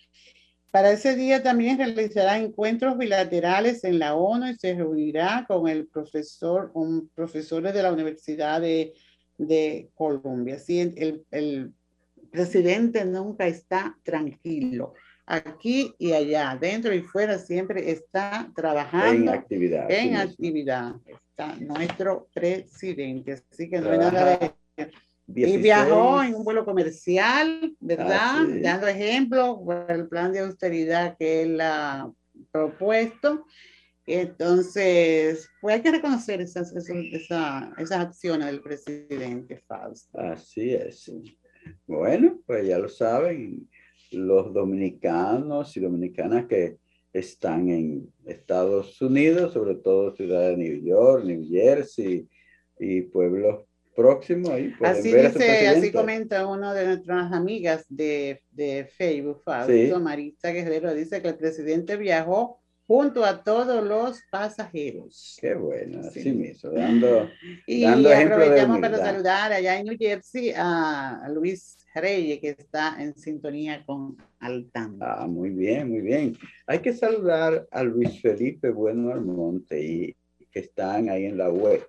Para 0.70 0.92
ese 0.92 1.16
día 1.16 1.42
también 1.42 1.78
realizará 1.78 2.38
encuentros 2.38 2.98
bilaterales 2.98 3.82
en 3.84 3.98
la 3.98 4.14
ONU 4.14 4.50
y 4.50 4.56
se 4.56 4.74
reunirá 4.74 5.46
con 5.48 5.68
el 5.68 5.88
profesor, 5.88 6.70
con 6.72 7.08
profesores 7.08 7.72
de 7.72 7.82
la 7.82 7.92
Universidad 7.92 8.60
de, 8.60 8.92
de 9.38 9.90
Columbia. 9.94 10.56
Así, 10.56 10.80
el, 10.80 11.24
el 11.30 11.72
presidente 12.30 13.04
nunca 13.04 13.46
está 13.46 13.96
tranquilo 14.02 14.94
aquí 15.28 15.92
y 15.98 16.12
allá, 16.12 16.56
dentro 16.60 16.94
y 16.94 17.02
fuera, 17.02 17.36
siempre 17.38 17.90
está 17.90 18.48
trabajando 18.54 19.32
En 19.32 19.38
actividad. 19.38 19.90
en 19.90 20.10
sí 20.10 20.14
actividad. 20.14 20.94
Está 21.06 21.56
nuestro 21.56 22.28
presidente, 22.32 23.32
así 23.50 23.68
que 23.68 23.80
no 23.80 23.90
hay 23.90 23.98
nada 23.98 24.36
de... 24.36 24.52
Y 25.28 25.32
16, 25.34 25.62
viajó 25.62 26.22
en 26.22 26.34
un 26.36 26.44
vuelo 26.44 26.64
comercial, 26.64 27.74
¿verdad? 27.80 28.44
Dando 28.62 28.86
ejemplos 28.86 29.58
por 29.64 29.86
el 29.90 30.06
plan 30.08 30.32
de 30.32 30.38
austeridad 30.40 31.16
que 31.18 31.42
él 31.42 31.60
ha 31.60 32.08
propuesto. 32.52 33.44
Entonces, 34.06 35.48
pues 35.60 35.74
hay 35.74 35.82
que 35.82 35.90
reconocer 35.90 36.40
esas, 36.40 36.72
esas, 36.76 36.96
esa- 37.12 37.72
esas 37.76 37.98
acciones 38.06 38.46
del 38.46 38.60
presidente 38.62 39.62
Fausto. 39.66 40.18
Así 40.20 40.72
es. 40.74 41.10
Bueno, 41.86 42.40
pues 42.46 42.66
ya 42.66 42.78
lo 42.78 42.88
saben, 42.88 43.68
los 44.10 44.52
dominicanos 44.52 45.76
y 45.76 45.80
dominicanas 45.80 46.46
que 46.46 46.78
están 47.12 47.70
en 47.70 48.12
Estados 48.24 49.00
Unidos, 49.00 49.52
sobre 49.52 49.76
todo 49.76 50.14
ciudad 50.14 50.48
de 50.48 50.56
New 50.56 50.84
York, 50.84 51.24
New 51.24 51.46
Jersey 51.48 52.28
y 52.78 53.02
pueblos 53.02 53.64
próximos, 53.94 54.50
ahí 54.50 54.68
pueden 54.78 54.96
Así 54.96 55.14
dice, 55.14 55.68
así 55.68 55.90
comenta 55.90 56.46
una 56.46 56.74
de 56.74 56.86
nuestras 56.86 57.32
amigas 57.32 57.86
de, 57.88 58.42
de 58.50 58.84
Facebook, 58.84 59.40
Fausto, 59.42 59.72
Sí. 59.72 59.92
Marisa 60.02 60.50
Guerrero, 60.50 60.92
dice 60.94 61.22
que 61.22 61.28
el 61.28 61.36
presidente 61.36 61.96
viajó 61.96 62.60
junto 62.86 63.24
a 63.24 63.42
todos 63.42 63.84
los 63.84 64.22
pasajeros. 64.30 65.36
Qué 65.40 65.54
bueno, 65.54 66.02
Sí. 66.04 66.20
así 66.20 66.32
mismo, 66.32 66.70
dando 66.70 67.28
Y 67.66 67.82
Dando 67.82 68.10
ejemplo 68.12 68.36
de 68.38 68.44
aprovechamos 68.44 68.80
para 68.80 68.98
saludar 68.98 69.52
allá 69.52 69.78
en 69.78 69.86
New 69.86 69.96
Jersey 69.98 70.52
a 70.54 71.20
a 71.24 71.28
Luis 71.28 71.78
Reyes, 71.94 72.40
que 72.40 72.50
está 72.50 72.96
en 73.02 73.16
sintonía 73.16 73.84
con 73.84 74.16
Altán. 74.38 74.98
Ah, 75.00 75.26
muy 75.26 75.50
bien, 75.50 75.90
muy 75.90 76.00
bien. 76.00 76.36
Hay 76.66 76.78
que 76.80 76.92
saludar 76.92 77.66
a 77.70 77.82
Luis 77.82 78.20
Felipe 78.20 78.70
Bueno 78.70 79.12
Almonte 79.12 79.82
y 79.82 80.16
que 80.52 80.60
están 80.60 81.08
ahí 81.08 81.24
en 81.26 81.38
la 81.38 81.50
web 81.50 81.86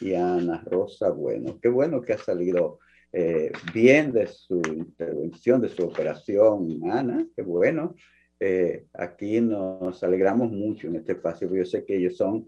y 0.00 0.14
a 0.14 0.34
Ana 0.34 0.62
Rosa 0.66 1.10
Bueno. 1.10 1.58
Qué 1.62 1.68
bueno 1.68 2.02
que 2.02 2.12
ha 2.12 2.18
salido 2.18 2.78
eh, 3.12 3.50
bien 3.72 4.12
de 4.12 4.26
su 4.26 4.60
intervención, 4.66 5.60
de 5.62 5.68
su 5.70 5.84
operación, 5.84 6.80
Ana. 6.90 7.26
Qué 7.34 7.42
bueno. 7.42 7.94
Eh, 8.38 8.86
aquí 8.92 9.40
nos 9.40 10.02
alegramos 10.04 10.50
mucho 10.50 10.88
en 10.88 10.96
este 10.96 11.12
espacio, 11.12 11.48
porque 11.48 11.60
yo 11.60 11.66
sé 11.66 11.84
que 11.84 11.96
ellos 11.96 12.16
son 12.16 12.46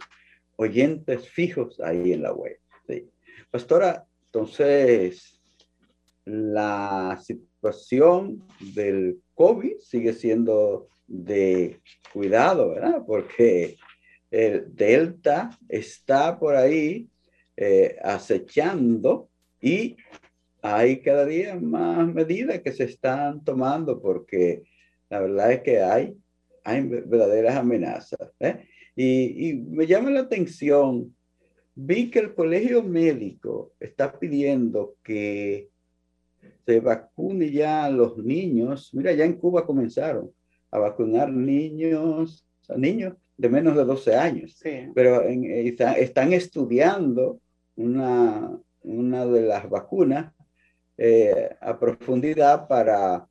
oyentes 0.56 1.28
fijos 1.28 1.80
ahí 1.80 2.12
en 2.12 2.22
la 2.22 2.32
web. 2.32 2.58
Pastora, 3.50 4.06
entonces, 4.26 5.40
la 6.26 7.18
situación 7.22 8.42
del 8.74 9.22
COVID 9.34 9.78
sigue 9.78 10.12
siendo 10.12 10.88
de 11.06 11.80
cuidado, 12.12 12.70
¿verdad? 12.70 13.02
Porque 13.06 13.78
el 14.30 14.74
Delta 14.74 15.50
está 15.68 16.38
por 16.38 16.54
ahí 16.54 17.08
eh, 17.56 17.96
acechando 18.02 19.30
y 19.60 19.96
hay 20.60 21.00
cada 21.00 21.24
día 21.24 21.56
más 21.56 22.06
medidas 22.12 22.60
que 22.60 22.72
se 22.72 22.84
están 22.84 23.42
tomando 23.42 24.00
porque 24.00 24.64
la 25.10 25.20
verdad 25.20 25.52
es 25.52 25.60
que 25.62 25.80
hay, 25.80 26.16
hay 26.64 26.82
verdaderas 26.82 27.56
amenazas. 27.56 28.18
¿eh? 28.40 28.64
Y, 28.96 29.48
y 29.50 29.54
me 29.54 29.86
llama 29.86 30.10
la 30.10 30.20
atención, 30.20 31.14
vi 31.74 32.10
que 32.10 32.18
el 32.18 32.34
colegio 32.34 32.82
médico 32.82 33.72
está 33.80 34.18
pidiendo 34.18 34.96
que 35.02 35.68
se 36.66 36.80
vacune 36.80 37.50
ya 37.50 37.84
a 37.84 37.90
los 37.90 38.18
niños. 38.18 38.90
Mira, 38.92 39.12
ya 39.12 39.24
en 39.24 39.34
Cuba 39.34 39.64
comenzaron 39.64 40.30
a 40.70 40.78
vacunar 40.78 41.32
niños, 41.32 42.46
a 42.68 42.76
niños 42.76 43.14
de 43.36 43.48
menos 43.48 43.76
de 43.76 43.84
12 43.84 44.14
años, 44.16 44.56
Sí. 44.62 44.88
pero 44.94 45.22
en- 45.22 45.44
eh, 45.44 45.68
está- 45.68 45.94
están 45.94 46.32
estudiando 46.32 47.40
una, 47.76 48.58
una 48.82 49.24
de 49.26 49.42
las 49.42 49.70
vacunas 49.70 50.32
eh, 51.00 51.50
a 51.60 51.78
profundidad 51.78 52.66
para 52.66 53.27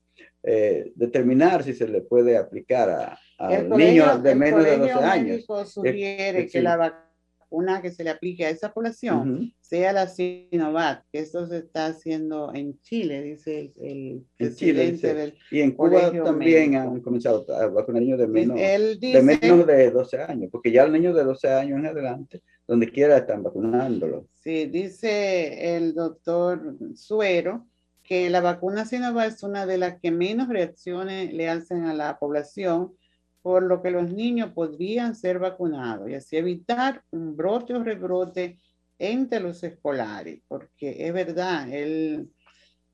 eh, 0.49 0.91
determinar 0.95 1.63
si 1.63 1.73
se 1.73 1.87
le 1.87 2.01
puede 2.01 2.37
aplicar 2.37 2.89
a, 2.89 3.19
a 3.37 3.55
El 3.55 3.69
niños 3.69 4.23
de 4.23 4.31
el 4.31 4.37
menos 4.37 4.63
de 4.63 4.71
colegio 4.77 4.95
12 4.95 5.05
años. 5.07 5.27
médico 5.27 5.65
sugiere 5.65 6.39
Eh, 6.39 6.43
que 6.45 6.59
sí. 6.59 6.61
la 6.61 6.77
vacuna 6.77 7.81
que 7.81 7.91
se 7.91 8.03
le 8.03 8.09
aplique 8.09 8.45
a 8.45 8.49
esa 8.49 8.73
población 8.73 9.17
Ujú. 9.35 9.43
sea 9.61 9.93
la 9.93 10.07
Sinovac, 10.07 11.05
que 11.11 11.19
esto 11.19 11.47
se 11.47 11.57
está 11.59 11.87
haciendo 11.87 12.53
en 12.53 12.79
Chile, 12.81 13.21
dice 13.23 13.59
el, 13.59 13.73
el 13.89 14.25
En 14.39 14.55
Chile, 14.55 14.91
presidente 14.91 14.91
dice. 14.91 15.13
del... 15.13 15.33
Y 15.51 15.61
en 15.61 15.71
Cuba 15.71 16.11
también 16.11 16.71
médico. 16.71 16.81
han 16.91 17.01
comenzado 17.01 17.45
a 17.55 17.67
vacunar 17.67 18.01
niños 18.01 18.19
de 18.19 18.27
menos, 18.27 18.57
Él 18.59 18.99
de 18.99 19.07
dice, 19.07 19.21
menos 19.21 19.65
de 19.67 19.91
12 19.91 20.17
años, 20.21 20.49
porque 20.51 20.71
ya 20.71 20.83
los 20.83 20.91
niños 20.93 21.15
de 21.15 21.23
12 21.23 21.47
años 21.49 21.79
en 21.79 21.85
adelante, 21.87 22.41
donde 22.67 22.89
quiera 22.91 23.17
están 23.17 23.43
vacunándolos. 23.43 24.25
sí, 24.33 24.65
dice 24.65 25.75
el 25.77 25.93
doctor 25.93 26.75
Suero 26.95 27.65
que 28.07 28.29
la 28.29 28.39
vacuna 28.39 28.85
Sinovac 28.85 29.33
es 29.33 29.43
una 29.43 29.65
de 29.65 29.77
las 29.77 29.99
que 29.99 30.11
menos 30.11 30.47
reacciones 30.47 31.33
le 31.33 31.49
hacen 31.49 31.83
a 31.83 31.93
la 31.93 32.17
población, 32.17 32.93
por 33.41 33.63
lo 33.63 33.81
que 33.81 33.91
los 33.91 34.11
niños 34.11 34.53
podrían 34.53 35.13
ser 35.13 35.39
vacunados 35.39 36.09
y 36.09 36.15
así 36.15 36.37
evitar 36.37 37.03
un 37.11 37.35
brote 37.35 37.73
o 37.73 37.83
rebrote 37.83 38.59
entre 38.97 39.41
los 39.41 39.61
escolares, 39.63 40.39
porque 40.47 41.05
es 41.05 41.13
verdad, 41.13 41.71
él, 41.71 42.29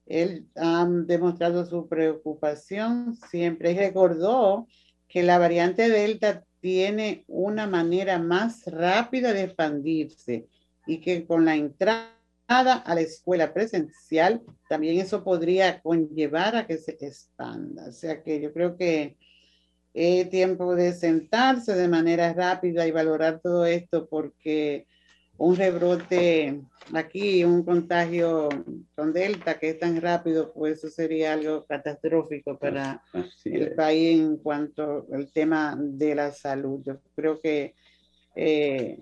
él 0.07 0.47
ha 0.55 0.85
demostrado 0.89 1.65
su 1.65 1.87
preocupación 1.87 3.15
siempre 3.29 3.71
y 3.71 3.77
recordó 3.77 4.67
que 5.07 5.21
la 5.21 5.37
variante 5.37 5.89
Delta 5.89 6.43
tiene 6.59 7.23
una 7.27 7.67
manera 7.67 8.17
más 8.17 8.65
rápida 8.65 9.31
de 9.31 9.43
expandirse 9.43 10.47
y 10.87 10.99
que 11.01 11.25
con 11.27 11.45
la 11.45 11.55
entrada 11.55 12.12
a 12.47 12.95
la 12.95 13.01
escuela 13.01 13.53
presencial 13.53 14.41
también 14.69 14.99
eso 14.99 15.23
podría 15.23 15.81
conllevar 15.81 16.55
a 16.55 16.67
que 16.67 16.77
se 16.77 16.91
expanda. 16.91 17.87
O 17.87 17.91
sea 17.91 18.21
que 18.21 18.41
yo 18.41 18.53
creo 18.53 18.77
que 18.77 19.17
es 19.93 20.29
tiempo 20.29 20.75
de 20.75 20.93
sentarse 20.93 21.73
de 21.73 21.87
manera 21.87 22.33
rápida 22.33 22.87
y 22.87 22.91
valorar 22.91 23.39
todo 23.41 23.65
esto 23.65 24.07
porque 24.07 24.87
un 25.37 25.55
rebrote 25.55 26.61
aquí, 26.93 27.43
un 27.43 27.63
contagio 27.63 28.49
con 28.95 29.13
Delta 29.13 29.59
que 29.59 29.69
es 29.69 29.79
tan 29.79 29.99
rápido, 29.99 30.53
pues 30.53 30.79
eso 30.79 30.89
sería 30.89 31.33
algo 31.33 31.65
catastrófico 31.65 32.57
para 32.57 33.03
el 33.45 33.73
país 33.73 34.19
en 34.19 34.37
cuanto 34.37 35.07
al 35.11 35.31
tema 35.31 35.75
de 35.77 36.15
la 36.15 36.31
salud. 36.31 36.81
Yo 36.85 36.99
creo 37.15 37.39
que 37.39 37.73
eh, 38.35 38.99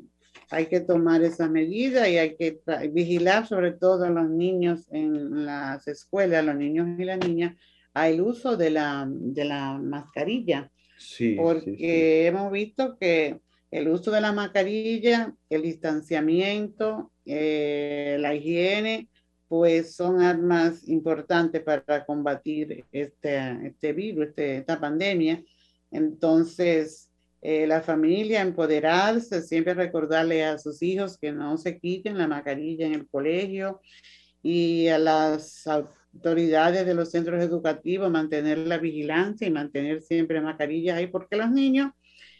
hay 0.51 0.67
que 0.67 0.81
tomar 0.81 1.23
esas 1.23 1.49
medidas 1.49 2.07
y 2.09 2.17
hay 2.17 2.35
que 2.35 2.59
vigilar 2.91 3.47
sobre 3.47 3.71
todo 3.71 4.03
a 4.05 4.09
los 4.09 4.29
niños 4.29 4.85
en 4.91 5.45
las 5.45 5.87
escuelas, 5.87 6.45
los 6.45 6.55
niños 6.55 6.87
y 6.99 7.05
las 7.05 7.19
niñas, 7.19 7.55
al 7.93 8.21
uso 8.21 8.57
de 8.57 8.69
la, 8.69 9.07
de 9.09 9.45
la 9.45 9.77
mascarilla 9.77 10.69
Sí, 10.97 11.31
sí, 11.31 11.35
porque 11.35 11.77
sí. 11.77 12.27
hemos 12.27 12.51
visto 12.51 12.97
que 12.99 13.39
el 13.71 13.87
uso 13.87 14.11
de 14.11 14.21
la 14.21 14.33
mascarilla, 14.33 15.33
el 15.49 15.61
distanciamiento, 15.63 17.11
eh, 17.25 18.17
la 18.19 18.35
higiene, 18.35 19.07
pues 19.47 19.95
son 19.95 20.21
armas 20.21 20.87
importantes 20.87 21.61
para 21.63 22.05
combatir 22.05 22.85
este, 22.91 23.67
este 23.67 23.93
virus, 23.93 24.27
este- 24.27 24.57
esta 24.57 24.79
pandemia. 24.79 25.43
Entonces, 25.91 27.10
eh, 27.41 27.65
la 27.67 27.81
familia 27.81 28.41
empoderarse, 28.41 29.41
siempre 29.41 29.73
recordarle 29.73 30.45
a 30.45 30.57
sus 30.57 30.81
hijos 30.81 31.17
que 31.17 31.31
no 31.31 31.57
se 31.57 31.79
quiten 31.79 32.17
la 32.17 32.27
mascarilla 32.27 32.85
en 32.85 32.93
el 32.93 33.07
colegio 33.07 33.81
y 34.43 34.87
a 34.87 34.97
las 34.97 35.65
autoridades 35.67 36.85
de 36.85 36.93
los 36.93 37.11
centros 37.11 37.41
educativos 37.43 38.11
mantener 38.11 38.59
la 38.59 38.77
vigilancia 38.77 39.47
y 39.47 39.51
mantener 39.51 40.01
siempre 40.01 40.41
mascarillas 40.41 40.97
ahí, 40.97 41.07
porque 41.07 41.35
los 41.35 41.51
niños 41.51 41.91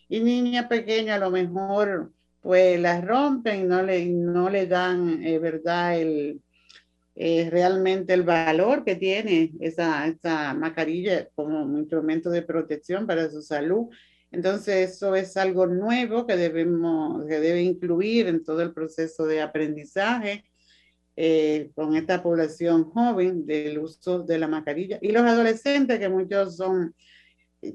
y 0.10 0.20
niñas 0.20 0.68
pequeñas 0.68 1.18
a 1.18 1.26
lo 1.26 1.32
mejor 1.32 2.12
pues 2.42 2.80
las 2.80 3.06
rompen, 3.06 3.68
no 3.68 3.84
le, 3.84 4.06
no 4.08 4.50
le 4.50 4.66
dan, 4.66 5.24
eh, 5.24 5.38
¿verdad? 5.38 6.00
El, 6.00 6.42
eh, 7.16 7.50
realmente 7.52 8.14
el 8.14 8.24
valor 8.24 8.84
que 8.84 8.96
tiene 8.96 9.52
esa, 9.60 10.08
esa 10.08 10.54
mascarilla 10.54 11.28
como 11.36 11.64
un 11.64 11.78
instrumento 11.78 12.30
de 12.30 12.42
protección 12.42 13.06
para 13.06 13.30
su 13.30 13.42
salud. 13.42 13.90
Entonces, 14.32 14.92
eso 14.92 15.16
es 15.16 15.36
algo 15.38 15.68
nuevo 15.68 16.26
que 16.26 16.38
debemos, 16.38 17.26
que 17.28 17.40
debe 17.40 17.62
incluir 17.62 18.28
en 18.28 18.44
todo 18.44 18.62
el 18.62 18.74
proceso 18.74 19.26
de 19.26 19.42
aprendizaje 19.42 20.46
eh, 21.18 21.72
con 21.76 21.96
esta 21.96 22.24
población 22.24 22.86
joven 22.86 23.46
del 23.46 23.80
uso 23.80 24.24
de 24.24 24.40
la 24.40 24.48
mascarilla 24.48 24.98
y 25.02 25.12
los 25.12 25.24
adolescentes 25.24 26.00
que 26.00 26.08
muchos 26.08 26.56
son 26.56 26.96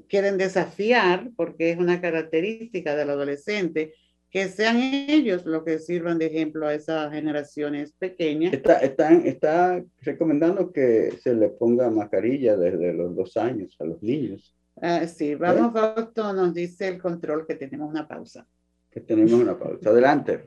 quieren 0.09 0.37
desafiar, 0.37 1.29
porque 1.35 1.71
es 1.71 1.77
una 1.77 2.01
característica 2.01 2.95
del 2.95 3.09
adolescente, 3.09 3.93
que 4.29 4.49
sean 4.49 4.77
ellos 4.77 5.45
los 5.45 5.63
que 5.63 5.79
sirvan 5.79 6.17
de 6.17 6.25
ejemplo 6.25 6.67
a 6.67 6.73
esas 6.73 7.13
generaciones 7.13 7.93
pequeñas. 7.93 8.53
Está, 8.53 8.79
está 8.81 9.83
recomendando 10.01 10.73
que 10.73 11.13
se 11.21 11.33
le 11.33 11.49
ponga 11.49 11.89
mascarilla 11.89 12.57
desde 12.57 12.93
los 12.93 13.15
dos 13.15 13.37
años 13.37 13.75
a 13.79 13.85
los 13.85 14.03
niños. 14.03 14.56
Ah, 14.81 15.05
sí, 15.07 15.35
vamos, 15.35 15.73
Fausto, 15.73 16.33
nos 16.33 16.53
dice 16.53 16.87
el 16.87 17.01
control 17.01 17.45
que 17.47 17.55
tenemos 17.55 17.89
una 17.89 18.07
pausa. 18.07 18.45
Que 18.89 19.01
tenemos 19.01 19.33
una 19.33 19.57
pausa. 19.57 19.89
Adelante. 19.89 20.45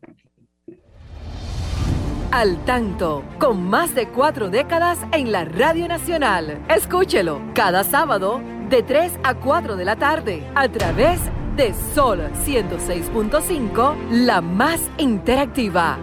Al 2.31 2.65
tanto, 2.65 3.25
con 3.41 3.61
más 3.65 3.93
de 3.95 4.09
cuatro 4.09 4.51
décadas 4.51 4.99
en 5.13 5.33
la 5.33 5.45
Radio 5.45 5.89
Nacional. 5.89 6.65
Escúchelo 6.69 7.41
cada 7.55 7.83
sábado 7.83 8.41
de 8.69 8.85
3 8.85 9.19
a 9.25 9.35
4 9.35 9.75
de 9.75 9.85
la 9.85 9.97
tarde 9.97 10.49
a 10.55 10.71
través 10.71 11.21
de 11.57 11.75
Sol 11.93 12.21
106.5, 12.47 13.97
la 14.13 14.41
más 14.41 14.81
interactiva. 14.99 15.99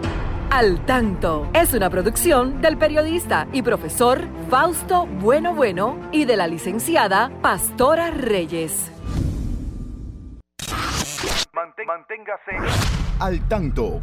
Al 0.50 0.86
tanto 0.86 1.46
es 1.52 1.74
una 1.74 1.90
producción 1.90 2.62
del 2.62 2.78
periodista 2.78 3.46
y 3.52 3.60
profesor 3.60 4.22
Fausto 4.48 5.04
Bueno 5.06 5.54
Bueno 5.54 5.98
y 6.10 6.24
de 6.24 6.38
la 6.38 6.46
licenciada 6.46 7.30
Pastora 7.42 8.10
Reyes. 8.10 8.90
Manténgase 11.86 12.52
al 13.20 13.46
tanto 13.46 14.00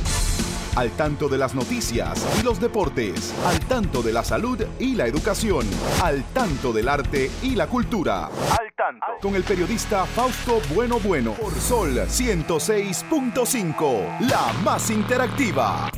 al 0.76 0.91
tanto 0.91 1.28
de 1.30 1.38
las 1.38 1.56
noticias 1.56 2.38
y 2.39 2.43
los 2.43 2.60
deportes, 2.60 3.34
al 3.46 3.60
tanto 3.62 4.04
de 4.04 4.12
la 4.12 4.26
salud 4.26 4.62
y 4.78 4.96
la 4.96 5.08
educación, 5.08 5.66
al 6.04 6.22
tanto 6.34 6.74
del 6.74 6.89
arte 6.89 7.32
y 7.41 7.56
la 7.56 7.68
cultura. 7.68 8.26
Al 8.26 8.74
tanto. 8.76 9.06
Con 9.22 9.36
el 9.36 9.43
periodista 9.43 10.06
Fausto 10.06 10.60
Bueno 10.74 11.00
Bueno 11.00 11.32
por 11.32 11.54
Sol 11.54 11.98
106.5, 11.98 14.20
la 14.28 14.52
más 14.64 14.89
interactiva. 14.89 15.89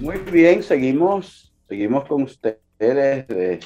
Muy 0.00 0.16
bien, 0.16 0.62
seguimos, 0.62 1.52
seguimos 1.68 2.08
con 2.08 2.22
ustedes 2.22 2.62
de, 2.78 3.60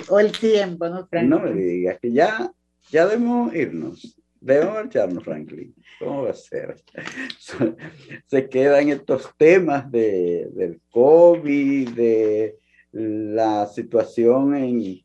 O 0.08 0.20
el 0.20 0.30
tiempo, 0.30 0.88
¿no, 0.88 1.04
Franklin? 1.08 1.30
No 1.30 1.40
me 1.40 1.52
digas 1.52 1.98
que 2.00 2.12
ya 2.12 2.52
ya 2.90 3.06
debemos 3.06 3.54
irnos. 3.54 4.16
Debemos 4.40 4.74
marcharnos, 4.74 5.24
Franklin. 5.24 5.74
¿Cómo 5.98 6.24
va 6.24 6.30
a 6.30 6.34
ser? 6.34 6.76
Se 8.26 8.48
quedan 8.48 8.90
estos 8.90 9.30
temas 9.36 9.90
de, 9.90 10.48
del 10.52 10.80
COVID, 10.90 11.88
de 11.90 12.56
la 12.92 13.66
situación 13.66 14.54
en, 14.54 15.00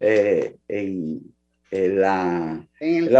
eh, 0.00 0.56
en, 0.68 1.33
la... 1.74 2.66
En 2.80 2.96
el, 2.96 3.16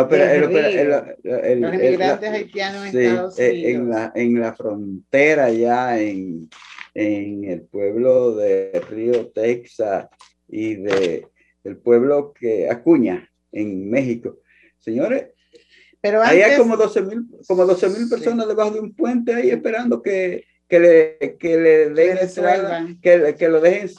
el, 1.34 1.60
los 1.60 1.74
inmigrantes 1.74 2.30
haitianos 2.30 2.86
en 2.86 3.00
Estados 3.00 3.38
eh, 3.38 3.50
Unidos. 3.50 3.70
En 3.70 3.90
la, 3.90 4.12
en 4.14 4.40
la 4.40 4.54
frontera 4.54 5.50
ya, 5.50 6.00
en, 6.00 6.48
en 6.94 7.44
el 7.44 7.62
pueblo 7.62 8.36
de 8.36 8.80
Río, 8.88 9.28
Texas, 9.28 10.08
y 10.48 10.76
de 10.76 11.26
el 11.64 11.76
pueblo 11.78 12.32
que 12.32 12.68
Acuña, 12.70 13.28
en 13.50 13.90
México. 13.90 14.38
Señores, 14.78 15.28
pero 16.00 16.22
ahí 16.22 16.42
hay 16.42 16.58
como 16.58 16.76
12 16.76 17.02
mil 17.02 17.26
como 17.46 17.64
12 17.64 17.88
mil 17.88 18.08
personas 18.08 18.46
debajo 18.46 18.72
de 18.72 18.80
un 18.80 18.94
puente 18.94 19.34
ahí 19.34 19.50
esperando 19.50 20.02
que, 20.02 20.44
que 20.68 20.80
le, 20.80 21.36
que 21.38 21.56
le 21.56 21.90
den 21.90 23.00
que, 23.00 23.34
que, 23.36 23.48
lo 23.48 23.60
dejen 23.60 23.90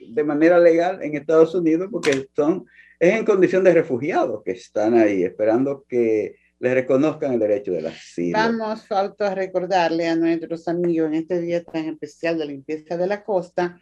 de 0.00 0.24
manera 0.24 0.58
legal 0.58 1.02
en 1.02 1.14
Estados 1.14 1.54
Unidos 1.54 1.88
porque 1.90 2.26
son, 2.34 2.66
es 2.98 3.14
en 3.14 3.24
condición 3.24 3.64
de 3.64 3.74
refugiados 3.74 4.42
que 4.44 4.52
están 4.52 4.94
ahí 4.94 5.24
esperando 5.24 5.84
que 5.88 6.36
les 6.58 6.74
reconozcan 6.74 7.34
el 7.34 7.40
derecho 7.40 7.72
de 7.72 7.88
asilo. 7.88 8.38
Vamos, 8.38 8.86
falta 8.86 9.34
recordarle 9.34 10.08
a 10.08 10.16
nuestros 10.16 10.66
amigos 10.68 11.08
en 11.08 11.14
este 11.14 11.40
día 11.40 11.62
tan 11.62 11.86
especial 11.86 12.38
de 12.38 12.46
limpieza 12.46 12.96
de 12.96 13.06
la 13.06 13.22
costa 13.22 13.78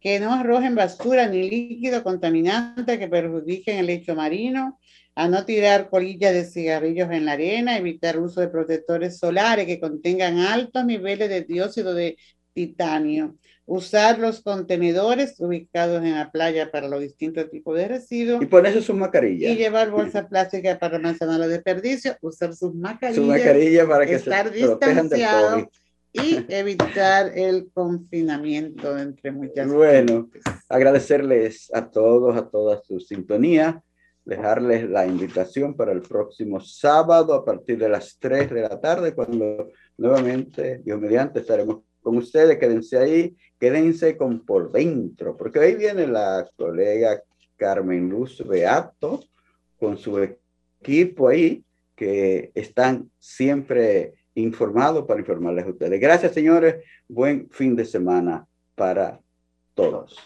que 0.00 0.18
no 0.18 0.32
arrojen 0.32 0.74
basura 0.74 1.26
ni 1.28 1.48
líquido 1.48 2.02
contaminante 2.02 2.98
que 2.98 3.08
perjudiquen 3.08 3.78
el 3.78 3.86
lecho 3.86 4.14
marino, 4.14 4.78
a 5.14 5.28
no 5.28 5.44
tirar 5.44 5.90
colillas 5.90 6.32
de 6.32 6.44
cigarrillos 6.44 7.10
en 7.10 7.24
la 7.24 7.32
arena, 7.32 7.76
evitar 7.76 8.18
uso 8.18 8.40
de 8.40 8.48
protectores 8.48 9.18
solares 9.18 9.66
que 9.66 9.80
contengan 9.80 10.38
altos 10.38 10.84
niveles 10.84 11.28
de 11.28 11.42
dióxido 11.42 11.94
de 11.94 12.16
titanio, 12.52 13.36
usar 13.66 14.18
los 14.18 14.42
contenedores 14.42 15.34
ubicados 15.38 16.02
en 16.02 16.14
la 16.14 16.30
playa 16.30 16.70
para 16.70 16.88
los 16.88 17.00
distintos 17.00 17.50
tipos 17.50 17.76
de 17.76 17.88
residuos. 17.88 18.42
Y 18.42 18.46
ponerse 18.46 18.82
sus 18.82 18.96
mascarillas. 18.96 19.52
Y 19.52 19.56
llevar 19.56 19.90
bolsas 19.90 20.26
plásticas 20.30 20.78
para 20.78 20.96
almacenar 20.96 21.38
los 21.38 21.48
desperdicios, 21.48 22.16
usar 22.20 22.54
sus 22.54 22.74
mascarillas. 22.74 23.24
Su 23.24 23.30
mascarilla 23.30 23.86
para 23.86 24.06
que 24.06 24.14
estar 24.14 24.48
se 24.48 24.54
distanciados 24.54 25.64
y 26.12 26.44
evitar 26.48 27.32
el 27.36 27.70
confinamiento 27.72 28.98
entre 28.98 29.30
muchas 29.30 29.68
Bueno, 29.68 30.28
agradecerles 30.68 31.70
a 31.72 31.88
todos, 31.90 32.36
a 32.36 32.48
toda 32.48 32.80
su 32.82 32.98
sintonía, 33.00 33.82
dejarles 34.30 34.88
la 34.88 35.04
invitación 35.06 35.74
para 35.74 35.90
el 35.90 36.02
próximo 36.02 36.60
sábado 36.60 37.34
a 37.34 37.44
partir 37.44 37.76
de 37.78 37.88
las 37.88 38.16
3 38.20 38.48
de 38.48 38.62
la 38.62 38.80
tarde, 38.80 39.12
cuando 39.12 39.68
nuevamente, 39.98 40.80
Dios 40.84 41.00
mediante, 41.00 41.40
estaremos 41.40 41.78
con 42.00 42.16
ustedes. 42.16 42.56
Quédense 42.56 42.96
ahí, 42.96 43.36
quédense 43.58 44.16
con 44.16 44.46
por 44.46 44.70
dentro, 44.70 45.36
porque 45.36 45.58
ahí 45.58 45.74
viene 45.74 46.06
la 46.06 46.48
colega 46.56 47.20
Carmen 47.56 48.08
Luz 48.08 48.46
Beato 48.46 49.20
con 49.80 49.98
su 49.98 50.20
equipo 50.80 51.26
ahí, 51.26 51.64
que 51.96 52.52
están 52.54 53.10
siempre 53.18 54.14
informado 54.34 55.08
para 55.08 55.18
informarles 55.18 55.66
a 55.66 55.70
ustedes. 55.70 56.00
Gracias, 56.00 56.32
señores. 56.32 56.84
Buen 57.08 57.50
fin 57.50 57.74
de 57.74 57.84
semana 57.84 58.46
para 58.76 59.20
todos. 59.74 60.16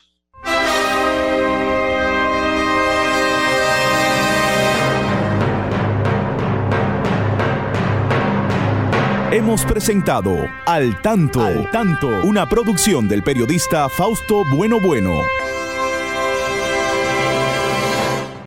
Hemos 9.33 9.65
presentado 9.65 10.47
Al 10.67 11.01
Tanto, 11.01 11.41
Al 11.41 11.71
Tanto, 11.71 12.23
una 12.25 12.47
producción 12.47 13.09
del 13.09 13.23
periodista 13.23 13.89
Fausto 13.89 14.45
Bueno 14.55 14.79
Bueno. 14.81 15.13